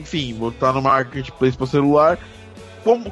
enfim, 0.00 0.34
botar 0.34 0.72
no 0.72 0.82
marketplace 0.82 1.56
para 1.56 1.66
celular. 1.68 2.18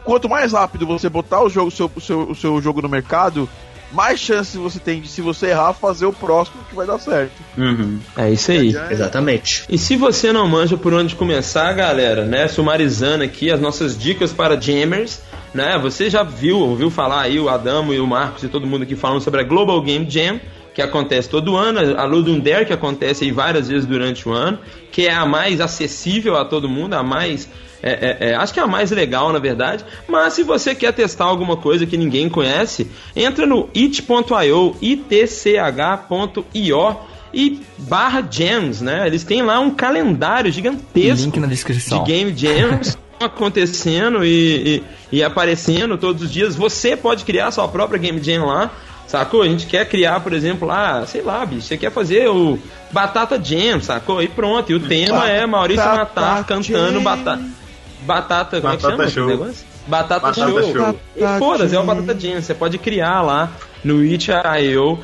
Quanto 0.05 0.29
mais 0.29 0.53
rápido 0.53 0.87
você 0.87 1.09
botar 1.09 1.43
o 1.43 1.49
jogo, 1.49 1.71
seu, 1.71 1.91
o 1.95 2.01
seu, 2.01 2.31
o 2.31 2.35
seu 2.35 2.61
jogo 2.61 2.83
no 2.83 2.89
mercado, 2.89 3.49
mais 3.93 4.21
chance 4.21 4.57
você 4.57 4.79
tem 4.79 5.01
de, 5.01 5.09
se 5.09 5.21
você 5.21 5.49
errar, 5.49 5.73
fazer 5.73 6.07
o 6.07 6.13
próximo 6.13 6.63
que 6.69 6.75
vai 6.75 6.87
dar 6.87 6.99
certo. 6.99 7.33
Uhum. 7.57 7.99
É 8.17 8.31
isso 8.31 8.51
aí. 8.51 8.75
É... 8.75 8.93
Exatamente. 8.93 9.65
E 9.69 9.79
se 9.79 9.97
você 9.97 10.33
não 10.33 10.47
manja 10.49 10.77
por 10.77 10.93
onde 10.93 11.15
começar, 11.15 11.73
galera, 11.73 12.25
né? 12.25 12.49
Sumarizando 12.49 13.25
aqui 13.25 13.51
as 13.51 13.61
nossas 13.61 13.97
dicas 13.99 14.33
para 14.33 14.61
jammers, 14.61 15.21
né? 15.55 15.79
Você 15.79 16.09
já 16.09 16.23
viu, 16.23 16.59
ouviu 16.59 16.91
falar 16.91 17.23
aí 17.23 17.39
o 17.39 17.49
Adamo 17.49 17.93
e 17.93 18.01
o 18.01 18.07
Marcos 18.07 18.43
e 18.43 18.49
todo 18.49 18.67
mundo 18.67 18.83
aqui 18.83 18.97
falando 18.97 19.21
sobre 19.21 19.41
a 19.41 19.45
Global 19.45 19.81
Game 19.83 20.09
Jam 20.09 20.41
que 20.75 20.81
acontece 20.81 21.29
todo 21.29 21.55
ano, 21.55 21.99
a 21.99 22.05
Ludum 22.05 22.41
Dare 22.41 22.65
que 22.65 22.73
acontece 22.73 23.25
aí 23.25 23.31
várias 23.31 23.69
vezes 23.69 23.85
durante 23.85 24.27
o 24.27 24.33
ano, 24.33 24.59
que 24.91 25.07
é 25.07 25.13
a 25.13 25.27
mais 25.27 25.61
acessível 25.61 26.37
a 26.37 26.45
todo 26.47 26.69
mundo, 26.69 26.95
a 26.95 27.03
mais 27.03 27.47
é, 27.83 27.91
é, 27.91 28.31
é, 28.31 28.35
acho 28.37 28.55
que 28.55 28.61
é 28.61 28.63
a 28.63 28.67
mais 28.67 28.93
legal, 28.93 29.33
na 29.33 29.41
verdade. 29.41 29.85
Mas 30.09 30.35
se 30.35 30.45
você 30.45 30.75
quer 30.75 30.93
testar 30.93 31.25
alguma 31.25 31.57
coisa 31.57 31.85
que 31.85 31.97
ninguém 31.97 32.29
conhece, 32.29 32.89
entra 33.17 33.45
no 33.45 33.69
it.io, 33.75 34.77
itch.io 34.81 36.97
e 37.35 37.61
barra 37.79 38.23
jams, 38.31 38.81
né? 38.81 39.07
Eles 39.07 39.25
têm 39.25 39.43
lá 39.43 39.59
um 39.59 39.71
calendário 39.71 40.53
gigantesco 40.53 41.25
Link 41.25 41.41
na 41.41 41.47
descrição. 41.47 42.05
de 42.05 42.13
game 42.13 42.33
jams 42.37 42.97
acontecendo 43.19 44.25
e, 44.25 44.83
e, 45.11 45.19
e, 45.19 45.25
aparecendo 45.25 45.99
todos 45.99 46.23
os 46.23 46.31
dias. 46.31 46.55
Você 46.55 46.97
pode 46.97 47.25
criar 47.25 47.51
sua 47.51 47.67
própria 47.67 47.99
game 47.99 48.23
jam 48.23 48.47
lá. 48.47 48.71
Sacou? 49.09 49.43
A 49.43 49.49
gente 49.49 49.67
quer 49.67 49.89
criar, 49.89 50.21
por 50.21 50.33
exemplo, 50.33 50.69
lá, 50.69 51.05
sei 51.05 51.21
lá, 51.21 51.45
bicho, 51.45 51.67
você 51.67 51.77
quer 51.77 51.91
fazer 51.91 52.29
o 52.29 52.59
Batata 52.91 53.39
Jam, 53.43 53.81
sacou? 53.81 54.23
E 54.23 54.29
pronto, 54.29 54.73
e 54.73 54.75
o 54.75 54.81
tema 54.81 55.29
é 55.29 55.45
Maurício 55.45 55.85
Matar 55.85 56.47
cantando 56.47 57.01
Batata 57.01 57.43
batata, 58.05 58.61
como 58.61 58.77
batata 58.77 59.03
é 59.03 59.07
que 59.07 59.13
chama? 59.13 59.37
Show. 59.37 59.55
Batata, 59.87 60.21
batata 60.21 60.51
show. 60.51 60.73
show. 60.73 61.01
E 61.17 61.39
foda-se, 61.39 61.75
é 61.75 61.81
o 61.81 61.85
batata 61.85 62.19
jam. 62.19 62.41
Você 62.41 62.55
pode 62.55 62.79
criar 62.79 63.23
lá 63.23 63.51
no 63.85 64.05
itch.io 64.05 64.99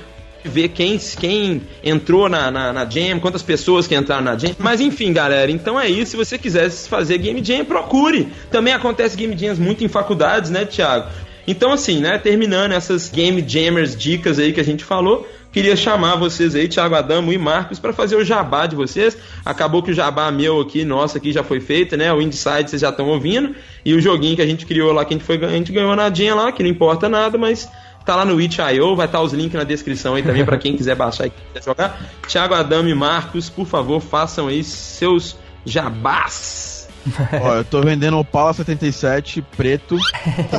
ver 0.44 0.68
quem, 0.68 0.98
quem 0.98 1.62
entrou 1.82 2.28
na, 2.28 2.50
na, 2.50 2.72
na, 2.72 2.84
Jam, 2.88 3.18
quantas 3.20 3.42
pessoas 3.42 3.87
que 3.87 3.94
entraram 3.94 4.22
na 4.22 4.37
Jam. 4.37 4.54
Mas 4.58 4.80
enfim, 4.80 5.12
galera, 5.12 5.50
então 5.50 5.78
é 5.78 5.88
isso. 5.88 6.12
Se 6.12 6.16
você 6.16 6.38
quiser 6.38 6.70
fazer 6.70 7.18
Game 7.18 7.42
Jam, 7.44 7.64
procure. 7.64 8.28
Também 8.50 8.72
acontece 8.72 9.16
Game 9.16 9.37
Jams 9.37 9.58
muito 9.58 9.84
em 9.84 9.88
faculdades, 9.88 10.50
né, 10.50 10.64
Thiago? 10.64 11.08
Então, 11.46 11.72
assim, 11.72 12.00
né, 12.00 12.18
terminando 12.18 12.72
essas 12.72 13.08
Game 13.08 13.42
Jammers 13.46 13.96
dicas 13.96 14.38
aí 14.38 14.52
que 14.52 14.61
a 14.61 14.64
gente 14.64 14.84
falou, 14.84 15.26
Queria 15.50 15.74
chamar 15.74 16.16
vocês 16.16 16.54
aí, 16.54 16.68
Thiago 16.68 16.94
Adamo 16.94 17.32
e 17.32 17.38
Marcos, 17.38 17.78
para 17.78 17.92
fazer 17.92 18.16
o 18.16 18.24
jabá 18.24 18.66
de 18.66 18.76
vocês. 18.76 19.16
Acabou 19.44 19.82
que 19.82 19.90
o 19.90 19.94
jabá 19.94 20.30
meu 20.30 20.61
aqui, 20.61 20.84
nosso 20.84 21.16
aqui, 21.16 21.32
já 21.32 21.42
foi 21.42 21.58
feito, 21.58 21.96
né? 21.96 22.12
O 22.12 22.20
Inside 22.20 22.68
vocês 22.68 22.82
já 22.82 22.90
estão 22.90 23.08
ouvindo. 23.08 23.54
E 23.84 23.94
o 23.94 24.00
joguinho 24.00 24.37
que 24.37 24.42
a 24.42 24.46
gente 24.46 24.66
criou 24.66 24.92
lá, 24.92 25.04
que 25.04 25.14
a 25.14 25.16
gente, 25.16 25.24
foi, 25.24 25.42
a 25.42 25.48
gente 25.48 25.72
ganhou 25.72 25.96
nadinha 25.96 26.34
lá, 26.34 26.52
que 26.52 26.62
não 26.62 26.68
importa 26.68 27.08
nada, 27.08 27.38
mas 27.38 27.68
tá 28.04 28.14
lá 28.14 28.24
no 28.24 28.40
itch.io, 28.40 28.94
vai 28.94 29.06
estar 29.06 29.18
tá 29.18 29.24
os 29.24 29.32
links 29.32 29.54
na 29.54 29.64
descrição 29.64 30.14
aí 30.14 30.22
também 30.22 30.44
para 30.44 30.58
quem 30.58 30.76
quiser 30.76 30.94
baixar 30.94 31.26
e 31.26 31.30
quiser 31.30 31.64
jogar. 31.64 31.98
Thiago 32.26 32.54
Adamo 32.54 32.88
e 32.88 32.94
Marcos, 32.94 33.48
por 33.48 33.66
favor, 33.66 34.00
façam 34.00 34.48
aí 34.48 34.62
seus 34.62 35.37
jabás. 35.64 36.88
Ó, 37.40 37.54
eu 37.54 37.64
tô 37.64 37.80
vendendo 37.80 38.18
o 38.18 38.24
Pala 38.24 38.52
77 38.52 39.42
preto, 39.56 39.98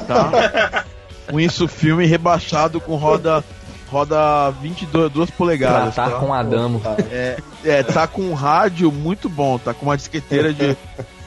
tá? 0.07 0.85
Com 1.29 1.39
isso 1.39 1.67
filme 1.67 2.07
rebaixado 2.07 2.81
com 2.81 2.95
roda 2.95 3.43
roda 3.91 4.51
22 4.61 5.31
polegadas. 5.31 5.95
Tá, 5.95 6.09
tá 6.09 6.19
com 6.19 6.33
Adamo. 6.33 6.81
É, 7.11 7.37
é, 7.63 7.83
tá 7.83 8.07
com 8.07 8.21
um 8.21 8.33
rádio 8.33 8.91
muito 8.91 9.27
bom, 9.27 9.57
tá 9.57 9.73
com 9.73 9.85
uma 9.85 9.97
disqueteira 9.97 10.53
de 10.53 10.77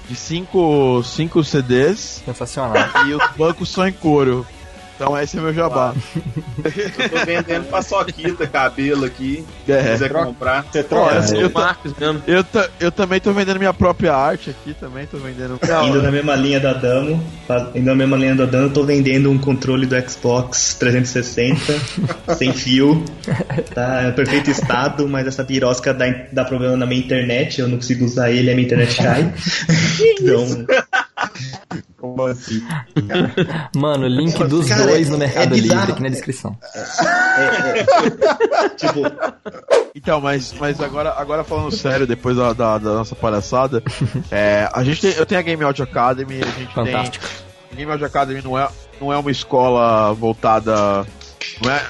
de 0.09 0.17
5 0.17 0.53
cinco, 0.53 1.03
cinco 1.05 1.45
CDs. 1.45 2.23
Sensacional. 2.25 2.77
E 3.07 3.15
os 3.15 3.31
bancos 3.37 3.71
são 3.71 3.87
em 3.87 3.93
couro. 3.93 4.47
Então 5.03 5.19
esse 5.19 5.37
é 5.37 5.41
meu 5.41 5.53
jabá. 5.53 5.95
eu 6.65 7.11
tô 7.11 7.25
vendendo 7.27 7.69
paçoquita, 7.69 8.47
cabelo 8.47 9.05
aqui. 9.05 9.45
É. 9.67 9.83
Se 9.83 9.91
quiser 9.91 10.09
troca, 10.11 10.27
comprar. 10.27 10.65
Você 10.71 10.85
troca. 10.85 11.15
É, 11.17 11.43
eu, 11.43 11.51
Marcos 11.51 11.93
mesmo. 11.99 12.23
Eu, 12.25 12.45
eu 12.79 12.93
também 12.93 13.19
tô 13.19 13.33
vendendo 13.33 13.59
minha 13.59 13.75
própria 13.75 14.15
arte 14.15 14.51
aqui, 14.51 14.73
também 14.75 15.05
tô 15.07 15.17
vendendo. 15.17 15.59
Indo 15.85 16.01
na 16.01 16.11
mesma 16.13 16.37
linha 16.37 16.61
da 16.61 16.73
Damo, 16.73 17.21
indo 17.75 17.87
na 17.87 17.97
mesma 17.97 18.17
linha 18.17 18.37
da 18.37 18.47
Damo, 18.47 18.67
eu 18.67 18.73
tô 18.73 18.85
vendendo 18.85 19.29
um 19.29 19.39
controle 19.39 19.87
do 19.87 20.09
Xbox 20.09 20.77
360 20.79 21.73
sem 22.39 22.53
fio. 22.53 23.05
Tá 23.75 24.09
em 24.09 24.13
perfeito 24.13 24.53
estado, 24.53 25.09
mas 25.09 25.27
essa 25.27 25.43
pirosca 25.43 25.93
dá, 25.93 26.07
dá 26.31 26.45
problema 26.45 26.77
na 26.77 26.87
minha 26.87 27.01
internet, 27.01 27.61
eu 27.61 27.67
não 27.67 27.79
consigo 27.79 28.05
usar 28.05 28.31
ele, 28.31 28.53
a 28.53 28.55
minha 28.55 28.67
internet 28.67 28.97
cai. 29.03 29.35
então. 29.99 30.65
Como 32.03 32.27
assim? 32.27 32.61
Mano, 33.77 34.09
link 34.09 34.37
dos 34.49 34.69
cara, 34.69 34.87
dois 34.87 35.09
no 35.09 35.19
Mercado 35.19 35.55
é 35.55 35.61
Livre 35.61 35.93
aqui 35.93 36.03
na 36.03 36.09
descrição. 36.09 36.59
É, 36.75 36.81
é, 36.81 38.65
é. 38.65 38.69
tipo. 38.71 39.03
Então, 39.95 40.21
mas, 40.21 40.53
mas 40.59 40.81
agora, 40.81 41.15
agora 41.17 41.45
falando 41.45 41.71
sério, 41.71 42.05
depois 42.05 42.37
da, 42.37 42.53
da, 42.53 42.79
da 42.79 42.95
nossa 42.95 43.15
palhaçada, 43.15 43.85
é, 44.33 44.69
a 44.73 44.83
gente 44.83 45.01
tem, 45.01 45.13
eu 45.13 45.25
tenho 45.25 45.41
a 45.41 45.45
Game 45.45 45.63
Audio 45.63 45.85
Academy, 45.85 46.43
a 46.43 46.59
gente 46.59 46.75
Fantástico. 46.75 47.25
tem. 47.25 47.71
A 47.71 47.77
Game 47.77 47.93
Audio 47.93 48.07
Academy 48.07 48.43
não 48.43 48.59
é, 48.59 48.69
não 49.01 49.13
é 49.13 49.17
uma 49.17 49.31
escola 49.31 50.13
voltada. 50.13 51.07
Não 51.63 51.71
é, 51.71 51.81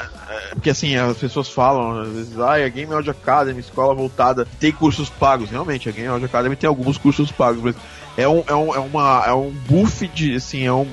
é 0.50 0.54
porque 0.54 0.68
assim, 0.68 0.94
as 0.94 1.16
pessoas 1.16 1.48
falam, 1.48 2.02
às 2.02 2.08
vezes, 2.08 2.38
ah, 2.38 2.52
a 2.52 2.68
Game 2.68 2.92
Audio 2.92 3.12
Academy, 3.12 3.60
escola 3.60 3.94
voltada, 3.94 4.46
tem 4.60 4.72
cursos 4.72 5.08
pagos. 5.08 5.48
Realmente, 5.48 5.88
a 5.88 5.92
Game 5.92 6.08
Audio 6.08 6.26
Academy 6.26 6.54
tem 6.54 6.68
alguns 6.68 6.98
cursos 6.98 7.32
pagos, 7.32 7.62
mas 7.62 7.76
é 8.16 8.28
um, 8.28 8.42
é 8.46 8.54
um, 8.54 8.74
é 8.74 8.78
uma, 8.78 9.24
é 9.26 9.32
um 9.32 9.50
buff 9.68 10.06
de, 10.08 10.36
assim, 10.36 10.64
é 10.64 10.72
um, 10.72 10.86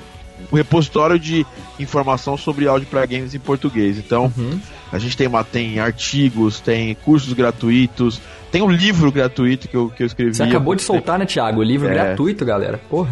um 0.52 0.56
repositório 0.56 1.20
de 1.20 1.46
informação 1.80 2.38
sobre 2.38 2.68
áudio 2.68 2.88
para 2.88 3.06
games 3.06 3.34
em 3.34 3.40
português. 3.40 3.98
Então, 3.98 4.32
uhum. 4.38 4.60
a 4.92 4.98
gente 4.98 5.18
tem, 5.18 5.28
uma, 5.28 5.44
tem 5.44 5.80
artigos, 5.80 6.60
tem 6.60 6.96
cursos 6.96 7.34
gratuitos, 7.34 8.22
tem 8.52 8.62
um 8.62 8.70
livro 8.70 9.12
gratuito 9.12 9.68
que 9.68 9.76
eu, 9.76 9.90
que 9.90 10.02
eu 10.02 10.08
escrevi. 10.08 10.34
Você 10.34 10.44
acabou 10.44 10.74
de 10.74 10.82
soltar, 10.82 11.20
né, 11.20 11.26
Thiago? 11.26 11.60
O 11.60 11.64
livro 11.64 11.88
é. 11.88 11.94
gratuito, 11.94 12.44
galera. 12.46 12.80
Porra. 12.90 13.12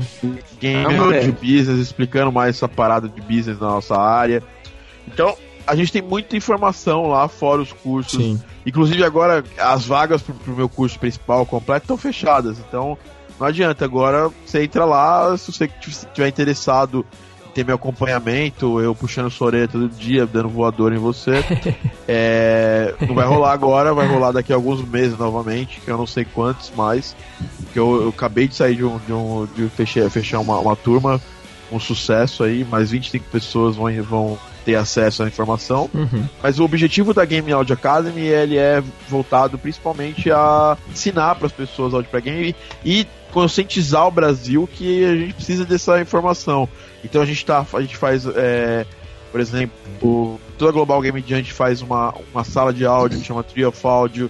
Game 0.59 0.85
ah, 0.85 1.19
de 1.19 1.31
business, 1.31 1.79
explicando 1.79 2.31
mais 2.31 2.55
essa 2.55 2.67
parada 2.67 3.07
de 3.07 3.21
business 3.21 3.59
na 3.59 3.67
nossa 3.67 3.95
área. 3.95 4.41
Então, 5.07 5.35
a 5.65 5.75
gente 5.75 5.91
tem 5.91 6.01
muita 6.01 6.35
informação 6.35 7.07
lá, 7.07 7.27
fora 7.27 7.61
os 7.61 7.71
cursos. 7.71 8.23
Sim. 8.23 8.41
Inclusive 8.65 9.03
agora 9.03 9.43
as 9.59 9.85
vagas 9.85 10.21
pro, 10.21 10.33
pro 10.33 10.55
meu 10.55 10.69
curso 10.69 10.97
principal 10.97 11.45
completo 11.45 11.83
estão 11.83 11.97
fechadas. 11.97 12.57
Então, 12.59 12.97
não 13.39 13.47
adianta, 13.47 13.85
agora 13.85 14.29
você 14.45 14.63
entra 14.63 14.85
lá, 14.85 15.37
se 15.37 15.51
você 15.51 15.69
estiver 15.87 16.27
interessado 16.27 17.05
em 17.47 17.51
ter 17.51 17.65
meu 17.65 17.75
acompanhamento, 17.75 18.79
eu 18.79 18.95
puxando 18.95 19.29
sua 19.29 19.47
orelha 19.47 19.67
todo 19.67 19.89
dia, 19.89 20.25
dando 20.25 20.49
voador 20.49 20.93
em 20.93 20.97
você. 20.97 21.43
é, 22.07 22.95
não 23.07 23.13
vai 23.13 23.25
rolar 23.25 23.53
agora, 23.53 23.93
vai 23.93 24.07
rolar 24.07 24.31
daqui 24.31 24.51
a 24.51 24.55
alguns 24.55 24.81
meses 24.87 25.17
novamente, 25.17 25.79
que 25.81 25.89
eu 25.89 25.97
não 25.97 26.07
sei 26.07 26.25
quantos 26.25 26.71
mais. 26.75 27.15
Que 27.73 27.79
eu, 27.79 28.03
eu 28.03 28.09
acabei 28.09 28.47
de 28.47 28.55
sair 28.55 28.75
de 28.75 28.83
um. 28.83 28.97
de, 28.99 29.13
um, 29.13 29.47
de 29.55 29.69
fechar, 29.69 30.09
fechar 30.09 30.39
uma, 30.39 30.59
uma 30.59 30.75
turma, 30.75 31.21
um 31.71 31.79
sucesso 31.79 32.43
aí, 32.43 32.63
mais 32.65 32.91
25 32.91 33.25
pessoas 33.29 33.75
vão, 33.75 33.91
vão 34.03 34.39
ter 34.67 34.75
acesso 34.75 35.23
à 35.23 35.27
informação. 35.27 35.89
Uhum. 35.93 36.27
Mas 36.43 36.59
o 36.59 36.65
objetivo 36.65 37.13
da 37.13 37.23
Game 37.23 37.49
Audio 37.53 37.73
Academy 37.73 38.19
ele 38.19 38.57
é 38.57 38.83
voltado 39.07 39.57
principalmente 39.57 40.29
a 40.29 40.75
ensinar 40.91 41.35
para 41.35 41.47
as 41.47 41.53
pessoas 41.53 41.93
áudio 41.93 42.11
para 42.11 42.19
game 42.19 42.53
e 42.83 43.07
conscientizar 43.31 44.07
o 44.07 44.11
Brasil 44.11 44.67
que 44.71 45.05
a 45.05 45.15
gente 45.15 45.33
precisa 45.33 45.65
dessa 45.65 45.99
informação. 46.01 46.67
Então 47.03 47.21
a 47.21 47.25
gente 47.25 47.45
tá, 47.45 47.65
a 47.73 47.81
gente 47.81 47.97
faz, 47.97 48.25
é, 48.25 48.85
por 49.31 49.39
exemplo, 49.39 50.39
toda 50.57 50.71
a 50.71 50.73
Global 50.73 51.01
Game 51.01 51.23
Jam 51.25 51.43
faz 51.45 51.81
uma, 51.81 52.13
uma 52.33 52.43
sala 52.43 52.73
de 52.73 52.85
áudio 52.85 53.19
que 53.19 53.25
chama 53.25 53.43
Trio 53.43 53.69
of 53.69 53.87
Audio 53.87 54.29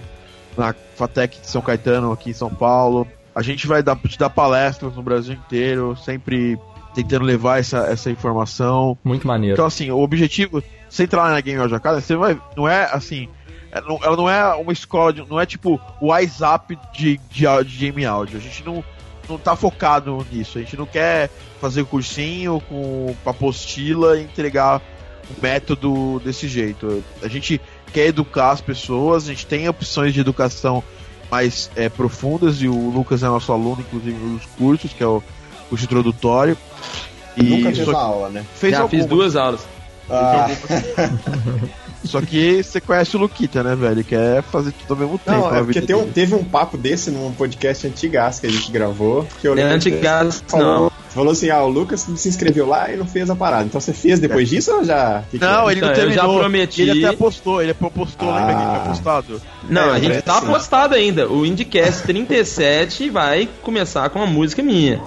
na 0.56 0.74
Fatec 0.96 1.40
de 1.40 1.46
São 1.46 1.62
Caetano 1.62 2.12
aqui 2.12 2.30
em 2.30 2.34
São 2.34 2.50
Paulo. 2.50 3.06
A 3.34 3.42
gente 3.42 3.66
vai 3.66 3.82
dar, 3.82 3.96
te 3.96 4.18
dar 4.18 4.30
palestras 4.30 4.94
no 4.96 5.02
Brasil 5.02 5.34
inteiro, 5.34 5.96
sempre 5.96 6.58
tentando 6.94 7.24
levar 7.24 7.60
essa, 7.60 7.78
essa 7.86 8.10
informação. 8.10 8.98
Muito 9.04 9.26
maneiro. 9.26 9.54
Então, 9.54 9.66
assim, 9.66 9.90
o 9.90 9.98
objetivo, 9.98 10.62
você 10.88 11.04
entrar 11.04 11.30
na 11.30 11.40
Game 11.40 11.60
Audio 11.60 11.76
Academy, 11.76 12.02
você 12.02 12.16
vai, 12.16 12.40
não 12.56 12.68
é 12.68 12.88
assim, 12.92 13.28
ela 13.70 13.86
não, 13.86 14.00
ela 14.02 14.16
não 14.16 14.30
é 14.30 14.54
uma 14.54 14.72
escola, 14.72 15.12
de, 15.12 15.24
não 15.28 15.40
é 15.40 15.46
tipo 15.46 15.80
o 16.00 16.06
WhatsApp 16.06 16.78
de, 16.92 17.20
de, 17.30 17.44
de 17.64 17.76
game 17.76 18.04
áudio. 18.04 18.38
A 18.38 18.40
gente 18.40 18.64
não, 18.64 18.82
não 19.28 19.38
tá 19.38 19.54
focado 19.54 20.26
nisso. 20.32 20.58
A 20.58 20.60
gente 20.60 20.76
não 20.76 20.86
quer 20.86 21.30
fazer 21.60 21.84
cursinho 21.84 22.60
com 22.68 23.14
apostila 23.26 24.18
e 24.18 24.24
entregar 24.24 24.80
o 25.30 25.40
método 25.42 26.20
desse 26.24 26.48
jeito. 26.48 27.04
A 27.22 27.28
gente 27.28 27.60
quer 27.92 28.06
educar 28.06 28.50
as 28.50 28.60
pessoas, 28.60 29.24
a 29.24 29.28
gente 29.28 29.46
tem 29.46 29.68
opções 29.68 30.14
de 30.14 30.20
educação 30.20 30.82
mais 31.30 31.70
é, 31.76 31.88
profundas 31.88 32.62
e 32.62 32.68
o 32.68 32.90
Lucas 32.90 33.22
é 33.22 33.26
nosso 33.26 33.52
aluno, 33.52 33.80
inclusive, 33.80 34.16
nos 34.16 34.46
cursos, 34.46 34.92
que 34.92 35.02
é 35.02 35.06
o 35.06 35.22
curso 35.68 35.84
introdutório. 35.84 36.56
E 37.36 37.42
Nunca 37.42 37.72
fez 37.72 37.86
uma 37.86 38.00
aula, 38.00 38.28
né? 38.30 38.44
fez 38.54 38.72
Já 38.72 38.88
fiz 38.88 39.04
duas 39.04 39.36
aulas. 39.36 39.66
Ah, 40.10 40.48
Só 42.04 42.20
que 42.22 42.62
você 42.62 42.80
conhece 42.80 43.16
o 43.16 43.20
Luquita, 43.20 43.62
né, 43.62 43.74
velho? 43.74 44.04
Quer 44.04 44.40
fazer 44.44 44.72
tudo 44.72 44.94
ao 44.94 44.96
mesmo 45.00 45.18
tempo. 45.18 45.36
não, 45.36 45.54
é 45.56 45.62
porque 45.64 45.94
um- 45.94 46.10
teve 46.10 46.34
um 46.34 46.44
papo 46.44 46.78
desse 46.78 47.10
num 47.10 47.32
podcast 47.32 47.86
antigaço 47.88 48.40
que 48.40 48.46
a 48.46 48.50
gente 48.50 48.70
gravou. 48.70 49.26
Que 49.40 49.48
eu 49.48 49.54
Não 49.56 49.62
é 49.64 49.68
que 49.68 49.74
antigas, 49.74 50.42
falou, 50.46 50.66
não. 50.82 50.92
falou 51.10 51.32
assim: 51.32 51.50
ah, 51.50 51.60
o 51.64 51.68
Lucas 51.68 52.06
se 52.16 52.28
inscreveu 52.28 52.66
lá 52.68 52.90
e 52.90 52.96
não 52.96 53.04
fez 53.04 53.28
a 53.28 53.34
parada. 53.34 53.64
Então 53.64 53.80
você 53.80 53.92
fez 53.92 54.20
depois 54.20 54.48
disso 54.48 54.72
ou 54.76 54.84
já? 54.84 55.24
Que 55.28 55.38
que 55.40 55.44
Não, 55.44 55.68
é? 55.68 55.72
ele 55.72 55.80
não 55.80 55.90
Então, 55.90 56.04
eu 56.04 56.10
já 56.12 56.20
terminou. 56.20 56.38
prometi- 56.40 56.82
Ele 56.82 57.04
até 57.04 57.16
postou, 57.16 57.60
ele 57.60 57.74
postou, 57.74 58.28
lembra 58.32 58.54
que 58.54 58.60
ele 58.62 58.62
Ah. 58.70 58.70
tinha 58.74 58.84
postado? 58.90 59.42
Não, 59.68 59.92
É, 59.92 59.96
a 59.96 59.98
gente 59.98 60.22
tá 60.22 60.40
sim. 60.40 60.46
postado 60.46 60.94
ainda. 60.94 61.28
O 61.28 61.44
Indicast 61.44 62.04
37 62.04 63.10
vai 63.10 63.48
começar 63.60 64.08
com 64.10 64.20
uma 64.20 64.26
música 64.26 64.62
minha. 64.62 65.00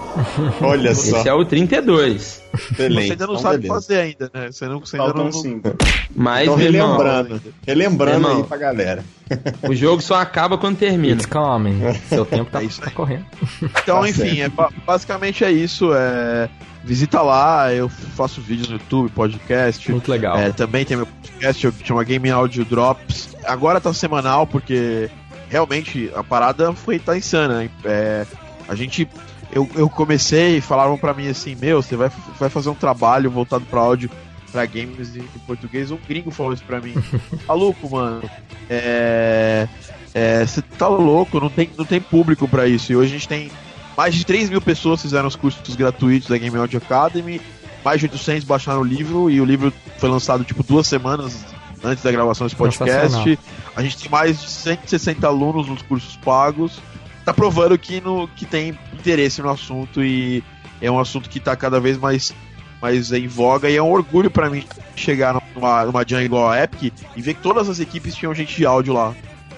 Olha 0.60 0.94
só. 0.94 1.18
Esse 1.20 1.28
é 1.28 1.32
o 1.32 1.42
32. 1.44 2.41
Excelente. 2.54 3.06
Você 3.06 3.12
ainda 3.12 3.26
não 3.26 3.32
Então, 3.34 3.42
sabe 3.42 3.56
beleza. 3.58 3.74
fazer 3.74 3.96
ainda, 3.98 4.30
né? 4.34 4.52
Você, 4.52 4.66
não, 4.68 4.80
você 4.80 4.96
ainda 4.96 5.08
Faltam 5.12 5.24
não, 5.24 5.32
cinco. 5.32 5.76
Mas, 6.14 6.42
Então 6.42 6.56
meu 6.56 6.66
irmão, 6.66 6.96
relembrando, 6.98 7.42
relembrando 7.66 8.18
Meu 8.20 8.28
aí 8.28 8.34
irmão. 8.34 8.48
pra 8.48 8.56
galera. 8.58 9.04
o 9.68 9.74
jogo 9.74 10.02
só 10.02 10.16
acaba 10.16 10.58
quando 10.58 10.76
termina. 10.78 11.14
It's 11.14 11.26
coming. 11.26 11.80
Seu 12.08 12.24
tempo 12.26 12.50
tá, 12.50 12.62
É 12.62 12.68
tá 12.68 12.90
correndo. 12.90 13.24
Então, 13.62 14.00
Tá 14.02 14.08
enfim, 14.08 14.40
é, 14.40 14.48
ba- 14.48 14.70
basicamente 14.86 15.44
é 15.44 15.50
isso. 15.50 15.90
É, 15.94 16.48
visita 16.84 17.22
lá, 17.22 17.72
eu 17.72 17.88
faço 17.88 18.40
vídeos 18.40 18.68
no 18.68 18.74
YouTube, 18.74 19.10
podcast. 19.12 19.90
Muito 19.90 20.10
legal. 20.10 20.36
É, 20.36 20.50
também 20.52 20.84
tem 20.84 20.96
meu 20.96 21.06
podcast 21.06 21.70
que 21.72 21.86
chama 21.86 22.04
Game 22.04 22.30
Audio 22.30 22.64
Drops. 22.64 23.34
Agora 23.44 23.80
tá 23.80 23.92
semanal, 23.94 24.46
porque 24.46 25.08
realmente 25.48 26.10
a 26.14 26.22
parada 26.22 26.72
foi 26.74 26.98
tá 26.98 27.16
insana. 27.16 27.68
É, 27.84 28.26
a 28.68 28.74
gente. 28.74 29.08
Eu, 29.52 29.68
eu 29.74 29.88
comecei 29.88 30.56
e 30.56 30.60
falaram 30.60 30.96
pra 30.96 31.12
mim 31.12 31.28
assim, 31.28 31.54
meu, 31.54 31.82
você 31.82 31.94
vai, 31.94 32.10
vai 32.38 32.48
fazer 32.48 32.70
um 32.70 32.74
trabalho 32.74 33.30
voltado 33.30 33.64
pra 33.66 33.80
áudio 33.80 34.10
pra 34.50 34.66
games 34.66 35.16
em, 35.16 35.22
português. 35.46 35.90
Um 35.90 35.98
gringo 36.08 36.30
falou 36.30 36.52
isso 36.52 36.64
pra 36.64 36.80
mim. 36.80 36.94
Maluco, 37.46 37.90
mano. 37.90 38.22
É. 38.68 39.68
é, 40.14 40.46
Você 40.46 40.62
tá 40.62 40.88
louco, 40.88 41.38
não 41.38 41.48
tem, 41.48 41.70
não 41.76 41.84
tem 41.84 42.00
público 42.00 42.48
pra 42.48 42.66
isso. 42.66 42.92
E 42.92 42.96
hoje 42.96 43.10
a 43.10 43.12
gente 43.18 43.28
tem 43.28 43.50
mais 43.96 44.14
de 44.14 44.24
3 44.24 44.50
mil 44.50 44.60
pessoas 44.60 45.00
que 45.00 45.08
fizeram 45.08 45.28
os 45.28 45.36
cursos 45.36 45.76
gratuitos 45.76 46.28
da 46.28 46.38
Game 46.38 46.56
Audio 46.56 46.78
Academy. 46.78 47.40
Mais 47.84 48.00
de 48.00 48.06
800 48.06 48.44
baixaram 48.44 48.80
o 48.80 48.84
livro 48.84 49.28
e 49.28 49.40
o 49.40 49.44
livro 49.44 49.72
foi 49.98 50.08
lançado 50.08 50.44
tipo 50.44 50.62
duas 50.62 50.86
semanas 50.86 51.44
antes 51.82 52.02
da 52.02 52.12
gravação 52.12 52.46
desse 52.46 52.56
podcast. 52.56 53.38
A 53.74 53.82
gente 53.82 53.98
tem 53.98 54.10
mais 54.10 54.40
de 54.40 54.48
160 54.48 55.26
alunos 55.26 55.66
nos 55.66 55.82
cursos 55.82 56.16
pagos. 56.16 56.80
Tá 57.24 57.32
provando 57.32 57.78
que, 57.78 58.00
no, 58.00 58.26
que 58.28 58.44
tem 58.44 58.76
interesse 58.92 59.40
no 59.42 59.50
assunto 59.50 60.02
e 60.02 60.42
é 60.80 60.90
um 60.90 60.98
assunto 60.98 61.30
que 61.30 61.38
tá 61.38 61.54
cada 61.54 61.78
vez 61.78 61.96
mais, 61.96 62.34
mais 62.80 63.12
em 63.12 63.28
voga 63.28 63.70
e 63.70 63.76
é 63.76 63.82
um 63.82 63.90
orgulho 63.90 64.30
pra 64.30 64.50
mim 64.50 64.64
chegar 64.96 65.40
numa, 65.54 65.84
numa 65.84 66.04
jam 66.06 66.20
igual 66.20 66.50
a 66.50 66.60
Epic 66.62 66.92
e 67.14 67.22
ver 67.22 67.34
que 67.34 67.40
todas 67.42 67.68
as 67.68 67.78
equipes 67.78 68.14
tinham 68.16 68.34
gente 68.34 68.56
de 68.56 68.66
áudio 68.66 68.92
lá. 68.94 69.14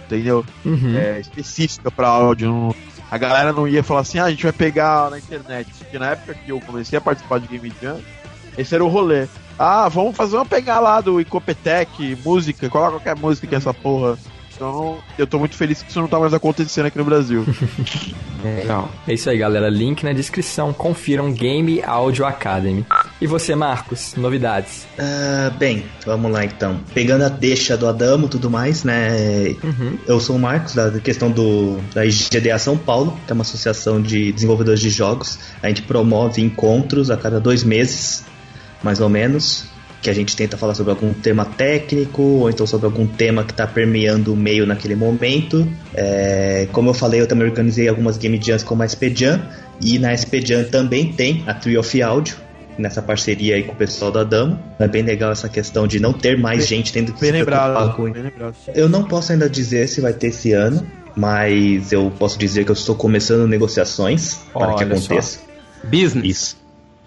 Entendeu? 0.06 0.44
Uhum. 0.64 0.94
é, 0.98 1.20
específica 1.20 1.90
para 1.90 2.06
áudio. 2.08 2.48
Não- 2.50 2.74
a 3.10 3.16
galera 3.16 3.52
não 3.52 3.66
ia 3.66 3.82
falar 3.82 4.00
assim, 4.00 4.18
ah, 4.18 4.24
a 4.24 4.30
gente 4.30 4.42
vai 4.42 4.52
pegar 4.52 5.08
na 5.10 5.18
internet. 5.18 5.70
Porque 5.78 5.98
na 5.98 6.10
época 6.10 6.34
que 6.34 6.50
eu 6.52 6.60
comecei 6.60 6.98
a 6.98 7.00
participar 7.00 7.38
de 7.40 7.46
Game 7.46 7.72
Jam, 7.80 7.98
esse 8.58 8.74
era 8.74 8.84
o 8.84 8.88
rolê. 8.88 9.26
Ah, 9.58 9.88
vamos 9.88 10.16
fazer 10.16 10.36
uma 10.36 10.44
pegar 10.44 10.80
lá 10.80 11.00
do 11.00 11.20
Icopetec, 11.20 12.18
música, 12.24 12.68
coloca 12.68 12.90
qualquer 12.92 13.16
música 13.16 13.46
que 13.46 13.54
é 13.54 13.58
essa 13.58 13.72
porra. 13.72 14.18
Então 14.54 14.98
eu 15.18 15.26
tô 15.26 15.38
muito 15.38 15.56
feliz 15.56 15.82
que 15.82 15.90
isso 15.90 16.00
não 16.00 16.08
tá 16.08 16.18
mais 16.18 16.32
acontecendo 16.32 16.86
aqui 16.86 16.98
no 16.98 17.04
Brasil. 17.04 17.44
Legal. 18.42 18.90
É 19.08 19.14
isso 19.14 19.28
aí, 19.30 19.38
galera. 19.38 19.68
Link 19.68 20.04
na 20.04 20.12
descrição. 20.12 20.72
Confiram 20.72 21.32
Game 21.32 21.82
Audio 21.82 22.26
Academy. 22.26 22.84
E 23.20 23.26
você, 23.26 23.54
Marcos? 23.54 24.14
Novidades? 24.16 24.86
Ah, 24.98 25.50
bem, 25.58 25.84
vamos 26.04 26.30
lá 26.30 26.44
então. 26.44 26.78
Pegando 26.92 27.24
a 27.24 27.28
deixa 27.28 27.76
do 27.76 27.88
Adamo 27.88 28.26
e 28.26 28.28
tudo 28.28 28.50
mais, 28.50 28.84
né? 28.84 29.56
Uhum. 29.62 29.98
Eu 30.06 30.20
sou 30.20 30.36
o 30.36 30.38
Marcos, 30.38 30.74
da 30.74 30.90
questão 31.00 31.30
do, 31.30 31.78
da 31.94 32.04
IGDA 32.04 32.58
São 32.58 32.76
Paulo, 32.76 33.18
que 33.26 33.32
é 33.32 33.34
uma 33.34 33.42
associação 33.42 34.00
de 34.00 34.32
desenvolvedores 34.32 34.80
de 34.80 34.90
jogos. 34.90 35.38
A 35.62 35.68
gente 35.68 35.82
promove 35.82 36.42
encontros 36.42 37.10
a 37.10 37.16
cada 37.16 37.40
dois 37.40 37.64
meses, 37.64 38.24
mais 38.82 39.00
ou 39.00 39.08
menos, 39.08 39.66
que 40.04 40.10
a 40.10 40.12
gente 40.12 40.36
tenta 40.36 40.58
falar 40.58 40.74
sobre 40.74 40.92
algum 40.92 41.14
tema 41.14 41.46
técnico, 41.46 42.22
ou 42.22 42.50
então 42.50 42.66
sobre 42.66 42.84
algum 42.84 43.06
tema 43.06 43.42
que 43.42 43.52
está 43.52 43.66
permeando 43.66 44.34
o 44.34 44.36
meio 44.36 44.66
naquele 44.66 44.94
momento. 44.94 45.66
É, 45.94 46.68
como 46.72 46.90
eu 46.90 46.94
falei, 46.94 47.22
eu 47.22 47.26
também 47.26 47.48
organizei 47.48 47.88
algumas 47.88 48.18
Game 48.18 48.38
Jams 48.40 48.62
como 48.62 48.82
a 48.82 48.86
SP 48.86 49.08
Jam, 49.16 49.40
e 49.80 49.98
na 49.98 50.12
SP 50.14 50.44
Jam 50.44 50.64
também 50.64 51.10
tem 51.10 51.42
a 51.46 51.54
Tree 51.54 51.78
of 51.78 52.02
Audio, 52.02 52.36
nessa 52.76 53.00
parceria 53.00 53.54
aí 53.54 53.62
com 53.62 53.72
o 53.72 53.76
pessoal 53.76 54.12
da 54.12 54.22
Damo. 54.22 54.58
É 54.78 54.86
bem 54.86 55.02
legal 55.02 55.32
essa 55.32 55.48
questão 55.48 55.86
de 55.86 55.98
não 55.98 56.12
ter 56.12 56.36
mais 56.36 56.66
gente 56.66 56.92
tendo 56.92 57.12
que 57.12 57.20
Bem 57.22 57.30
se 57.30 57.38
lembrado, 57.38 57.72
preocupar 57.72 57.96
com 57.96 58.12
bem 58.12 58.22
lembrado. 58.22 58.54
eu 58.74 58.88
não 58.90 59.04
posso 59.04 59.32
ainda 59.32 59.48
dizer 59.48 59.88
se 59.88 60.02
vai 60.02 60.12
ter 60.12 60.26
esse 60.26 60.52
ano, 60.52 60.86
mas 61.16 61.92
eu 61.92 62.12
posso 62.18 62.38
dizer 62.38 62.64
que 62.66 62.70
eu 62.70 62.74
estou 62.74 62.94
começando 62.94 63.48
negociações 63.48 64.38
para 64.52 64.74
que 64.74 64.84
aconteça. 64.84 65.40
Business. 65.82 66.24
Isso. 66.24 66.56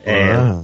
É, 0.04 0.32
Ah. 0.32 0.62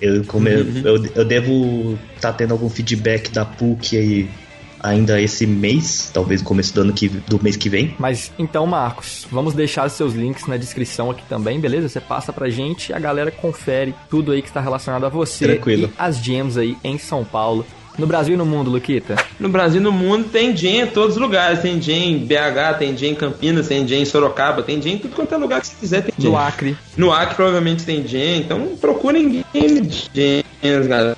Eu, 0.00 0.24
come- 0.24 0.50
eu, 0.84 1.04
eu 1.14 1.24
devo 1.24 1.98
estar 2.14 2.32
tendo 2.32 2.52
algum 2.52 2.68
feedback 2.68 3.30
da 3.30 3.44
PUC 3.44 3.96
aí 3.96 4.30
ainda 4.78 5.20
esse 5.20 5.46
mês, 5.46 6.10
talvez 6.12 6.40
no 6.42 6.46
começo 6.46 6.72
do 6.74 6.82
ano 6.82 6.92
que, 6.92 7.08
do 7.08 7.42
mês 7.42 7.56
que 7.56 7.68
vem. 7.68 7.94
Mas 7.98 8.30
então, 8.38 8.66
Marcos, 8.66 9.26
vamos 9.32 9.52
deixar 9.54 9.86
os 9.86 9.94
seus 9.94 10.14
links 10.14 10.46
na 10.46 10.56
descrição 10.56 11.10
aqui 11.10 11.22
também, 11.28 11.58
beleza? 11.58 11.88
Você 11.88 12.00
passa 12.00 12.32
pra 12.32 12.48
gente 12.48 12.90
e 12.90 12.94
a 12.94 12.98
galera 12.98 13.30
confere 13.30 13.94
tudo 14.08 14.32
aí 14.32 14.42
que 14.42 14.48
está 14.48 14.60
relacionado 14.60 15.04
a 15.04 15.08
você 15.08 15.44
Tranquilo. 15.46 15.88
e 15.88 15.92
as 15.98 16.18
gems 16.22 16.56
aí 16.56 16.76
em 16.84 16.98
São 16.98 17.24
Paulo. 17.24 17.66
No 17.98 18.06
Brasil 18.06 18.34
e 18.34 18.36
no 18.36 18.44
mundo, 18.44 18.70
Luquita? 18.70 19.16
No 19.40 19.48
Brasil 19.48 19.80
e 19.80 19.84
no 19.84 19.90
mundo 19.90 20.28
tem 20.30 20.54
Gen 20.54 20.82
em 20.82 20.86
todos 20.86 21.16
os 21.16 21.20
lugares. 21.20 21.60
Tem 21.60 21.80
Gen 21.80 22.12
em 22.12 22.18
BH, 22.18 22.78
tem 22.78 22.96
Gen 22.96 23.12
em 23.12 23.14
Campinas, 23.14 23.68
tem 23.68 23.88
Gen 23.88 24.02
em 24.02 24.04
Sorocaba, 24.04 24.62
tem 24.62 24.80
Gen 24.82 24.94
em 24.94 24.98
tudo 24.98 25.14
quanto 25.14 25.34
é 25.34 25.38
lugar 25.38 25.60
que 25.62 25.68
você 25.68 25.76
quiser 25.80 26.02
tem. 26.02 26.12
No 26.18 26.36
Acre. 26.36 26.76
No 26.96 27.10
Acre 27.10 27.34
provavelmente 27.34 27.84
tem 27.84 28.06
Gen, 28.06 28.40
então 28.40 28.76
procurem 28.78 29.44
Game 29.52 29.90
Jams, 30.12 30.86
galera. 30.86 31.16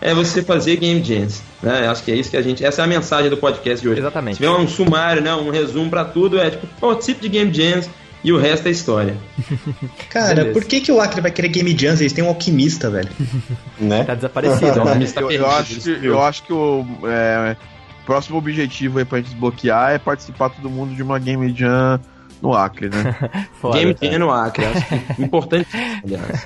É 0.00 0.14
você 0.14 0.42
fazer 0.42 0.76
Game 0.76 1.02
Jams. 1.02 1.42
Né? 1.62 1.88
Acho 1.88 2.02
que 2.04 2.12
é 2.12 2.14
isso 2.14 2.30
que 2.30 2.36
a 2.36 2.42
gente. 2.42 2.64
Essa 2.64 2.82
é 2.82 2.84
a 2.84 2.88
mensagem 2.88 3.28
do 3.28 3.36
podcast 3.36 3.82
de 3.82 3.88
hoje. 3.88 4.00
Exatamente. 4.00 4.36
Se 4.36 4.42
tiver 4.42 4.56
um 4.56 4.66
sumário, 4.66 5.20
né? 5.20 5.34
um 5.34 5.50
resumo 5.50 5.90
pra 5.90 6.04
tudo, 6.04 6.38
é 6.38 6.50
tipo, 6.50 6.66
participe 6.80 7.20
de 7.20 7.28
Game 7.28 7.52
Jams 7.52 7.90
e 8.28 8.32
o 8.32 8.36
resto 8.38 8.68
é 8.68 8.70
história. 8.70 9.16
Cara, 10.10 10.34
Beleza. 10.34 10.52
por 10.52 10.64
que, 10.64 10.82
que 10.82 10.92
o 10.92 11.00
Acre 11.00 11.22
vai 11.22 11.30
querer 11.30 11.48
Game 11.48 11.74
Jams? 11.76 12.00
Eles 12.00 12.12
têm 12.12 12.22
um 12.22 12.28
alquimista, 12.28 12.90
velho. 12.90 13.08
Né? 13.80 14.04
Tá 14.04 14.14
desaparecido, 14.14 14.84
né? 14.84 15.06
Tá 15.06 15.20
Eu, 15.22 15.30
eu 15.30 15.46
acho 15.50 15.80
que, 15.80 15.90
eu 16.06 16.22
acho 16.22 16.42
que 16.42 16.52
o 16.52 16.84
é, 17.04 17.56
próximo 18.04 18.36
objetivo 18.36 18.98
aí 18.98 19.04
pra 19.06 19.18
gente 19.18 19.30
desbloquear 19.30 19.92
é 19.92 19.98
participar 19.98 20.50
todo 20.50 20.68
mundo 20.68 20.94
de 20.94 21.02
uma 21.02 21.18
Game 21.18 21.54
Jam 21.56 21.98
no 22.42 22.52
Acre, 22.54 22.90
né? 22.90 23.14
Foda. 23.60 23.78
Game 23.78 23.96
Jam 24.00 24.18
no 24.18 24.30
Acre. 24.30 24.66
Acho 24.66 24.86
que 24.86 25.22
importante. 25.22 25.68
aliás. 26.04 26.44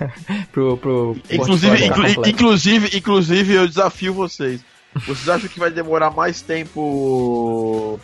Pro, 0.52 0.76
pro 0.76 1.16
Inclusive, 1.30 1.86
inclu- 1.86 2.28
inclusive, 2.28 2.96
inclusive, 2.96 3.54
eu 3.54 3.66
desafio 3.66 4.14
vocês. 4.14 4.60
Vocês 4.94 5.28
acham 5.28 5.48
que 5.48 5.58
vai 5.58 5.70
demorar 5.70 6.10
mais 6.10 6.42
tempo 6.42 7.98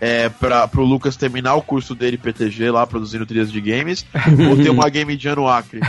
é, 0.00 0.28
pra, 0.28 0.66
pro 0.66 0.82
Lucas 0.82 1.16
terminar 1.16 1.54
o 1.54 1.62
curso 1.62 1.94
dele 1.94 2.16
PTG 2.16 2.70
lá, 2.70 2.86
produzindo 2.86 3.26
trilhas 3.26 3.52
de 3.52 3.60
games, 3.60 4.06
ou 4.48 4.56
ter 4.56 4.70
uma 4.70 4.88
Game 4.88 5.16
Jam 5.18 5.36
no 5.36 5.48
Acre? 5.48 5.80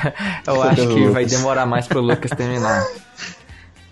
Eu 0.46 0.62
acho 0.62 0.88
que 0.88 1.08
vai 1.08 1.26
demorar 1.26 1.66
mais 1.66 1.88
pro 1.88 2.02
Lucas 2.02 2.32
terminar. 2.32 2.84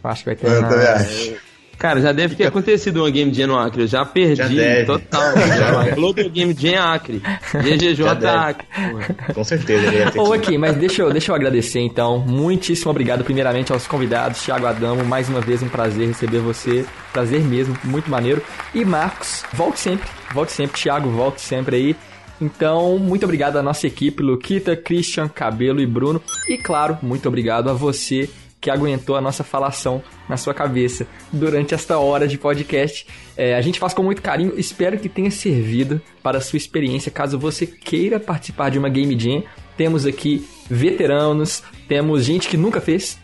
Eu 0.03 0.09
acho 0.09 0.24
que 0.24 0.34
vai 0.34 0.36
Eu 0.36 0.61
também 0.61 0.70
terminar. 0.70 0.95
acho. 0.95 1.49
Cara, 1.80 2.01
já 2.01 2.11
deve 2.11 2.36
ter 2.36 2.45
acontecido 2.45 2.97
uma 2.97 3.09
Game 3.09 3.34
Jam 3.34 3.47
no 3.47 3.57
Acre. 3.57 3.84
Eu 3.84 3.88
já 3.88 4.03
perdi 4.05 4.36
Já 4.36 4.47
deve. 4.49 4.86
total. 4.86 5.21
Já. 5.57 5.95
Global 5.95 6.30
Game 6.30 6.53
Jam 6.53 6.84
Acre. 6.84 7.21
GGJ. 7.53 8.05
Acre. 8.27 8.67
Com 9.34 9.43
certeza. 9.45 10.11
que- 10.11 10.34
aqui, 10.34 10.57
mas 10.57 10.75
deixa 10.75 11.01
eu, 11.03 11.11
deixa 11.11 11.32
eu 11.32 11.36
agradecer 11.36 11.80
então. 11.80 12.19
Muitíssimo 12.19 12.91
obrigado, 12.91 13.23
primeiramente, 13.23 13.71
aos 13.71 13.88
convidados. 13.88 14.41
Thiago 14.43 14.65
Adamo, 14.65 15.05
mais 15.05 15.30
uma 15.30 15.39
vez 15.39 15.63
um 15.63 15.69
prazer 15.69 16.07
receber 16.09 16.39
você. 16.39 16.86
Prazer 17.13 17.39
mesmo, 17.41 17.77
muito 17.84 18.11
maneiro. 18.11 18.41
E 18.75 18.84
Marcos, 18.84 19.43
volte 19.53 19.80
sempre, 19.80 20.07
volte 20.34 20.51
sempre. 20.51 20.80
Thiago, 20.82 21.09
volte 21.09 21.41
sempre 21.41 21.75
aí. 21.77 21.95
Então, 22.41 22.97
muito 22.97 23.23
obrigado 23.23 23.57
à 23.57 23.63
nossa 23.63 23.86
equipe, 23.88 24.21
Luquita, 24.23 24.75
Christian, 24.75 25.27
Cabelo 25.27 25.82
e 25.82 25.86
Bruno. 25.86 26.21
E 26.47 26.57
claro, 26.57 26.97
muito 27.01 27.27
obrigado 27.27 27.69
a 27.69 27.73
você 27.73 28.30
que 28.62 28.70
aguentou 28.70 29.16
a 29.16 29.22
nossa 29.22 29.43
falação 29.43 30.03
na 30.28 30.38
sua 30.38 30.53
cabeça 30.53 31.07
durante 31.32 31.74
esta 31.74 31.97
hora 31.97 32.28
de 32.28 32.38
podcast. 32.38 33.07
É, 33.38 33.55
a 33.55 33.62
gente 33.62 33.80
faz 33.80 33.93
com 33.93 34.03
muito 34.03 34.22
carinho, 34.22 34.53
espero 34.57 34.97
que 34.97 35.07
tenha 35.07 35.32
servido 35.32 36.01
para 36.22 36.39
a 36.39 36.41
sua 36.41 36.57
experiência. 36.57 37.12
Caso 37.12 37.39
você 37.39 37.66
queira 37.66 38.20
participar 38.20 38.70
de 38.70 38.78
uma 38.78 38.89
Game 38.89 39.18
Jam, 39.18 39.43
temos 39.78 40.05
aqui 40.05 40.45
veteranos, 40.70 41.64
temos 41.88 42.26
gente 42.26 42.49
que 42.49 42.57
nunca 42.57 42.82
fez, 42.82 43.18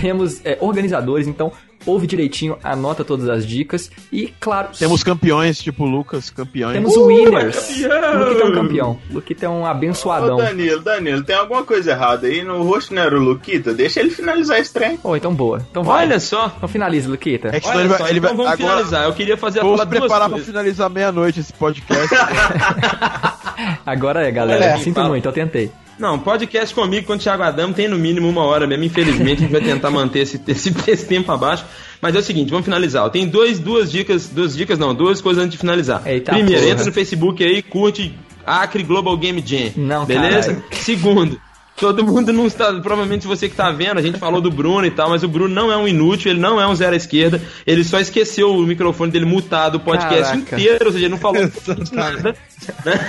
temos 0.00 0.44
é, 0.44 0.56
organizadores, 0.60 1.26
então 1.26 1.52
ouve 1.88 2.06
direitinho, 2.06 2.56
anota 2.62 3.04
todas 3.04 3.28
as 3.28 3.46
dicas 3.46 3.90
e, 4.12 4.32
claro, 4.40 4.68
Temos 4.78 5.02
campeões, 5.02 5.58
tipo 5.58 5.84
Lucas, 5.84 6.30
campeões. 6.30 6.74
temos 6.74 6.96
Uh, 6.96 7.06
winners. 7.06 7.56
campeão! 7.82 8.18
Luquita 8.18 8.42
é 8.42 8.44
um 8.46 8.52
campeão. 8.54 8.98
Luquita 9.10 9.46
é 9.46 9.48
um 9.48 9.62
Ô, 9.62 9.66
abençoadão. 9.66 10.36
Danilo, 10.36 10.80
Danilo, 10.80 11.22
tem 11.24 11.36
alguma 11.36 11.64
coisa 11.64 11.92
errada 11.92 12.26
aí? 12.26 12.42
No 12.44 12.62
rosto 12.62 12.94
não 12.94 13.02
era 13.02 13.16
o 13.16 13.20
Luquita? 13.20 13.72
Deixa 13.74 14.00
ele 14.00 14.10
finalizar 14.10 14.58
esse 14.58 14.72
trem. 14.72 14.98
Oh, 15.02 15.16
então 15.16 15.34
boa. 15.34 15.64
Então 15.70 15.82
vai. 15.82 16.04
Olha 16.06 16.20
só. 16.20 16.52
Então 16.56 16.68
finaliza, 16.68 17.08
Luquita. 17.08 17.48
É 17.52 17.60
que 17.60 17.68
Olha 17.68 17.78
ele 17.80 17.88
vai, 17.88 17.98
só, 17.98 18.08
ele 18.08 18.18
então 18.18 18.36
vai 18.36 18.36
vamos 18.46 18.52
agora, 18.52 18.76
finalizar. 18.76 19.04
Eu 19.04 19.12
queria 19.14 19.36
fazer 19.36 19.60
Vamos 19.60 19.80
se 19.80 19.86
duas 19.86 19.98
preparar 20.00 20.28
pra 20.28 20.38
finalizar 20.38 20.90
meia-noite 20.90 21.40
esse 21.40 21.52
podcast. 21.52 22.14
Agora 23.84 24.26
é, 24.26 24.30
galera. 24.30 24.64
Olha, 24.74 24.78
Sinto 24.84 24.96
fala. 24.96 25.08
muito, 25.08 25.26
eu 25.26 25.32
tentei. 25.32 25.70
Não, 25.98 26.18
podcast 26.18 26.74
comigo 26.74 27.06
com 27.06 27.14
o 27.14 27.18
Thiago 27.18 27.42
Adamo 27.42 27.74
tem 27.74 27.88
no 27.88 27.98
mínimo 27.98 28.28
uma 28.28 28.42
hora 28.42 28.66
mesmo. 28.66 28.84
Infelizmente, 28.84 29.38
a 29.38 29.46
gente 29.46 29.52
vai 29.52 29.60
tentar 29.60 29.90
manter 29.90 30.20
esse, 30.20 30.40
esse, 30.46 30.72
esse 30.86 31.06
tempo 31.06 31.30
abaixo. 31.32 31.64
Mas 32.00 32.14
é 32.14 32.18
o 32.18 32.22
seguinte, 32.22 32.50
vamos 32.50 32.64
finalizar. 32.64 33.04
ó. 33.04 33.08
Tem 33.08 33.26
dois, 33.26 33.58
duas 33.58 33.90
dicas, 33.90 34.28
duas 34.28 34.56
dicas 34.56 34.78
não, 34.78 34.94
duas 34.94 35.20
coisas 35.20 35.42
antes 35.42 35.52
de 35.52 35.58
finalizar. 35.58 36.02
Eita 36.06 36.32
Primeiro, 36.32 36.60
porra. 36.60 36.72
entra 36.72 36.84
no 36.84 36.92
Facebook 36.92 37.42
aí, 37.44 37.60
curte 37.62 38.14
Acre 38.46 38.82
Global 38.84 39.16
Game 39.16 39.42
Jam. 39.44 39.72
Não, 39.76 40.06
Beleza? 40.06 40.54
caralho. 40.54 40.64
Segundo, 40.72 41.40
todo 41.78 42.04
mundo 42.04 42.32
não 42.32 42.46
está. 42.46 42.72
Provavelmente 42.74 43.26
você 43.26 43.48
que 43.48 43.54
tá 43.54 43.70
vendo, 43.70 43.98
a 43.98 44.02
gente 44.02 44.18
falou 44.18 44.40
do 44.40 44.50
Bruno 44.50 44.84
e 44.86 44.90
tal, 44.90 45.10
mas 45.10 45.22
o 45.22 45.28
Bruno 45.28 45.54
não 45.54 45.72
é 45.72 45.76
um 45.76 45.86
inútil, 45.88 46.30
ele 46.30 46.40
não 46.40 46.60
é 46.60 46.66
um 46.66 46.74
zero 46.74 46.94
à 46.94 46.96
esquerda. 46.96 47.40
Ele 47.66 47.84
só 47.84 47.98
esqueceu 48.00 48.50
o 48.50 48.62
microfone 48.66 49.10
dele 49.10 49.24
mutado 49.24 49.76
o 49.76 49.80
podcast 49.80 50.32
Caraca. 50.32 50.54
inteiro, 50.56 50.86
ou 50.86 50.92
seja, 50.92 51.04
ele 51.06 51.12
não 51.14 51.18
falou 51.18 51.42
nada. 51.92 52.34
Né? 52.84 53.00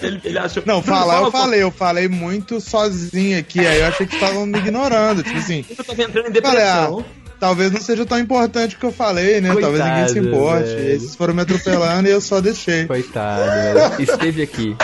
ele, 0.02 0.20
ele 0.24 0.38
achou. 0.38 0.62
Não, 0.66 0.82
falar 0.82 1.16
eu 1.16 1.20
fala, 1.20 1.30
pô. 1.30 1.38
falei, 1.38 1.62
eu 1.62 1.70
falei 1.70 2.08
muito 2.08 2.60
sozinho 2.60 3.38
aqui, 3.38 3.60
aí 3.60 3.80
eu 3.80 3.86
achei 3.86 4.06
que 4.06 4.14
estavam 4.14 4.46
me 4.46 4.58
ignorando. 4.58 5.22
Tipo 5.22 5.38
assim, 5.38 5.64
Eu 5.68 5.84
tava 5.84 6.02
entrando 6.02 6.28
em 6.36 6.40
falei, 6.40 6.62
ah, 6.62 6.80
depressão. 6.86 7.04
talvez 7.40 7.72
não 7.72 7.80
seja 7.80 8.04
tão 8.06 8.18
importante 8.18 8.76
o 8.76 8.78
que 8.78 8.86
eu 8.86 8.92
falei, 8.92 9.40
né? 9.40 9.48
talvez 9.60 9.84
ninguém 9.84 10.08
se 10.08 10.14
Coitado, 10.14 10.28
importe. 10.28 10.66
velho. 10.74 10.90
Esses 10.94 11.14
foram 11.16 11.34
me 11.34 11.42
atropelando 11.42 12.08
e 12.08 12.12
eu 12.12 12.20
só 12.20 12.40
deixei. 12.40 12.86
Coitado, 12.86 13.44
velho. 13.44 14.02
Esteve 14.02 14.42
aqui. 14.42 14.76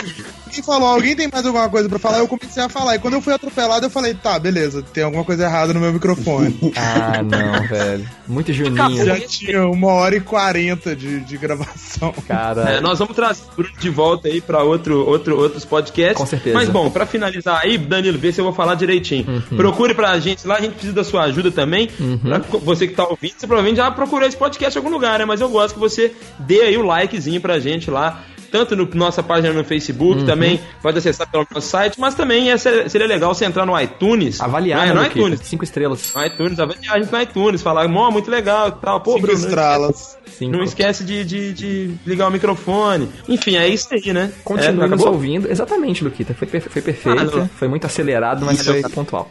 Quem 0.51 0.61
falou, 0.63 0.89
alguém 0.89 1.15
tem 1.15 1.29
mais 1.31 1.45
alguma 1.45 1.69
coisa 1.69 1.87
pra 1.87 1.97
falar? 1.97 2.19
Eu 2.19 2.27
comecei 2.27 2.61
a 2.61 2.67
falar. 2.69 2.95
E 2.95 2.99
quando 2.99 3.13
eu 3.13 3.21
fui 3.21 3.33
atropelado, 3.33 3.85
eu 3.85 3.89
falei, 3.89 4.13
tá, 4.13 4.37
beleza, 4.37 4.83
tem 4.93 5.03
alguma 5.03 5.23
coisa 5.23 5.45
errada 5.45 5.73
no 5.73 5.79
meu 5.79 5.93
microfone. 5.93 6.59
Ah, 6.75 7.21
não, 7.21 7.67
velho. 7.67 8.07
Muito 8.27 8.51
Juninho. 8.51 9.05
Já 9.05 9.19
tinha 9.19 9.67
uma 9.67 9.87
hora 9.87 10.15
e 10.15 10.19
quarenta 10.21 10.95
de, 10.95 11.19
de 11.21 11.37
gravação. 11.37 12.13
Cara. 12.27 12.61
É, 12.69 12.81
nós 12.81 12.97
vamos 12.99 13.15
trazer 13.15 13.43
o 13.51 13.55
Bruno 13.55 13.77
de 13.77 13.89
volta 13.89 14.27
aí 14.27 14.41
pra 14.41 14.63
outro, 14.63 15.07
outro, 15.07 15.37
outros 15.37 15.63
podcasts. 15.63 16.17
Com 16.17 16.25
certeza. 16.25 16.55
Mas 16.55 16.69
bom, 16.69 16.89
pra 16.89 17.05
finalizar 17.05 17.61
aí, 17.61 17.77
Danilo, 17.77 18.17
vê 18.17 18.31
se 18.31 18.39
eu 18.39 18.45
vou 18.45 18.53
falar 18.53 18.75
direitinho. 18.75 19.25
Uhum. 19.27 19.57
Procure 19.57 19.93
pra 19.93 20.17
gente 20.19 20.45
lá, 20.47 20.55
a 20.55 20.61
gente 20.61 20.73
precisa 20.73 20.93
da 20.93 21.03
sua 21.03 21.23
ajuda 21.23 21.51
também. 21.51 21.89
Pra 22.21 22.39
você 22.59 22.87
que 22.87 22.93
tá 22.95 23.05
ouvindo, 23.07 23.33
você 23.37 23.47
provavelmente 23.47 23.77
já 23.77 23.91
procurou 23.91 24.27
esse 24.27 24.37
podcast 24.37 24.77
em 24.77 24.79
algum 24.79 24.91
lugar, 24.93 25.19
né? 25.19 25.25
Mas 25.25 25.39
eu 25.41 25.49
gosto 25.49 25.75
que 25.75 25.79
você 25.79 26.11
dê 26.39 26.61
aí 26.61 26.77
o 26.77 26.81
likezinho 26.83 27.39
pra 27.39 27.59
gente 27.59 27.89
lá. 27.91 28.23
Tanto 28.51 28.75
na 28.75 28.85
nossa 28.95 29.23
página 29.23 29.53
no 29.53 29.63
Facebook, 29.63 30.19
Uhum. 30.21 30.25
também 30.25 30.59
pode 30.81 30.97
acessar 30.97 31.29
pelo 31.31 31.47
nosso 31.53 31.67
site, 31.69 31.99
mas 31.99 32.13
também 32.15 32.51
é- 32.51 32.57
seria 32.57 33.07
legal 33.07 33.33
você 33.33 33.45
entrar 33.45 33.65
no 33.65 33.79
iTunes. 33.79 34.41
Avaliar, 34.41 34.79
né? 34.81 34.85
né, 34.87 34.93
no 34.93 34.99
Luquita? 35.01 35.19
iTunes. 35.19 35.39
Cinco 35.43 35.63
estrelas. 35.63 36.11
No 36.13 36.25
iTunes, 36.25 36.59
avaliar 36.59 36.95
a 36.95 36.99
gente 37.01 37.11
no 37.11 37.21
iTunes, 37.21 37.61
falar, 37.61 37.87
mó, 37.87 38.11
muito 38.11 38.29
legal 38.29 38.67
e 38.67 38.71
tal. 38.73 38.99
Pô, 38.99 39.13
Cinco 39.13 39.27
Bruno, 39.27 39.39
estralas. 39.47 40.17
Cinco. 40.37 40.51
não 40.57 40.63
esquece 40.63 41.03
de, 41.03 41.23
de, 41.23 41.53
de 41.53 41.91
ligar 42.05 42.27
o 42.27 42.31
microfone. 42.31 43.07
Enfim, 43.29 43.55
é 43.55 43.67
isso 43.67 43.87
aí, 43.93 44.11
né? 44.11 44.31
Continue 44.43 44.85
é, 44.85 44.87
nos 44.87 45.03
ouvindo. 45.03 45.49
Exatamente, 45.49 46.03
Luquita. 46.03 46.33
Foi, 46.33 46.47
foi 46.47 46.81
perfeita. 46.81 47.21
Ah, 47.21 47.23
não. 47.23 47.47
foi 47.47 47.67
muito 47.67 47.85
acelerado, 47.85 48.45
mas 48.45 48.55
Isso 48.59 48.65
foi 48.71 48.83
aí. 48.83 48.89
pontual. 48.91 49.29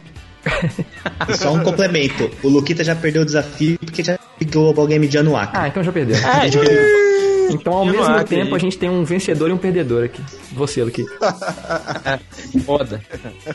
Só 1.37 1.53
um 1.53 1.59
complemento. 1.63 2.29
O 2.41 2.49
Luquita 2.49 2.83
já 2.83 2.95
perdeu 2.95 3.21
o 3.21 3.25
desafio 3.25 3.77
porque 3.79 4.03
já 4.03 4.17
pegou 4.39 4.63
o 4.63 4.65
Global 4.73 4.87
Game 4.87 5.07
no 5.23 5.35
Acre. 5.37 5.59
Ah, 5.59 5.67
então 5.67 5.83
já 5.83 5.91
perdeu. 5.91 6.15
É, 6.17 6.49
Então, 7.49 7.73
ao 7.73 7.85
Eu 7.85 7.93
mesmo 7.93 8.23
tempo, 8.25 8.55
a 8.55 8.59
gente 8.59 8.77
tem 8.77 8.89
um 8.89 9.03
vencedor 9.03 9.49
e 9.49 9.53
um 9.53 9.57
perdedor 9.57 10.05
aqui. 10.05 10.21
Você, 10.53 10.83
Luquita. 10.83 11.11
foda. 12.65 13.01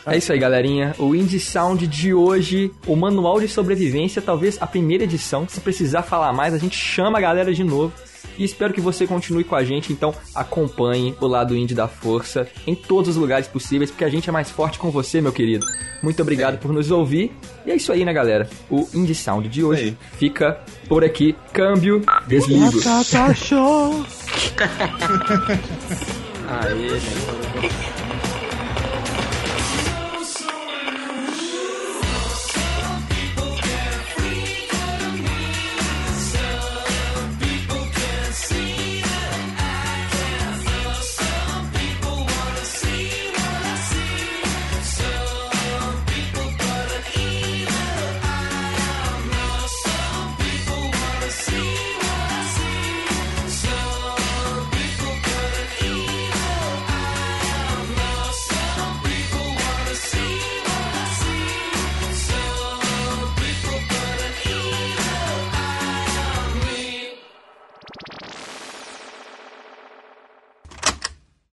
É 0.05 0.17
isso 0.17 0.31
aí, 0.31 0.39
galerinha. 0.39 0.95
O 0.97 1.15
Indie 1.15 1.39
Sound 1.39 1.85
de 1.87 2.13
hoje, 2.13 2.71
o 2.85 2.95
manual 2.95 3.39
de 3.39 3.47
sobrevivência, 3.47 4.21
talvez 4.21 4.57
a 4.61 4.67
primeira 4.67 5.03
edição. 5.03 5.47
Se 5.47 5.59
precisar 5.59 6.03
falar 6.03 6.33
mais, 6.33 6.53
a 6.53 6.57
gente 6.57 6.77
chama 6.77 7.17
a 7.17 7.21
galera 7.21 7.53
de 7.53 7.63
novo. 7.63 7.93
E 8.37 8.43
espero 8.43 8.73
que 8.73 8.81
você 8.81 9.07
continue 9.07 9.43
com 9.43 9.55
a 9.55 9.63
gente, 9.63 9.91
então 9.91 10.13
acompanhe 10.33 11.15
o 11.19 11.27
lado 11.27 11.55
indie 11.55 11.73
da 11.73 11.87
força 11.87 12.47
em 12.65 12.75
todos 12.75 13.09
os 13.09 13.15
lugares 13.15 13.47
possíveis, 13.47 13.89
porque 13.89 14.03
a 14.05 14.09
gente 14.09 14.29
é 14.29 14.31
mais 14.31 14.51
forte 14.51 14.77
com 14.77 14.91
você, 14.91 15.19
meu 15.21 15.31
querido. 15.31 15.65
Muito 16.01 16.21
obrigado 16.21 16.59
por 16.59 16.71
nos 16.71 16.91
ouvir. 16.91 17.31
E 17.65 17.71
é 17.71 17.75
isso 17.75 17.91
aí, 17.91 18.05
né, 18.05 18.13
galera? 18.13 18.49
O 18.69 18.87
Indie 18.93 19.15
Sound 19.15 19.49
de 19.49 19.63
hoje 19.63 19.97
fica 20.17 20.59
por 20.87 21.03
aqui. 21.03 21.35
Câmbio, 21.51 22.03
desligo. 22.27 22.81
Tá, 22.81 23.33
show. 23.33 24.05
Aê, 26.47 28.06